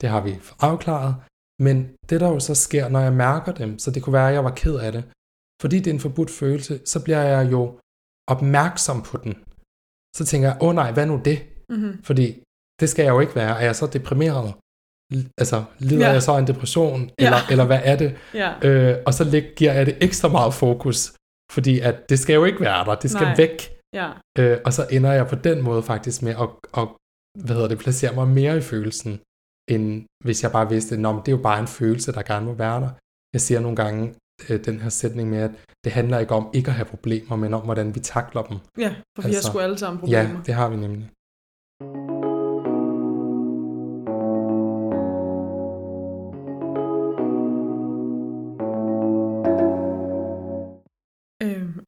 Det 0.00 0.08
har 0.08 0.20
vi 0.20 0.38
afklaret. 0.60 1.14
Men 1.62 1.76
det 2.10 2.20
der 2.20 2.28
jo 2.28 2.40
så 2.40 2.54
sker, 2.54 2.88
når 2.88 3.00
jeg 3.00 3.12
mærker 3.12 3.52
dem, 3.52 3.78
så 3.78 3.90
det 3.90 4.02
kunne 4.02 4.12
være, 4.12 4.28
at 4.28 4.34
jeg 4.34 4.44
var 4.44 4.50
ked 4.50 4.74
af 4.76 4.92
det, 4.92 5.04
fordi 5.62 5.76
det 5.78 5.86
er 5.86 5.94
en 5.94 6.00
forbudt 6.00 6.30
følelse, 6.30 6.80
så 6.84 7.04
bliver 7.04 7.20
jeg 7.22 7.52
jo 7.52 7.78
opmærksom 8.30 9.02
på 9.02 9.16
den. 9.16 9.34
Så 10.16 10.24
tænker 10.26 10.48
jeg, 10.48 10.58
åh 10.60 10.68
oh, 10.68 10.74
nej, 10.74 10.92
hvad 10.92 11.06
nu 11.06 11.20
det? 11.24 11.38
Mhm. 11.68 12.02
Fordi 12.04 12.42
det 12.80 12.88
skal 12.88 13.02
jeg 13.02 13.10
jo 13.12 13.20
ikke 13.20 13.34
være. 13.34 13.58
Er 13.60 13.64
jeg 13.64 13.76
så 13.76 13.86
deprimeret? 13.86 14.54
Altså, 15.38 15.64
lider 15.78 16.06
Ja. 16.06 16.12
jeg 16.12 16.22
så 16.22 16.32
af 16.32 16.38
en 16.38 16.46
depression? 16.46 17.00
Ja. 17.20 17.24
Eller, 17.24 17.38
eller 17.50 17.64
hvad 17.66 17.80
er 17.84 17.96
det? 17.96 18.16
Ja. 18.34 18.68
Øh, 18.68 18.98
og 19.06 19.14
så 19.14 19.24
læg, 19.24 19.44
giver 19.56 19.72
jeg 19.72 19.86
det 19.86 19.96
ekstra 20.00 20.28
meget 20.28 20.54
fokus, 20.54 21.14
fordi 21.52 21.80
at 21.80 22.08
det 22.08 22.18
skal 22.18 22.34
jo 22.34 22.44
ikke 22.44 22.60
være 22.60 22.84
der. 22.84 22.94
Det 22.94 23.10
skal. 23.10 23.22
Nej. 23.22 23.36
væk. 23.36 23.73
Ja. 24.00 24.08
Øh, 24.38 24.58
og 24.66 24.72
så 24.72 24.82
ender 24.90 25.12
jeg 25.12 25.26
på 25.26 25.36
den 25.48 25.62
måde 25.62 25.82
faktisk 25.82 26.22
med 26.22 26.34
at, 26.44 26.48
at 26.80 26.88
hvad 27.44 27.54
hedder 27.56 27.68
det, 27.68 27.78
placere 27.78 28.14
mig 28.14 28.28
mere 28.28 28.56
i 28.56 28.60
følelsen, 28.60 29.12
end 29.70 30.04
hvis 30.24 30.42
jeg 30.42 30.52
bare 30.52 30.68
vidste, 30.68 30.94
at 30.94 31.00
det 31.00 31.28
er 31.32 31.36
jo 31.38 31.42
bare 31.42 31.60
en 31.60 31.66
følelse, 31.66 32.12
der 32.12 32.22
gerne 32.22 32.46
må 32.46 32.52
være 32.54 32.80
der. 32.80 32.90
Jeg 33.34 33.40
siger 33.40 33.60
nogle 33.60 33.76
gange 33.76 34.14
øh, 34.50 34.64
den 34.64 34.80
her 34.80 34.88
sætning 34.88 35.30
med, 35.30 35.38
at 35.38 35.50
det 35.84 35.92
handler 35.92 36.18
ikke 36.18 36.34
om 36.34 36.50
ikke 36.54 36.68
at 36.68 36.74
have 36.74 36.84
problemer, 36.94 37.36
men 37.36 37.54
om, 37.54 37.62
hvordan 37.62 37.94
vi 37.94 38.00
takler 38.00 38.42
dem. 38.42 38.56
Ja, 38.78 38.94
for 39.16 39.22
vi 39.22 39.22
har 39.22 39.28
Altså, 39.28 39.50
sgu 39.50 39.58
alle 39.58 39.78
sammen 39.78 40.00
problemer. 40.00 40.22
Ja, 40.22 40.36
det 40.46 40.54
har 40.54 40.68
vi 40.68 40.76
nemlig. 40.76 41.10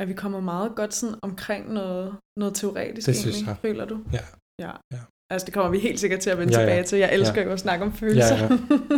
Er 0.06 0.10
vi 0.14 0.18
kommet 0.24 0.42
meget 0.54 0.70
godt 0.80 0.94
sådan 0.94 1.18
omkring 1.22 1.62
noget, 1.78 2.06
noget 2.40 2.54
teoretisk 2.60 3.06
Det 3.06 3.14
egentlig, 3.14 3.34
synes 3.34 3.48
jeg. 3.48 3.56
føler 3.66 3.84
du? 3.92 3.96
Ja. 4.16 4.24
ja. 4.64 4.72
Ja. 4.94 5.00
Altså 5.32 5.44
det 5.46 5.54
kommer 5.54 5.70
vi 5.70 5.78
helt 5.88 6.00
sikkert 6.00 6.20
til 6.24 6.30
at 6.34 6.38
vende 6.38 6.52
Ja, 6.54 6.60
ja. 6.60 6.64
tilbage 6.66 6.84
til. 6.90 6.98
Jeg 7.04 7.10
elsker 7.18 7.40
Ja. 7.40 7.46
jo 7.46 7.52
at 7.52 7.60
snakke 7.66 7.82
om 7.84 7.92
følelser. 8.02 8.36
Ja, 8.36 8.42
ja. 8.42 8.48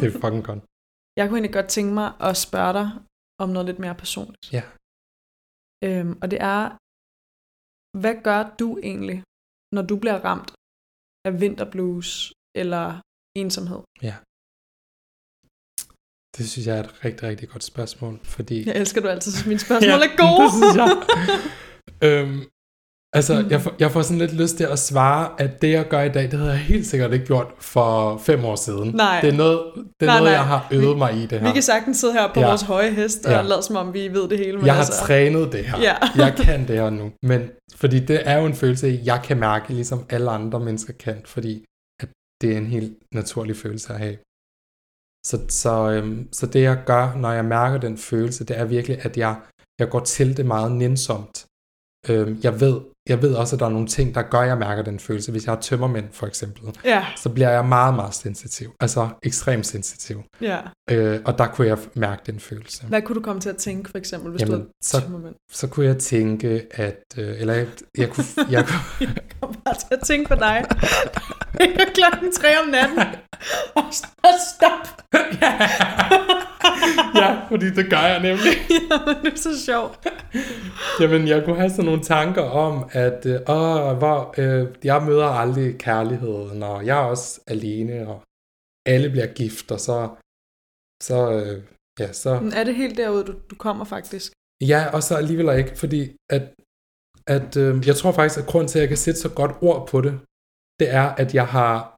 Det 0.01 0.07
er 0.11 0.15
fucking 0.25 0.45
godt. 0.51 0.61
Jeg 1.19 1.25
kunne 1.29 1.37
egentlig 1.39 1.57
godt 1.61 1.69
tænke 1.77 1.93
mig 2.01 2.09
at 2.29 2.35
spørge 2.47 2.73
dig 2.81 2.89
om 3.43 3.49
noget 3.55 3.67
lidt 3.71 3.79
mere 3.85 3.95
personligt. 4.05 4.45
Ja. 4.57 4.63
Øhm, 5.87 6.13
og 6.23 6.27
det 6.33 6.39
er, 6.55 6.63
hvad 8.03 8.15
gør 8.29 8.41
du 8.61 8.69
egentlig, 8.91 9.19
når 9.77 9.83
du 9.91 9.95
bliver 10.03 10.19
ramt 10.29 10.51
af 11.27 11.33
vinterblues 11.43 12.09
eller 12.63 12.87
ensomhed? 13.43 13.81
Ja. 14.09 14.15
Det 16.39 16.51
synes 16.51 16.67
jeg 16.67 16.77
er 16.77 16.83
et 16.83 16.91
rigtig, 17.05 17.29
rigtig 17.29 17.49
godt 17.49 17.65
spørgsmål, 17.65 18.19
fordi... 18.25 18.67
Jeg 18.67 18.77
elsker, 18.77 19.01
du 19.01 19.09
altid 19.09 19.33
synes, 19.33 19.47
mine 19.47 19.61
spørgsmål 19.67 19.91
er 19.91 19.99
det 19.99 20.11
gode. 20.19 20.51
synes 20.51 20.77
jeg. 20.77 20.97
øhm, 22.09 22.41
altså, 23.13 23.43
Mm. 23.43 23.51
jeg, 23.51 23.61
får, 23.63 23.73
jeg 23.79 23.91
får 23.91 24.03
sådan 24.03 24.19
lidt 24.19 24.35
lyst 24.35 24.57
til 24.57 24.65
at 24.65 24.79
svare, 24.79 25.31
at 25.39 25.63
det, 25.63 25.71
jeg 25.71 25.89
gør 25.89 26.03
i 26.03 26.09
dag, 26.09 26.23
det 26.23 26.33
havde 26.39 26.51
jeg 26.51 26.59
helt 26.61 26.87
sikkert 26.87 27.13
ikke 27.13 27.27
gjort 27.27 27.47
for 27.61 28.19
fem 28.19 28.45
år 28.45 28.57
siden. 28.57 28.91
Nej. 28.95 29.21
Det 29.21 29.29
er 29.33 29.37
noget, 29.37 29.61
det 29.77 29.83
er 30.01 30.07
Nej, 30.07 30.19
noget 30.19 30.23
nej. 30.25 30.33
jeg 30.33 30.45
har 30.47 30.69
øvet 30.73 30.95
Vi- 30.95 30.99
mig 30.99 31.15
i 31.15 31.27
det 31.27 31.41
her. 31.41 31.47
Vi 31.47 31.53
kan 31.53 31.63
sagtens 31.63 31.97
sidde 31.97 32.13
her 32.13 32.33
på 32.35 32.41
Ja. 32.41 32.47
vores 32.47 32.63
høje 32.63 32.91
hest 32.91 33.27
og 33.27 33.33
Ja. 33.33 33.43
lade 33.43 33.63
som 33.63 33.77
om, 33.77 33.95
vi 33.95 34.09
ved 34.09 34.29
det 34.29 34.39
hele. 34.39 34.57
Men 34.57 34.67
jeg 34.67 34.75
har 34.75 34.81
altså, 34.83 35.01
trænet 35.07 35.53
det 35.53 35.65
her. 35.65 35.79
Ja. 35.81 35.95
jeg 36.17 36.35
kan 36.41 36.69
det 36.69 36.77
her 36.77 36.91
nu. 36.91 37.13
Men 37.23 37.51
fordi 37.75 37.99
det 38.01 38.21
er 38.25 38.39
jo 38.39 38.47
en 38.47 38.55
følelse, 38.55 39.01
jeg 39.05 39.21
kan 39.25 39.39
mærke, 39.41 39.73
ligesom 39.75 40.05
alle 40.11 40.31
andre 40.31 40.61
mennesker 40.61 40.93
kan, 40.93 41.23
fordi 41.25 41.65
at 42.03 42.09
det 42.43 42.53
er 42.53 42.57
en 42.57 42.67
helt 42.67 42.93
naturlig 43.15 43.57
følelse 43.57 43.93
at 43.93 43.99
have. 43.99 44.17
Så, 45.27 45.37
så, 45.49 45.91
øhm, 45.91 46.33
så 46.33 46.47
det 46.47 46.63
jeg 46.63 46.83
gør, 46.87 47.15
når 47.17 47.33
jeg 47.33 47.45
mærker 47.45 47.79
den 47.79 47.99
følelse, 47.99 48.45
det 48.45 48.59
er 48.59 48.65
virkelig, 48.65 49.05
at 49.05 49.17
jeg, 49.17 49.41
jeg 49.79 49.91
går 49.91 50.01
til 50.01 50.37
det 50.37 50.47
meget 50.47 50.73
nænsomt. 50.73 51.47
Øhm, 52.09 52.41
jeg, 52.43 52.61
ved, 52.61 52.81
jeg 53.09 53.23
ved 53.23 53.35
også, 53.35 53.57
at 53.57 53.61
der 53.61 53.67
er 53.67 53.71
nogle 53.71 53.87
ting, 53.87 54.15
der 54.15 54.23
gør, 54.23 54.39
at 54.39 54.49
jeg 54.49 54.59
mærker 54.59 54.83
den 54.83 55.01
følelse. 55.01 55.31
Hvis 55.33 55.45
jeg 55.47 55.55
har 55.55 55.61
tømmermænd, 55.61 56.05
for 56.13 56.27
eksempel, 56.27 56.63
Ja. 56.85 57.05
så 57.17 57.29
bliver 57.29 57.51
jeg 57.51 57.65
meget, 57.65 57.95
meget 57.95 58.15
sensitiv. 58.15 58.71
Altså 58.81 59.09
ekstremt 59.23 59.67
sensitiv. 59.67 60.23
Ja. 60.41 60.59
Øh, 60.91 61.21
og 61.25 61.39
der 61.39 61.47
kunne 61.47 61.67
jeg 61.67 61.79
mærke 61.95 62.23
den 62.27 62.41
følelse. 62.41 62.87
Hvad 62.87 63.03
kunne 63.03 63.17
du 63.17 63.21
komme 63.21 63.41
til 63.41 63.49
at 63.49 63.57
tænke, 63.57 63.91
for 63.91 63.99
eksempel, 63.99 64.31
hvis 64.31 64.41
Jamen, 64.41 64.53
du 64.55 64.59
havde 64.59 64.69
så, 64.83 65.01
tømmermænd? 65.01 65.35
så 65.53 65.67
kunne 65.67 65.87
jeg 65.87 65.99
tænke, 65.99 66.63
at... 66.71 66.99
Øh, 67.19 67.41
eller 67.41 67.55
jeg, 67.55 67.67
jeg 67.99 68.11
kunne... 68.11 68.25
Jeg 68.51 68.65
kunne 68.67 68.81
Jeg 69.01 69.09
kom 69.41 69.55
bare 69.65 69.75
til 69.75 69.87
at 69.91 70.01
tænke 70.07 70.29
på 70.29 70.35
dig. 70.35 70.65
Det 71.53 71.61
er 71.81 71.93
klokken 71.95 72.33
tre 72.33 72.49
om 72.65 72.69
natten. 72.69 72.99
Og 73.75 73.85
så 73.93 74.07
stop. 74.57 75.03
ja, 77.21 77.37
fordi 77.49 77.71
det 77.71 77.91
gør 77.91 78.01
jeg 78.01 78.21
nemlig. 78.23 78.53
Jamen, 78.91 79.25
det 79.25 79.33
er 79.33 79.37
så 79.37 79.65
sjovt. 79.65 80.07
Jamen, 81.01 81.29
jeg 81.29 81.45
kunne 81.45 81.57
have 81.57 81.71
sådan 81.71 81.85
nogle 81.85 82.03
tanker 82.03 82.43
om, 82.43 82.91
at 82.93 83.27
øh, 83.27 83.41
hvor, 84.01 84.35
øh, 84.39 84.75
jeg 84.85 85.03
møder 85.03 85.27
aldrig 85.27 85.79
kærligheden, 85.79 86.63
og 86.63 86.87
jeg 86.87 86.99
er 86.99 87.05
også 87.05 87.41
alene, 87.47 88.09
og 88.09 88.23
alle 88.87 89.11
bliver 89.11 89.27
gift, 89.35 89.71
og 89.71 89.81
så... 89.81 90.09
Så, 91.03 91.33
øh, 91.33 91.63
ja, 92.01 92.13
så... 92.13 92.41
Men 92.41 92.53
er 92.53 92.65
det 92.65 92.75
helt 92.75 92.97
derude, 92.97 93.25
du, 93.25 93.35
du 93.51 93.55
kommer 93.55 93.85
faktisk? 93.85 94.33
Ja, 94.61 94.81
og 94.95 95.03
så 95.03 95.17
alligevel 95.17 95.59
ikke, 95.59 95.77
fordi 95.77 96.17
at, 96.31 96.43
at 97.27 97.57
øh, 97.57 97.87
jeg 97.87 97.97
tror 97.97 98.13
faktisk, 98.13 98.41
at 98.41 98.47
grunden 98.47 98.69
til, 98.69 98.79
at 98.79 98.81
jeg 98.81 98.89
kan 98.89 98.97
sætte 98.97 99.21
så 99.21 99.29
godt 99.29 99.53
ord 99.63 99.89
på 99.89 100.01
det, 100.01 100.21
det 100.81 100.91
er, 100.91 101.09
at 101.23 101.35
jeg 101.35 101.47
har 101.47 101.97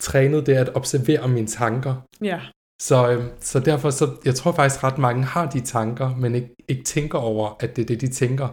trænet 0.00 0.46
det 0.46 0.54
at 0.54 0.76
observere 0.76 1.28
mine 1.28 1.46
tanker. 1.46 1.94
Ja. 2.30 2.40
Så, 2.82 3.10
øh, 3.10 3.24
så 3.40 3.60
derfor, 3.60 3.90
så, 3.90 4.16
jeg 4.24 4.34
tror 4.34 4.52
faktisk 4.52 4.84
ret 4.84 4.98
mange 4.98 5.24
har 5.24 5.50
de 5.50 5.60
tanker, 5.60 6.16
men 6.16 6.34
ikke, 6.34 6.54
ikke 6.68 6.84
tænker 6.84 7.18
over, 7.18 7.56
at 7.60 7.76
det 7.76 7.82
er 7.82 7.86
det, 7.86 8.00
de 8.00 8.08
tænker. 8.08 8.48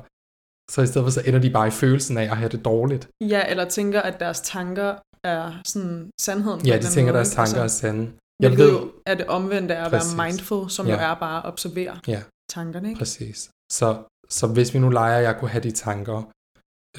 Så 0.71 0.81
i 0.81 0.87
stedet 0.87 1.05
for, 1.05 1.11
så 1.11 1.21
ender 1.25 1.39
de 1.39 1.49
bare 1.49 1.67
i 1.67 1.71
følelsen 1.71 2.17
af 2.17 2.23
at 2.23 2.37
have 2.37 2.49
det 2.49 2.65
dårligt. 2.65 3.07
Ja, 3.21 3.41
eller 3.49 3.69
tænker, 3.69 4.01
at 4.01 4.19
deres 4.19 4.41
tanker 4.41 4.95
er 5.23 5.61
sådan 5.65 6.09
sandheden. 6.21 6.65
Ja, 6.67 6.77
de 6.77 6.83
tænker, 6.83 6.99
anden 6.99 7.15
deres 7.15 7.31
tanker 7.31 7.59
er 7.59 7.63
ikke? 7.63 7.73
sande. 7.73 8.11
Jeg 8.41 8.57
ved, 8.57 8.71
jo 8.71 8.91
er 9.05 9.15
det 9.15 9.25
omvendte 9.27 9.75
af 9.75 9.85
at 9.85 9.91
Præcis. 9.91 10.17
være 10.17 10.27
mindful, 10.27 10.69
som 10.69 10.87
Ja. 10.87 10.93
jo 10.93 10.99
er 10.99 11.13
bare 11.19 11.37
at 11.37 11.45
observere 11.51 11.99
ja, 12.07 12.21
tankerne, 12.49 12.87
ikke? 12.89 12.99
præcis. 12.99 13.49
Så, 13.71 14.03
så 14.29 14.47
hvis 14.47 14.73
vi 14.73 14.79
nu 14.79 14.89
leger, 14.89 15.17
at 15.17 15.23
jeg 15.23 15.35
kunne 15.39 15.49
have 15.49 15.63
de 15.63 15.71
tanker, 15.71 16.17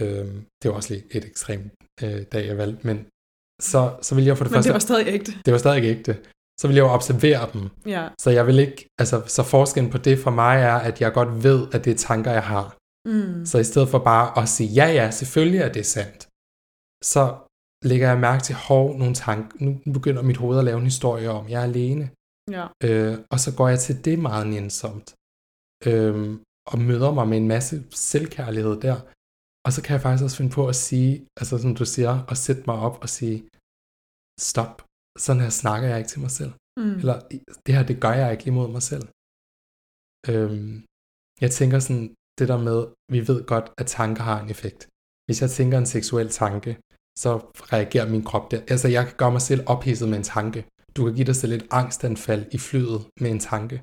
øh, 0.01 0.27
det 0.63 0.71
var 0.71 0.73
også 0.73 0.95
lige 0.95 1.05
et 1.17 1.25
ekstremt 1.25 1.73
øh, 2.03 2.23
dag, 2.33 2.47
jeg 2.47 2.57
valgte, 2.59 2.87
men 2.87 3.07
så, 3.63 3.81
så 4.03 4.15
ville 4.15 4.29
jeg 4.29 4.37
for 4.37 4.45
det 4.45 4.51
Men 4.51 4.57
første... 4.57 4.69
det 4.69 4.75
var 4.75 4.79
stadig 4.79 5.07
ægte. 5.07 5.33
det 5.45 5.53
var 5.53 5.59
stadig 5.59 5.77
ikke 5.77 5.89
ægte. 5.99 6.13
Så 6.61 6.67
ville 6.67 6.77
jeg 6.79 6.89
jo 6.89 6.95
observere 6.99 7.51
dem. 7.53 7.71
Ja. 7.87 8.09
Så 8.19 8.31
jeg 8.31 8.47
vil 8.47 8.59
ikke, 8.59 8.89
altså, 8.99 9.23
så 9.27 9.43
forskellen 9.43 9.91
på 9.91 9.99
det 9.99 10.19
for 10.19 10.31
mig 10.31 10.57
er, 10.63 10.75
at 10.89 11.01
jeg 11.01 11.13
godt 11.13 11.45
ved, 11.45 11.69
at 11.75 11.85
det 11.85 11.91
er 11.91 11.97
tanker, 11.97 12.33
jeg 12.33 12.45
har. 12.45 12.77
Mm. 13.09 13.47
Så 13.47 13.59
i 13.59 13.65
stedet 13.65 13.89
for 13.89 13.99
bare 13.99 14.43
at 14.43 14.49
sige, 14.49 14.71
ja, 14.79 14.87
ja, 14.99 15.11
selvfølgelig 15.11 15.61
er 15.61 15.73
det 15.73 15.87
sandt, 15.87 16.29
så 17.13 17.23
lægger 17.85 18.09
jeg 18.09 18.19
mærke 18.19 18.43
til, 18.43 18.55
hov, 18.55 18.99
nogle 18.99 19.15
tanker, 19.15 19.59
nu 19.61 19.93
begynder 19.93 20.23
mit 20.23 20.37
hoved 20.37 20.59
at 20.59 20.65
lave 20.65 20.79
en 20.79 20.93
historie 20.93 21.31
om, 21.31 21.49
jeg 21.49 21.61
er 21.61 21.65
alene. 21.65 22.11
Ja. 22.51 22.67
Øh, 22.85 23.19
og 23.31 23.41
så 23.41 23.51
går 23.57 23.69
jeg 23.69 23.79
til 23.79 24.05
det 24.05 24.19
meget 24.19 24.47
nænsomt. 24.47 25.15
Øh, 25.89 26.39
og 26.73 26.79
møder 26.79 27.11
mig 27.15 27.29
med 27.29 27.39
en 27.39 27.49
masse 27.49 27.85
selvkærlighed 27.91 28.81
der. 28.87 28.97
Og 29.67 29.73
så 29.73 29.83
kan 29.83 29.93
jeg 29.95 30.03
faktisk 30.03 30.25
også 30.25 30.37
finde 30.37 30.57
på 30.59 30.69
at 30.69 30.77
sige, 30.77 31.27
altså 31.41 31.59
som 31.59 31.75
du 31.75 31.85
siger, 31.85 32.15
at 32.31 32.39
sætte 32.39 32.63
mig 32.67 32.79
op 32.87 32.97
og 33.03 33.09
sige, 33.09 33.39
stop, 34.51 34.75
sådan 35.25 35.43
her 35.43 35.51
snakker 35.63 35.89
jeg 35.89 35.99
ikke 35.99 36.13
til 36.15 36.21
mig 36.21 36.31
selv. 36.31 36.53
Mm. 36.81 36.97
Eller 37.01 37.17
det 37.67 37.75
her, 37.75 37.83
det 37.91 38.01
gør 38.05 38.15
jeg 38.23 38.33
ikke 38.33 38.47
imod 38.47 38.69
mig 38.77 38.83
selv. 38.83 39.07
Øhm, 40.31 40.85
jeg 41.41 41.51
tænker 41.59 41.79
sådan, 41.79 42.15
det 42.39 42.49
der 42.49 42.59
med, 42.69 42.81
vi 43.13 43.29
ved 43.29 43.39
godt, 43.53 43.67
at 43.79 43.87
tanker 43.87 44.23
har 44.23 44.39
en 44.43 44.51
effekt. 44.51 44.89
Hvis 45.27 45.43
jeg 45.43 45.51
tænker 45.51 45.79
en 45.79 45.87
seksuel 45.87 46.29
tanke, 46.29 46.73
så 47.19 47.31
reagerer 47.73 48.09
min 48.15 48.25
krop 48.25 48.51
der. 48.51 48.61
Altså, 48.73 48.89
jeg 48.89 49.05
kan 49.07 49.17
gøre 49.17 49.33
mig 49.33 49.43
selv 49.43 49.63
ophidset 49.67 50.09
med 50.09 50.19
en 50.19 50.31
tanke. 50.37 50.61
Du 50.97 51.05
kan 51.05 51.15
give 51.15 51.27
dig 51.27 51.37
selv 51.37 51.53
et 51.53 51.67
angstanfald 51.71 52.45
i 52.57 52.59
flyet 52.59 53.01
med 53.21 53.31
en 53.31 53.41
tanke. 53.41 53.77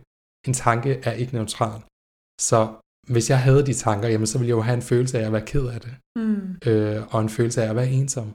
En 0.48 0.54
tanke 0.54 0.92
er 1.08 1.12
ikke 1.12 1.34
neutral. 1.34 1.82
Så 2.50 2.60
hvis 3.14 3.30
jeg 3.30 3.40
havde 3.42 3.66
de 3.66 3.74
tanker, 3.74 4.08
jamen, 4.08 4.28
så 4.28 4.38
ville 4.38 4.50
jeg 4.50 4.56
jo 4.56 4.62
have 4.62 4.80
en 4.82 4.90
følelse 4.92 5.20
af 5.20 5.26
at 5.26 5.34
være 5.34 5.46
ked 5.46 5.66
af 5.76 5.82
det. 5.82 5.94
Mm. 6.20 6.58
Øh, 6.68 7.14
og 7.14 7.22
en 7.22 7.30
følelse 7.30 7.64
af 7.64 7.70
at 7.70 7.76
være 7.76 7.90
ensom. 7.90 8.34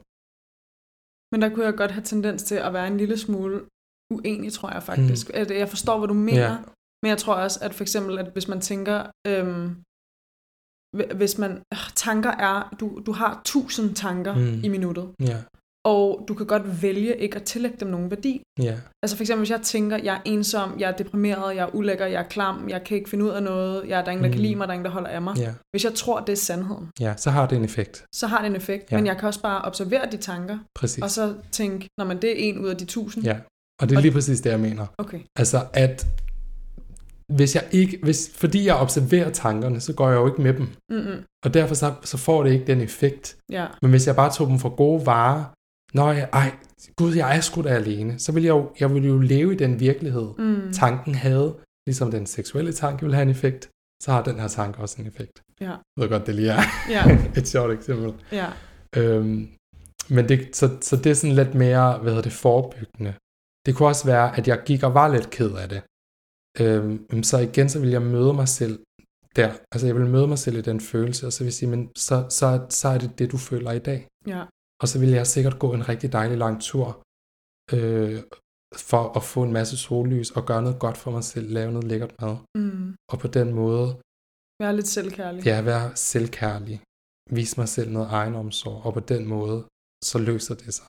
Men 1.33 1.43
der 1.43 1.49
kunne 1.49 1.64
jeg 1.64 1.74
godt 1.76 1.91
have 1.91 2.05
tendens 2.05 2.43
til 2.43 2.55
at 2.55 2.72
være 2.72 2.87
en 2.87 2.97
lille 2.97 3.18
smule 3.18 3.64
uenig, 4.14 4.53
tror 4.53 4.70
jeg 4.72 4.83
faktisk. 4.83 5.29
Mm. 5.29 5.35
At 5.41 5.51
jeg 5.51 5.68
forstår, 5.68 5.99
hvad 5.99 6.09
du 6.09 6.14
mener, 6.14 6.41
Ja. 6.53 6.57
men 7.03 7.09
jeg 7.11 7.18
tror 7.18 7.35
også, 7.35 7.59
at 7.62 7.74
for 7.74 7.85
eksempel, 7.85 8.18
at 8.18 8.33
hvis 8.33 8.49
man 8.49 8.61
tænker, 8.61 8.99
øhm, 9.26 9.66
hv- 10.97 11.14
hvis 11.16 11.39
man, 11.39 11.53
øh, 11.72 11.79
tanker 11.95 12.31
er, 12.31 12.76
du, 12.81 13.03
du 13.07 13.12
har 13.12 13.41
tusind 13.45 13.95
tanker 13.95 14.35
mm. 14.35 14.61
i 14.64 14.68
minuttet, 14.68 15.14
Ja, 15.20 15.43
og 15.93 16.24
du 16.28 16.34
kan 16.34 16.47
godt 16.47 16.82
vælge 16.82 17.16
ikke 17.16 17.36
at 17.36 17.43
tillægge 17.43 17.76
dem 17.80 17.89
nogen 17.89 18.11
værdi. 18.11 18.43
ja, 18.62 18.74
Altså 19.03 19.16
for 19.16 19.22
eksempel, 19.22 19.41
hvis 19.41 19.51
jeg 19.51 19.61
tænker, 19.62 19.97
jeg 19.97 20.14
er 20.14 20.20
ensom, 20.24 20.80
jeg 20.80 20.91
er 20.91 20.97
deprimeret, 20.97 21.57
jeg 21.57 21.62
er 21.62 21.74
ulækker, 21.74 22.07
jeg 22.07 22.18
er 22.20 22.28
klam, 22.28 22.68
jeg 22.68 22.84
kan 22.84 22.97
ikke 22.97 23.11
finde 23.11 23.24
ud 23.24 23.30
af 23.30 23.43
noget, 23.43 23.89
jeg 23.89 23.99
er 23.99 24.03
der 24.03 24.09
er 24.09 24.12
ingen, 24.12 24.24
der 24.24 24.30
kan 24.30 24.39
Mm. 24.39 24.43
lide 24.43 24.55
mig, 24.57 24.68
der 24.68 24.72
er 24.72 24.74
ingen, 24.74 24.84
der 24.84 24.91
holder 24.91 25.09
af 25.11 25.22
mig. 25.22 25.36
ja, 25.39 25.53
Hvis 25.72 25.84
jeg 25.84 25.95
tror, 25.95 26.20
det 26.20 26.32
er 26.32 26.36
sandheden, 26.36 26.89
ja, 27.01 27.14
så 27.16 27.30
har 27.30 27.47
det 27.47 27.57
en 27.59 27.64
effekt. 27.64 28.05
så 28.14 28.26
har 28.26 28.39
det 28.39 28.47
en 28.47 28.57
effekt. 28.57 28.93
Ja. 28.93 28.97
Men 28.97 29.07
jeg 29.07 29.16
kan 29.18 29.26
også 29.26 29.43
bare 29.43 29.62
observere 29.62 30.11
de 30.12 30.16
tanker, 30.16 30.59
Præcis. 30.74 31.03
og 31.05 31.11
så 31.11 31.34
tænke, 31.53 31.89
når 31.99 32.05
man 32.05 32.22
det 32.22 32.30
er 32.30 32.49
en 32.49 32.59
ud 32.59 32.68
af 32.68 32.76
de 32.76 32.84
tusind, 32.84 33.24
Ja, 33.24 33.36
Og 33.80 33.89
det 33.89 33.95
er 33.95 33.99
Og- 33.99 34.03
lige 34.03 34.12
præcis 34.12 34.41
det, 34.41 34.51
jeg 34.51 34.61
mener. 34.61 34.86
Okay. 34.99 35.20
Altså, 35.39 35.59
at 35.72 36.07
hvis 37.36 37.55
jeg 37.55 37.64
ikke, 37.72 37.99
hvis, 38.03 38.30
fordi 38.34 38.66
jeg 38.66 38.76
observerer 38.76 39.30
tankerne, 39.30 39.80
så 39.80 39.93
går 39.93 40.09
jeg 40.09 40.16
jo 40.16 40.26
ikke 40.26 40.43
med 40.43 40.55
dem. 40.55 40.66
Mm-mm. 40.91 41.22
Og 41.45 41.55
derfor 41.55 41.74
så, 41.74 41.95
så 42.05 42.16
får 42.18 42.43
det 42.45 42.53
ikke 42.53 42.66
den 42.66 42.80
effekt. 42.80 43.36
Ja. 43.53 43.66
Men 43.82 43.91
hvis 43.91 44.07
jeg 44.07 44.16
bare 44.16 44.32
tog 44.32 44.49
dem 44.49 44.59
for 44.59 44.68
gode 44.68 45.07
varer, 45.07 45.45
når 45.95 46.12
jeg, 46.12 46.28
ej, 46.32 46.53
gud, 46.97 47.14
jeg 47.14 47.36
er 47.36 47.41
sgu 47.41 47.62
da 47.62 47.68
alene, 47.68 48.18
så 48.18 48.32
ville 48.32 48.47
jeg 48.47 48.53
jo, 48.53 48.70
jeg 48.80 48.95
ville 48.95 49.09
jo 49.09 49.18
leve 49.18 49.53
i 49.53 49.57
den 49.57 49.80
virkelighed, 49.80 50.28
Mm. 50.39 50.72
tanken 50.72 51.14
havde, 51.14 51.57
ligesom 51.86 52.11
den 52.11 52.26
seksuelle 52.26 52.72
tanke 52.72 53.03
ville 53.03 53.14
have 53.14 53.22
en 53.22 53.28
effekt, 53.30 53.68
så 54.03 54.12
har 54.12 54.22
den 54.22 54.41
her 54.41 54.49
tanke 54.49 54.78
også 54.78 54.97
en 55.03 55.07
effekt. 55.09 55.43
Ja. 55.61 55.70
Jeg 55.70 55.78
ved 55.97 56.09
godt, 56.09 56.26
det 56.26 56.34
lige 56.34 56.51
er 56.51 56.62
Ja. 56.91 57.03
et 57.41 57.49
sjovt 57.49 57.72
eksempel. 57.72 58.14
Ja. 58.32 58.47
Øhm, 58.97 59.49
men 60.11 60.28
det, 60.28 60.57
så, 60.57 60.76
så 60.80 60.97
det 60.97 61.07
er 61.11 61.14
sådan 61.14 61.36
lidt 61.36 61.55
mere, 61.55 61.99
hvad 61.99 62.11
hedder 62.12 62.22
det, 62.22 62.32
forebyggende. 62.32 63.14
Det 63.66 63.74
kunne 63.74 63.89
også 63.89 64.07
være, 64.07 64.36
at 64.39 64.49
jeg 64.49 64.62
gik 64.66 64.82
og 64.82 64.95
var 64.95 65.09
lidt 65.09 65.30
ked 65.30 65.53
af 65.53 65.68
det. 65.68 65.82
Øhm, 66.61 67.22
så 67.22 67.39
igen, 67.39 67.68
så 67.68 67.80
vil 67.80 67.91
jeg 67.91 68.03
møde 68.03 68.32
mig 68.34 68.49
selv 68.49 68.78
der. 69.36 69.53
Altså 69.72 69.86
jeg 69.86 69.97
vil 69.97 70.07
møde 70.07 70.26
mig 70.26 70.39
selv 70.39 70.57
i 70.59 70.61
den 70.61 70.80
følelse, 70.80 71.26
og 71.26 71.32
så 71.32 71.39
vil 71.41 71.47
jeg 71.47 71.53
sige, 71.53 71.68
men 71.70 71.91
så, 71.97 72.26
så, 72.30 72.66
så 72.70 72.89
er 72.89 72.99
det 72.99 73.18
det, 73.18 73.32
du 73.32 73.36
føler 73.36 73.72
i 73.72 73.78
dag. 73.78 74.07
Ja. 74.26 74.45
Og 74.83 74.87
så 74.91 74.97
vil 75.03 75.11
jeg 75.18 75.26
sikkert 75.26 75.59
gå 75.59 75.68
en 75.79 75.89
rigtig 75.89 76.09
dejlig 76.12 76.39
lang 76.45 76.57
tur, 76.68 76.87
øh, 77.76 78.18
for 78.91 79.03
at 79.18 79.22
få 79.33 79.41
en 79.43 79.53
masse 79.59 79.76
sollys 79.85 80.31
og 80.31 80.43
gøre 80.49 80.62
noget 80.62 80.79
godt 80.85 80.97
for 81.03 81.11
mig 81.16 81.24
selv, 81.33 81.47
lave 81.59 81.70
noget 81.72 81.89
lækkert 81.91 82.14
mad. 82.22 82.37
Mm. 82.59 82.97
Og 83.12 83.16
på 83.22 83.29
den 83.39 83.49
måde, 83.61 83.87
Vær 84.62 84.72
lidt 84.72 84.89
selvkærlig. 84.99 85.41
ja, 85.51 85.57
være 85.62 85.97
selvkærlig, 85.97 86.76
vise 87.39 87.55
mig 87.61 87.68
selv 87.76 87.91
noget 87.97 88.09
egenomsorg, 88.20 88.79
og 88.87 88.93
på 88.99 89.01
den 89.12 89.22
måde, 89.35 89.59
så 90.11 90.16
løser 90.29 90.55
det 90.62 90.74
sig. 90.79 90.89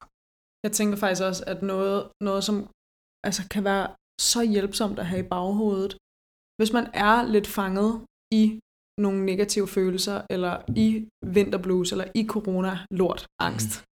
Jeg 0.66 0.72
tænker 0.78 0.96
faktisk 1.04 1.24
også, 1.30 1.44
at 1.54 1.60
noget, 1.72 1.98
noget 2.28 2.44
som 2.48 2.56
altså, 3.28 3.42
kan 3.54 3.64
være 3.72 3.88
så 4.32 4.42
hjælpsomt 4.54 5.00
at 5.00 5.06
have 5.12 5.22
i 5.26 5.30
baghovedet, 5.34 5.94
hvis 6.58 6.72
man 6.78 6.86
er 7.08 7.18
lidt 7.36 7.48
fanget 7.58 7.92
i 8.42 8.44
nogle 9.00 9.26
negative 9.26 9.68
følelser, 9.68 10.22
eller 10.30 10.62
i 10.76 11.08
vinterblues, 11.26 11.92
eller 11.92 12.08
i 12.16 12.28
corona-lort, 12.28 13.28
angst. 13.40 13.72
Mm. 13.80 13.90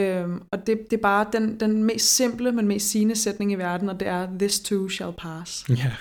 Øhm, 0.00 0.42
og 0.52 0.66
det, 0.66 0.86
det 0.90 0.96
er 0.96 1.02
bare 1.02 1.30
den, 1.32 1.60
den 1.60 1.84
mest 1.84 2.16
simple, 2.16 2.52
men 2.52 2.66
mest 2.66 2.88
sigende 2.90 3.16
sætning 3.16 3.52
i 3.52 3.54
verden, 3.54 3.88
og 3.88 4.00
det 4.00 4.08
er, 4.08 4.38
this 4.38 4.60
too 4.60 4.88
shall 4.88 5.12
pass. 5.18 5.68
Ja, 5.84 5.92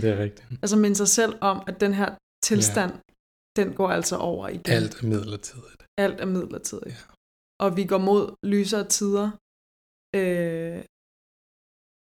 det 0.00 0.04
er 0.04 0.18
rigtigt. 0.18 0.48
Altså 0.62 0.76
minde 0.76 0.96
sig 0.96 1.08
selv 1.08 1.34
om, 1.40 1.62
at 1.66 1.80
den 1.80 1.94
her 1.94 2.14
tilstand, 2.44 2.92
ja. 2.92 3.62
den 3.62 3.74
går 3.74 3.88
altså 3.88 4.16
over 4.16 4.48
igen. 4.48 4.72
Alt 4.78 5.02
er 5.02 5.06
midlertidigt. 5.06 5.82
Alt 5.98 6.20
er 6.20 6.26
midlertidigt. 6.26 6.86
Ja. 6.86 7.14
Og 7.64 7.76
vi 7.76 7.84
går 7.84 7.98
mod 7.98 8.34
lysere 8.46 8.88
tider. 8.88 9.30
Øh, 10.16 10.84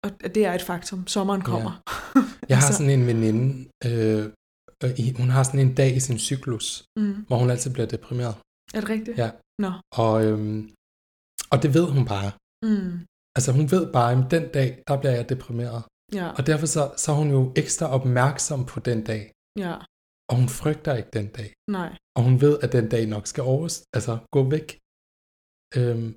og 0.04 0.36
det 0.36 0.46
er 0.46 0.54
et 0.54 0.62
faktum. 0.62 1.08
Sommeren 1.08 1.42
kommer. 1.42 1.72
Ja. 1.72 2.22
Jeg 2.50 2.58
har 2.58 2.72
sådan 2.72 3.00
en 3.00 3.08
veninde, 3.08 3.70
øh, 3.88 4.24
i- 5.02 5.14
hun 5.22 5.30
har 5.36 5.44
sådan 5.44 5.60
en 5.68 5.76
dag 5.82 5.96
i 5.96 6.00
sin 6.08 6.20
cyklus, 6.30 6.68
Mm. 7.00 7.14
hvor 7.28 7.38
hun 7.38 7.50
altid 7.50 7.72
bliver 7.74 7.88
deprimeret. 7.96 8.36
Er 8.76 8.80
det 8.82 8.90
rigtigt? 8.90 9.18
Ja. 9.18 9.30
Nå. 9.64 9.72
Og, 10.04 10.14
øhm, 10.26 10.60
og 11.52 11.58
det 11.64 11.74
ved 11.78 11.88
hun 11.96 12.06
bare. 12.16 12.32
Mm. 12.68 12.92
Altså 13.38 13.52
hun 13.58 13.66
ved 13.72 13.84
bare, 13.98 14.12
at 14.12 14.32
den 14.36 14.46
dag, 14.58 14.70
der 14.88 14.96
bliver 15.00 15.16
jeg 15.20 15.30
deprimeret. 15.30 15.82
Ja. 16.20 16.28
Og 16.38 16.42
derfor 16.50 16.66
så, 16.76 16.84
så 16.98 17.08
er 17.12 17.16
hun 17.16 17.30
jo 17.38 17.42
ekstra 17.56 17.86
opmærksom 17.98 18.66
på 18.66 18.80
den 18.80 19.00
dag. 19.12 19.22
Ja. 19.66 19.76
Og 20.30 20.36
hun 20.40 20.50
frygter 20.60 20.94
ikke 21.00 21.10
den 21.20 21.28
dag. 21.38 21.50
Nej. 21.78 21.90
Og 22.18 22.22
hun 22.28 22.42
ved, 22.42 22.56
at 22.64 22.72
den 22.78 22.90
dag 22.90 23.04
nok 23.08 23.26
skal 23.28 23.44
over, 23.44 23.66
altså 23.98 24.14
gå 24.36 24.42
væk. 24.56 24.68
Øhm, 25.78 26.10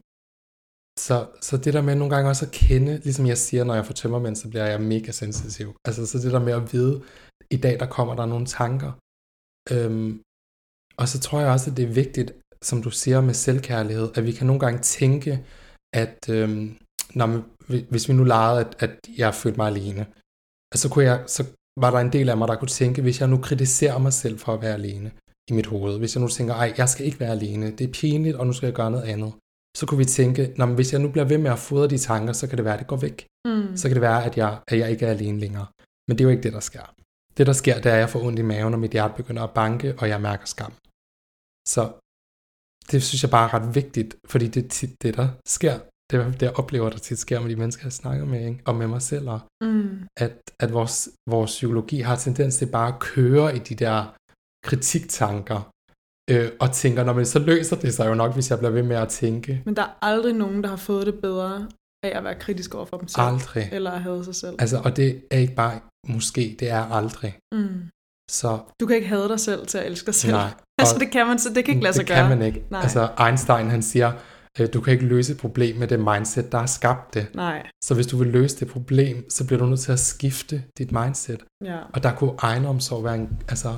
så, 1.06 1.16
så 1.46 1.54
det 1.64 1.74
der 1.76 1.82
med 1.88 1.94
nogle 1.94 2.14
gange 2.14 2.30
også 2.32 2.46
at 2.46 2.52
kende, 2.52 2.92
ligesom 3.06 3.26
jeg 3.26 3.38
siger, 3.46 3.64
når 3.64 3.74
jeg 3.74 3.86
får 3.86 3.94
tømmermænd, 4.00 4.36
så 4.36 4.46
bliver 4.50 4.66
jeg 4.66 4.80
mega 4.80 5.10
sensitiv. 5.22 5.68
Altså 5.86 6.06
så 6.06 6.18
det 6.18 6.32
der 6.32 6.44
med 6.48 6.52
at 6.60 6.72
vide, 6.72 6.94
i 7.50 7.56
dag 7.56 7.80
der 7.80 7.86
kommer 7.86 8.14
der 8.14 8.26
nogle 8.26 8.46
tanker. 8.46 8.92
Øhm, 9.74 10.22
og 11.00 11.08
så 11.08 11.20
tror 11.20 11.40
jeg 11.40 11.50
også, 11.50 11.70
at 11.70 11.76
det 11.76 11.84
er 11.84 11.92
vigtigt, 12.02 12.32
som 12.62 12.82
du 12.82 12.90
siger 12.90 13.20
med 13.20 13.34
selvkærlighed, 13.34 14.08
at 14.18 14.24
vi 14.26 14.32
kan 14.32 14.46
nogle 14.46 14.60
gange 14.60 14.80
tænke, 14.80 15.44
at 16.02 16.18
øhm, 16.30 16.76
når, 17.14 17.26
man- 17.26 17.44
hvis 17.90 18.08
vi 18.08 18.12
nu 18.14 18.24
legede, 18.24 18.60
at, 18.64 18.76
at 18.78 18.92
jeg 19.18 19.34
følte 19.34 19.56
mig 19.60 19.66
alene, 19.66 20.06
og 20.72 20.78
så, 20.78 20.88
kunne 20.92 21.04
jeg, 21.04 21.24
så 21.26 21.42
var 21.80 21.90
der 21.90 21.98
en 21.98 22.12
del 22.12 22.28
af 22.28 22.36
mig, 22.36 22.48
der 22.48 22.56
kunne 22.56 22.68
tænke, 22.68 23.02
hvis 23.02 23.20
jeg 23.20 23.28
nu 23.28 23.38
kritiserer 23.38 23.98
mig 23.98 24.12
selv 24.12 24.38
for 24.38 24.54
at 24.54 24.62
være 24.62 24.74
alene 24.74 25.10
i 25.50 25.52
mit 25.52 25.66
hoved, 25.66 25.98
hvis 25.98 26.14
jeg 26.14 26.22
nu 26.22 26.28
tænker, 26.28 26.54
ej, 26.54 26.74
jeg 26.78 26.88
skal 26.88 27.06
ikke 27.06 27.20
være 27.20 27.30
alene, 27.30 27.70
det 27.70 27.88
er 27.88 27.92
pinligt, 27.92 28.36
og 28.36 28.46
nu 28.46 28.52
skal 28.52 28.66
jeg 28.66 28.74
gøre 28.74 28.90
noget 28.90 29.04
andet, 29.04 29.32
så 29.76 29.86
kunne 29.86 29.98
vi 29.98 30.04
tænke, 30.04 30.54
Nå, 30.56 30.66
men 30.66 30.74
hvis 30.74 30.92
jeg 30.92 31.00
nu 31.00 31.08
bliver 31.10 31.24
ved 31.24 31.38
med 31.38 31.50
at 31.50 31.58
fodre 31.58 31.88
de 31.88 31.98
tanker, 31.98 32.32
så 32.32 32.46
kan 32.48 32.56
det 32.58 32.64
være, 32.64 32.74
at 32.74 32.80
det 32.80 32.86
går 32.88 32.96
væk. 32.96 33.26
Mm. 33.48 33.76
Så 33.76 33.88
kan 33.88 33.94
det 33.94 34.00
være, 34.02 34.24
at 34.24 34.36
jeg, 34.36 34.58
at 34.68 34.78
jeg 34.78 34.90
ikke 34.90 35.06
er 35.06 35.10
alene 35.10 35.38
længere. 35.40 35.66
Men 36.08 36.12
det 36.18 36.20
er 36.20 36.28
jo 36.28 36.30
ikke 36.30 36.42
det, 36.42 36.52
der 36.52 36.60
sker. 36.60 36.86
Det, 37.36 37.46
der 37.46 37.52
sker, 37.52 37.74
det 37.82 37.86
er, 37.86 37.94
at 37.94 38.00
jeg 38.00 38.10
får 38.10 38.22
ondt 38.26 38.38
i 38.38 38.42
maven, 38.42 38.74
og 38.74 38.80
mit 38.80 38.90
hjerte 38.90 39.14
begynder 39.16 39.42
at 39.42 39.54
banke, 39.60 39.94
og 39.98 40.08
jeg 40.08 40.20
mærker 40.20 40.46
skam. 40.46 40.72
Så 41.74 41.82
det 42.90 43.02
synes 43.02 43.22
jeg 43.22 43.30
bare 43.30 43.48
er 43.48 43.54
ret 43.54 43.74
vigtigt, 43.74 44.10
fordi 44.32 44.46
det 44.54 44.64
er 44.64 44.68
tit 44.68 45.02
det, 45.02 45.16
der 45.16 45.28
sker. 45.46 45.78
Det 46.10 46.20
er 46.20 46.30
det, 46.30 46.42
jeg 46.42 46.58
oplever, 46.58 46.90
der 46.90 46.98
tit 46.98 47.18
sker 47.18 47.40
med 47.40 47.50
de 47.50 47.56
mennesker, 47.56 47.82
jeg 47.84 47.92
snakker 47.92 48.24
med, 48.24 48.46
ikke? 48.48 48.60
og 48.66 48.74
med 48.74 48.86
mig 48.86 49.02
selv. 49.02 49.28
Og 49.30 49.40
Mm. 49.64 50.06
at, 50.16 50.34
at 50.60 50.72
vores, 50.72 51.08
vores 51.30 51.50
psykologi 51.50 52.00
har 52.00 52.16
tendens 52.16 52.56
til 52.56 52.66
bare 52.76 52.88
at 52.94 53.00
køre 53.00 53.56
i 53.56 53.58
de 53.58 53.74
der 53.74 54.14
kritiktanker, 54.66 55.60
øh, 56.30 56.48
og 56.60 56.72
tænker, 56.72 57.04
når 57.04 57.12
man 57.12 57.26
så 57.26 57.38
løser 57.38 57.76
det 57.76 57.94
sig 57.94 58.06
jo 58.10 58.14
nok, 58.14 58.34
hvis 58.34 58.50
jeg 58.50 58.58
bliver 58.58 58.70
ved 58.70 58.82
med 58.82 58.96
at 58.96 59.08
tænke. 59.08 59.62
Men 59.64 59.76
der 59.76 59.82
er 59.82 59.98
aldrig 60.02 60.32
nogen, 60.34 60.62
der 60.62 60.68
har 60.68 60.76
fået 60.76 61.06
det 61.06 61.20
bedre 61.20 61.68
af 62.12 62.18
at 62.18 62.24
være 62.24 62.34
kritisk 62.34 62.74
over 62.74 62.84
for 62.84 62.96
dem 62.96 63.08
selv. 63.08 63.26
Aldrig. 63.26 63.68
Eller 63.72 63.90
at 63.90 64.02
have 64.02 64.24
sig 64.24 64.34
selv. 64.34 64.56
Altså, 64.58 64.80
og 64.84 64.96
det 64.96 65.22
er 65.30 65.38
ikke 65.38 65.54
bare 65.54 65.80
måske, 66.08 66.56
det 66.60 66.70
er 66.70 66.82
aldrig. 66.82 67.38
Mm. 67.54 67.88
Så 68.30 68.58
Du 68.80 68.86
kan 68.86 68.96
ikke 68.96 69.08
have 69.08 69.28
dig 69.28 69.40
selv 69.40 69.66
til 69.66 69.78
at 69.78 69.86
elske 69.86 70.06
dig 70.06 70.14
selv. 70.14 70.32
Nej. 70.32 70.50
altså 70.80 70.98
det 70.98 71.10
kan 71.10 71.26
man, 71.26 71.38
så 71.38 71.48
det 71.54 71.64
kan 71.64 71.74
ikke 71.74 71.82
lade 71.82 71.94
sig 71.94 72.06
det 72.06 72.08
gøre. 72.08 72.28
kan 72.28 72.38
man 72.38 72.46
ikke. 72.46 72.64
Nej. 72.70 72.80
Altså 72.82 73.08
Einstein 73.26 73.70
han 73.70 73.82
siger, 73.82 74.12
øh, 74.60 74.68
du 74.72 74.80
kan 74.80 74.92
ikke 74.92 75.06
løse 75.06 75.32
et 75.32 75.38
problem 75.38 75.76
med 75.76 75.88
det 75.88 76.00
mindset, 76.00 76.52
der 76.52 76.58
har 76.58 76.66
skabt 76.66 77.14
det. 77.14 77.26
Nej. 77.34 77.66
Så 77.84 77.94
hvis 77.94 78.06
du 78.06 78.16
vil 78.16 78.28
løse 78.28 78.60
det 78.60 78.68
problem, 78.68 79.30
så 79.30 79.46
bliver 79.46 79.58
du 79.60 79.66
nødt 79.66 79.80
til 79.80 79.92
at 79.92 79.98
skifte 79.98 80.62
dit 80.78 80.92
mindset. 80.92 81.44
Ja. 81.64 81.78
Og 81.94 82.02
der 82.02 82.12
kunne 82.14 82.34
egenomsorg 82.38 83.04
være 83.04 83.14
en, 83.14 83.42
altså, 83.48 83.76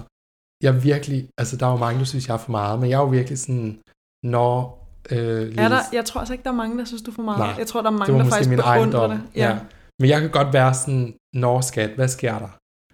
jeg 0.62 0.84
virkelig, 0.84 1.28
altså 1.38 1.56
der 1.56 1.66
er 1.66 1.70
jo 1.70 1.76
mange, 1.76 1.98
der 1.98 2.04
synes, 2.04 2.28
jeg 2.28 2.34
er 2.34 2.38
for 2.38 2.50
meget, 2.50 2.80
men 2.80 2.90
jeg 2.90 2.96
er 2.96 3.00
jo 3.00 3.06
virkelig 3.06 3.38
sådan, 3.38 3.80
når... 4.24 4.87
Øh, 5.10 5.54
Er 5.58 5.68
der, 5.68 5.78
jeg 5.92 6.04
tror 6.04 6.18
altså 6.20 6.34
ikke, 6.34 6.44
der 6.44 6.50
er 6.50 6.54
mange, 6.54 6.78
der 6.78 6.84
synes, 6.84 7.02
du 7.02 7.10
er 7.10 7.14
for 7.14 7.22
meget. 7.22 7.38
Nej, 7.38 7.54
jeg 7.58 7.66
tror, 7.66 7.80
der 7.82 7.88
er 7.88 7.92
mange, 7.92 8.18
der 8.18 8.24
faktisk 8.24 8.48
min 8.50 8.58
beundrer 8.58 9.06
det. 9.06 9.20
Ja. 9.36 9.48
ja. 9.48 9.58
Men 10.00 10.10
jeg 10.10 10.20
kan 10.20 10.30
godt 10.30 10.52
være 10.52 10.74
sådan, 10.74 11.14
når 11.34 11.60
skat, 11.60 11.90
hvad 11.90 12.08
sker 12.08 12.38
der? 12.38 12.48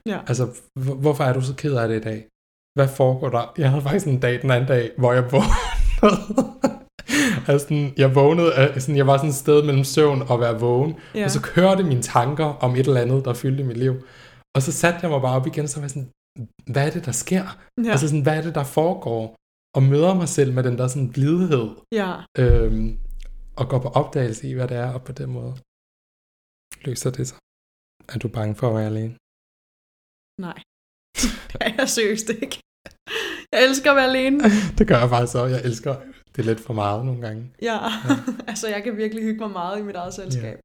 Ja. 0.07 0.19
Altså, 0.27 0.49
hvorfor 1.01 1.25
er 1.25 1.33
du 1.33 1.41
så 1.41 1.55
ked 1.55 1.75
af 1.75 1.89
det 1.89 1.97
i 1.97 2.01
dag? 2.01 2.27
Hvad 2.79 2.89
foregår 2.89 3.29
der? 3.29 3.53
Jeg 3.59 3.71
havde 3.71 3.83
faktisk 3.83 4.07
en 4.07 4.21
dag 4.21 4.43
den 4.43 4.51
anden 4.51 4.69
dag, 4.69 4.91
hvor 4.99 5.13
jeg 5.13 5.25
vågnede. 5.33 5.53
altså, 7.49 7.59
sådan, 7.69 7.93
jeg 7.97 8.15
vågnede, 8.15 8.81
sådan, 8.81 8.97
jeg 8.97 9.07
var 9.07 9.17
sådan 9.17 9.31
et 9.31 9.35
sted 9.37 9.63
mellem 9.65 9.85
søvn 9.85 10.23
og 10.29 10.41
være 10.41 10.61
vågen, 10.61 10.95
Ja. 11.15 11.25
og 11.25 11.31
så 11.31 11.41
kørte 11.43 11.83
mine 11.83 12.03
tanker 12.03 12.45
om 12.45 12.77
et 12.77 12.87
eller 12.87 13.01
andet, 13.01 13.25
der 13.25 13.35
fyldte 13.35 13.65
mit 13.65 13.77
liv. 13.77 13.95
Og 14.57 14.63
så 14.63 14.73
satte 14.73 14.99
jeg 15.03 15.11
mig 15.11 15.21
bare 15.21 15.37
op 15.37 15.47
igen, 15.47 15.69
så 15.69 15.77
var 15.77 15.83
jeg 15.85 15.91
sådan, 15.91 16.09
hvad 16.73 16.87
er 16.87 16.91
det, 16.91 17.07
der 17.07 17.13
sker? 17.13 17.57
Ja. 17.85 17.91
Altså 17.91 18.09
sådan, 18.09 18.23
hvad 18.23 18.37
er 18.37 18.43
det, 18.43 18.55
der 18.55 18.65
foregår? 18.65 19.35
Og 19.77 19.83
møder 19.93 20.15
mig 20.21 20.29
selv 20.29 20.51
med 20.57 20.63
den 20.69 20.77
der 20.79 20.87
sådan 20.89 21.13
blidhed, 21.17 21.67
Ja. 22.01 22.11
øhm, 22.43 22.89
og 23.61 23.65
går 23.71 23.81
på 23.87 23.91
opdagelse 24.01 24.43
i, 24.49 24.53
hvad 24.59 24.69
det 24.69 24.77
er, 24.85 24.91
og 24.97 25.01
på 25.09 25.13
den 25.21 25.31
måde 25.39 25.55
løser 26.87 27.11
det 27.17 27.25
sig. 27.29 27.39
Er 28.15 28.19
du 28.23 28.29
bange 28.39 28.55
for 28.61 28.67
at 28.69 28.75
være 28.79 28.91
alene? 28.93 29.15
Nej. 30.47 30.59
det 31.51 31.59
er 31.67 31.73
jeg 31.79 31.89
seriøst 31.97 32.29
ikke. 32.43 32.57
Jeg 33.53 33.61
elsker 33.69 33.91
at 33.91 33.97
være 34.01 34.11
alene. 34.13 34.39
det 34.79 34.85
gør 34.91 34.99
jeg 35.03 35.11
faktisk 35.15 35.37
også. 35.43 35.55
Jeg 35.57 35.63
elsker 35.69 35.95
det 36.33 36.39
er 36.43 36.49
lidt 36.51 36.61
for 36.69 36.75
meget 36.83 37.01
nogle 37.09 37.21
gange. 37.27 37.43
Ja, 37.63 37.79
altså 38.51 38.67
jeg 38.75 38.81
kan 38.85 38.97
virkelig 38.97 39.23
hygge 39.25 39.41
mig 39.45 39.51
meget 39.61 39.79
i 39.81 39.83
mit 39.89 39.97
eget 40.03 40.15
selskab. 40.15 40.59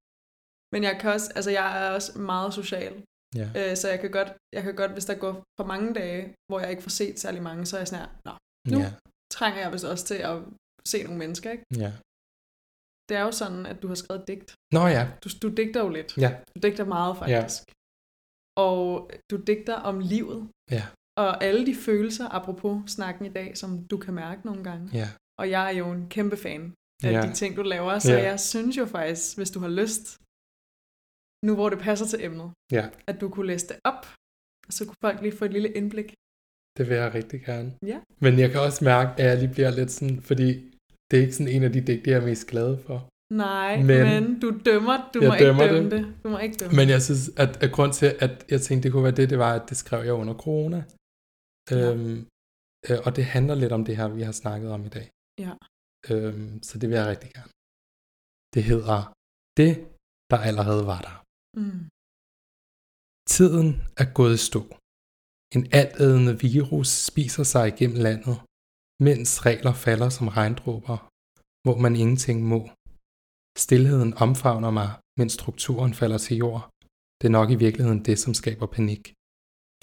Men 0.73 0.81
jeg 0.87 0.97
kan 1.01 1.09
også, 1.15 1.27
altså 1.37 1.51
jeg 1.59 1.67
er 1.85 1.89
også 1.97 2.19
meget 2.31 2.53
social. 2.53 2.93
Ja. 3.39 3.47
Øh, 3.59 3.77
så 3.77 3.85
jeg 3.93 3.99
kan, 4.03 4.11
godt, 4.11 4.29
jeg 4.55 4.63
kan 4.63 4.75
godt, 4.75 4.91
hvis 4.95 5.05
der 5.05 5.15
går 5.23 5.33
for 5.59 5.65
mange 5.73 5.93
dage, 5.93 6.21
hvor 6.49 6.59
jeg 6.59 6.69
ikke 6.71 6.83
får 6.87 6.95
set 7.01 7.19
særlig 7.19 7.41
mange, 7.43 7.65
så 7.65 7.75
er 7.75 7.79
jeg 7.79 7.87
sådan 7.87 8.03
her, 8.05 8.11
nå, 8.25 8.33
nu 8.67 8.77
Ja. 8.79 8.91
trænger 9.31 9.59
jeg 9.61 9.71
vist 9.73 9.85
også 9.85 10.05
til 10.05 10.19
at 10.31 10.37
se 10.91 11.03
nogle 11.03 11.19
mennesker, 11.19 11.51
ikke? 11.51 11.63
Ja. 11.83 11.91
Det 13.09 13.17
er 13.17 13.23
jo 13.29 13.31
sådan, 13.31 13.65
at 13.65 13.81
du 13.81 13.87
har 13.87 13.95
skrevet 13.95 14.21
et 14.21 14.27
digt. 14.27 14.55
Nå 14.73 14.87
ja. 14.87 15.03
Du, 15.23 15.29
du 15.43 15.47
digter 15.59 15.79
jo 15.85 15.89
lidt. 15.89 16.17
Ja. 16.17 16.29
Du 16.55 16.59
digter 16.65 16.85
meget, 16.85 17.17
faktisk. 17.17 17.61
Og 18.65 19.11
du 19.31 19.35
digter 19.49 19.75
om 19.89 19.99
livet. 19.99 20.49
Ja. 20.71 20.83
Og 21.17 21.43
alle 21.43 21.65
de 21.65 21.75
følelser, 21.75 22.25
apropos 22.37 22.91
snakken 22.91 23.25
i 23.25 23.33
dag, 23.39 23.57
som 23.57 23.69
du 23.91 23.97
kan 23.97 24.13
mærke 24.13 24.41
nogle 24.45 24.63
gange. 24.63 24.89
Ja. 25.01 25.07
Og 25.39 25.49
jeg 25.49 25.63
er 25.73 25.77
jo 25.77 25.91
en 25.91 26.09
kæmpe 26.09 26.37
fan 26.37 26.63
af 27.03 27.11
Ja. 27.11 27.21
de 27.21 27.33
ting, 27.33 27.55
du 27.55 27.61
laver. 27.61 27.99
Så 27.99 28.13
Ja. 28.13 28.23
jeg 28.29 28.39
synes 28.39 28.77
jo 28.77 28.85
faktisk, 28.85 29.37
hvis 29.37 29.51
du 29.51 29.59
har 29.59 29.69
lyst, 29.81 30.05
nu 31.47 31.51
hvor 31.55 31.69
det 31.69 31.79
passer 31.87 32.05
til 32.11 32.19
emnet, 32.27 32.49
Ja. 32.71 32.83
at 33.09 33.21
du 33.21 33.29
kunne 33.29 33.47
læse 33.47 33.67
det 33.67 33.77
op, 33.91 34.01
og 34.67 34.73
så 34.77 34.81
kunne 34.85 35.01
folk 35.05 35.21
lige 35.21 35.37
få 35.37 35.45
et 35.45 35.53
lille 35.57 35.71
indblik. 35.79 36.09
Det 36.79 36.89
vil 36.89 36.97
jeg 36.97 37.13
rigtig 37.13 37.39
gerne. 37.49 37.69
Ja. 37.91 37.99
Men 38.23 38.39
jeg 38.39 38.49
kan 38.51 38.59
også 38.67 38.83
mærke, 38.83 39.09
at 39.21 39.25
jeg 39.29 39.37
lige 39.37 39.53
bliver 39.55 39.71
lidt 39.79 39.91
sådan, 39.91 40.21
fordi 40.29 40.47
det 41.07 41.13
er 41.17 41.21
ikke 41.25 41.37
sådan 41.39 41.53
en 41.55 41.63
af 41.63 41.71
de 41.75 41.81
digte, 41.87 42.09
jeg 42.11 42.17
er 42.21 42.25
mest 42.25 42.47
glad 42.47 42.77
for. 42.85 42.97
Nej, 43.33 43.77
men, 43.89 44.03
men 44.09 44.39
du 44.39 44.49
dømmer, 44.65 44.95
du 45.13 45.19
må 45.21 45.33
ikke 45.33 45.45
dømme 45.45 45.83
det. 45.83 45.91
det. 45.91 46.03
Du 46.23 46.29
må 46.33 46.37
ikke 46.45 46.57
dømme 46.59 46.75
Men 46.79 46.89
jeg 46.89 47.01
synes, 47.07 47.23
at, 47.43 47.63
at 47.63 47.71
grund 47.75 47.93
til, 47.99 48.09
at 48.25 48.33
jeg 48.53 48.61
tænkte, 48.61 48.83
det 48.83 48.91
kunne 48.91 49.03
være 49.03 49.19
det, 49.19 49.29
det 49.29 49.39
var, 49.39 49.53
at 49.59 49.69
det 49.69 49.77
skrev 49.77 50.01
jeg 50.09 50.13
under 50.13 50.35
corona. 50.45 50.79
Ja. 51.71 51.93
Øhm, 51.93 52.17
øh, 52.89 52.99
og 53.05 53.15
det 53.17 53.25
handler 53.35 53.55
lidt 53.55 53.73
om 53.77 53.85
det 53.87 53.97
her, 53.97 54.07
vi 54.07 54.21
har 54.21 54.35
snakket 54.43 54.69
om 54.71 54.81
i 54.89 54.91
dag. 54.97 55.07
Ja. 55.45 55.53
Øhm, 56.11 56.63
så 56.67 56.73
det 56.79 56.89
vil 56.89 56.97
jeg 57.01 57.07
rigtig 57.13 57.31
gerne. 57.37 57.51
Det 58.55 58.63
hedder 58.71 58.99
Det, 59.59 59.71
der 60.31 60.39
allerede 60.49 60.83
var 60.91 61.01
der. 61.07 61.15
Mm. 61.61 61.81
Tiden 63.35 63.67
er 64.01 64.07
gået 64.19 64.33
i 64.39 64.41
stå. 64.49 64.61
En 65.55 65.63
altædende 65.79 66.33
virus 66.47 66.89
spiser 67.09 67.43
sig 67.53 67.63
igennem 67.67 67.99
landet, 68.07 68.37
mens 69.07 69.29
regler 69.47 69.73
falder 69.85 70.09
som 70.17 70.27
regndråber, 70.27 70.97
hvor 71.63 71.77
man 71.83 71.95
ingenting 72.03 72.37
må. 72.53 72.61
Stilheden 73.65 74.11
omfavner 74.25 74.71
mig, 74.79 74.89
mens 75.19 75.33
strukturen 75.39 75.93
falder 75.99 76.19
til 76.25 76.37
jord. 76.43 76.63
Det 77.19 77.25
er 77.27 77.37
nok 77.39 77.49
i 77.51 77.61
virkeligheden 77.65 78.05
det, 78.07 78.17
som 78.19 78.33
skaber 78.41 78.67
panik. 78.77 79.03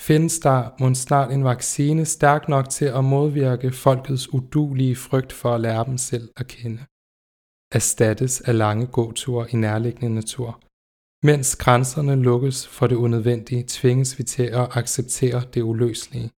Findes 0.08 0.38
der 0.46 0.58
må 0.80 0.94
snart 0.94 1.32
en 1.32 1.44
vaccine 1.52 2.04
stærk 2.16 2.42
nok 2.48 2.66
til 2.76 2.88
at 2.98 3.04
modvirke 3.04 3.70
folkets 3.72 4.24
udulige 4.36 4.96
frygt 4.96 5.32
for 5.40 5.50
at 5.54 5.60
lære 5.66 5.84
dem 5.90 5.98
selv 5.98 6.26
at 6.40 6.46
kende? 6.46 6.82
Erstattes 7.78 8.34
af 8.48 8.54
lange 8.64 8.86
gåture 8.86 9.50
i 9.52 9.56
nærliggende 9.56 10.14
natur. 10.20 10.48
Mens 11.28 11.56
grænserne 11.56 12.22
lukkes 12.22 12.58
for 12.76 12.86
det 12.86 12.96
unødvendige, 12.96 13.64
tvinges 13.68 14.18
vi 14.18 14.22
til 14.34 14.46
at 14.60 14.68
acceptere 14.80 15.40
det 15.54 15.62
uløselige, 15.62 16.30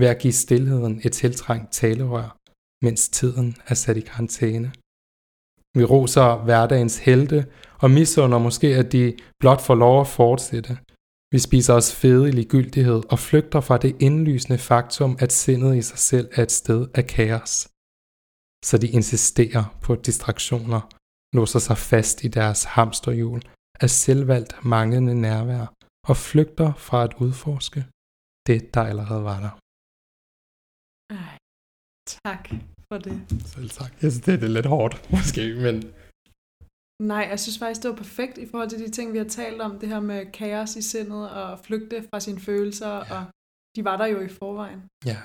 ved 0.00 0.08
at 0.12 0.18
give 0.22 0.32
stillheden 0.32 1.00
et 1.04 1.12
tiltrængt 1.12 1.72
talerør, 1.72 2.28
mens 2.84 3.08
tiden 3.08 3.56
er 3.66 3.74
sat 3.74 3.96
i 3.96 4.00
karantæne. 4.00 4.68
Vi 5.78 5.84
roser 5.84 6.44
hverdagens 6.44 6.98
helte 6.98 7.46
og 7.82 7.90
misunder 7.90 8.38
måske, 8.38 8.68
at 8.80 8.92
de 8.92 9.16
blot 9.40 9.60
får 9.60 9.74
lov 9.74 10.00
at 10.00 10.12
fortsætte. 10.20 10.78
Vi 11.32 11.38
spiser 11.38 11.74
os 11.74 11.94
fede 12.00 12.28
i 12.28 12.32
ligegyldighed 12.32 13.02
og 13.12 13.18
flygter 13.18 13.60
fra 13.60 13.76
det 13.78 13.96
indlysende 14.00 14.58
faktum, 14.58 15.16
at 15.24 15.32
sindet 15.32 15.76
i 15.76 15.82
sig 15.82 15.98
selv 15.98 16.28
er 16.32 16.42
et 16.42 16.52
sted 16.52 16.80
af 16.94 17.06
kaos. 17.06 17.68
Så 18.68 18.78
de 18.82 18.88
insisterer 18.88 19.64
på 19.84 19.94
distraktioner, 19.94 20.80
låser 21.36 21.58
sig 21.58 21.78
fast 21.78 22.24
i 22.24 22.28
deres 22.28 22.64
hamsterhjul 22.64 23.42
af 23.84 23.90
selvvalgt 24.02 24.52
manglende 24.74 25.14
nærvær 25.26 25.64
og 26.10 26.16
flygter 26.28 26.70
fra 26.86 26.98
at 27.06 27.12
udforske 27.24 27.80
det, 28.48 28.58
der 28.74 28.82
allerede 28.90 29.22
var 29.30 29.38
der. 29.46 29.52
Ej, 31.24 31.34
tak 32.18 32.44
for 32.88 32.98
det. 33.06 33.16
Selv 33.54 33.70
tak. 33.78 33.92
Jeg 34.02 34.08
synes, 34.10 34.24
det 34.26 34.44
er 34.44 34.56
lidt 34.58 34.70
hårdt, 34.74 34.94
måske, 35.14 35.44
men... 35.66 35.76
Nej, 37.12 37.24
jeg 37.32 37.40
synes 37.44 37.58
faktisk, 37.62 37.82
det 37.82 37.90
var 37.92 38.00
perfekt 38.04 38.36
i 38.44 38.46
forhold 38.50 38.70
til 38.70 38.80
de 38.84 38.90
ting, 38.90 39.06
vi 39.12 39.18
har 39.24 39.30
talt 39.40 39.60
om. 39.66 39.72
Det 39.80 39.88
her 39.88 40.00
med 40.00 40.20
kaos 40.38 40.76
i 40.76 40.82
sindet 40.92 41.22
og 41.40 41.48
flygte 41.66 41.96
fra 42.08 42.18
sine 42.26 42.40
følelser, 42.48 42.92
ja. 42.96 43.14
og 43.14 43.22
de 43.76 43.80
var 43.88 43.96
der 44.00 44.06
jo 44.14 44.20
i 44.28 44.30
forvejen. 44.40 44.80
Ja. 45.10 45.20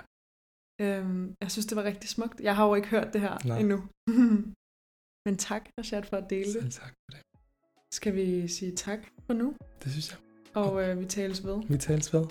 Øhm, 0.83 1.23
jeg 1.43 1.49
synes, 1.53 1.65
det 1.69 1.75
var 1.79 1.85
rigtig 1.91 2.09
smukt. 2.15 2.37
Jeg 2.47 2.55
har 2.57 2.65
jo 2.69 2.75
ikke 2.75 2.87
hørt 2.95 3.13
det 3.13 3.21
her 3.21 3.35
Nej. 3.45 3.59
endnu. 3.61 3.77
Men 5.25 5.35
tak, 5.37 5.63
Rashad, 5.77 6.03
for 6.03 6.17
at 6.17 6.29
dele 6.29 6.49
det. 6.53 6.61
Selv 6.61 6.71
tak 6.81 6.93
for 7.01 7.09
det. 7.13 7.21
Skal 7.93 8.15
vi 8.15 8.47
sige 8.47 8.71
tak 8.71 8.99
for 9.27 9.33
nu? 9.33 9.53
Det 9.83 9.91
synes 9.91 10.09
jeg. 10.09 10.17
Og 10.63 10.83
øh, 10.83 10.99
vi 10.99 11.05
tales 11.05 11.45
ved. 11.45 11.61
Vi 11.69 11.77
tales 11.77 12.13
ved. 12.13 12.25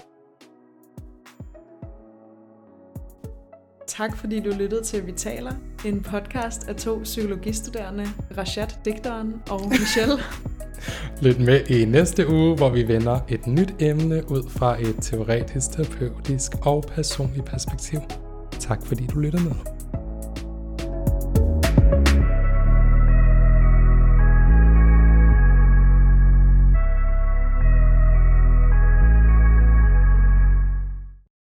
Tak 3.87 4.17
fordi 4.17 4.41
du 4.41 4.51
lyttede 4.51 4.83
til 4.85 5.07
Vi 5.07 5.13
taler, 5.13 5.53
en 5.85 6.03
podcast 6.03 6.69
af 6.69 6.77
to 6.77 7.01
psykologistuderende, 7.03 8.05
Rashad, 8.39 8.67
digteren 8.85 9.35
og 9.51 9.69
Michelle. 9.69 10.17
Lyt 11.25 11.41
med 11.41 11.71
i 11.71 11.85
næste 11.85 12.29
uge, 12.29 12.57
hvor 12.57 12.71
vi 12.71 12.89
vender 12.89 13.21
et 13.29 13.47
nyt 13.47 13.75
emne 13.81 14.31
ud 14.31 14.49
fra 14.49 14.81
et 14.81 14.97
teoretisk, 15.01 15.71
terapeutisk 15.71 16.53
og 16.63 16.85
personligt 16.89 17.47
perspektiv. 17.47 18.01
Tak 18.61 18.87
fordi 18.87 19.07
du 19.07 19.19
lytter 19.19 19.41
med. 19.41 19.82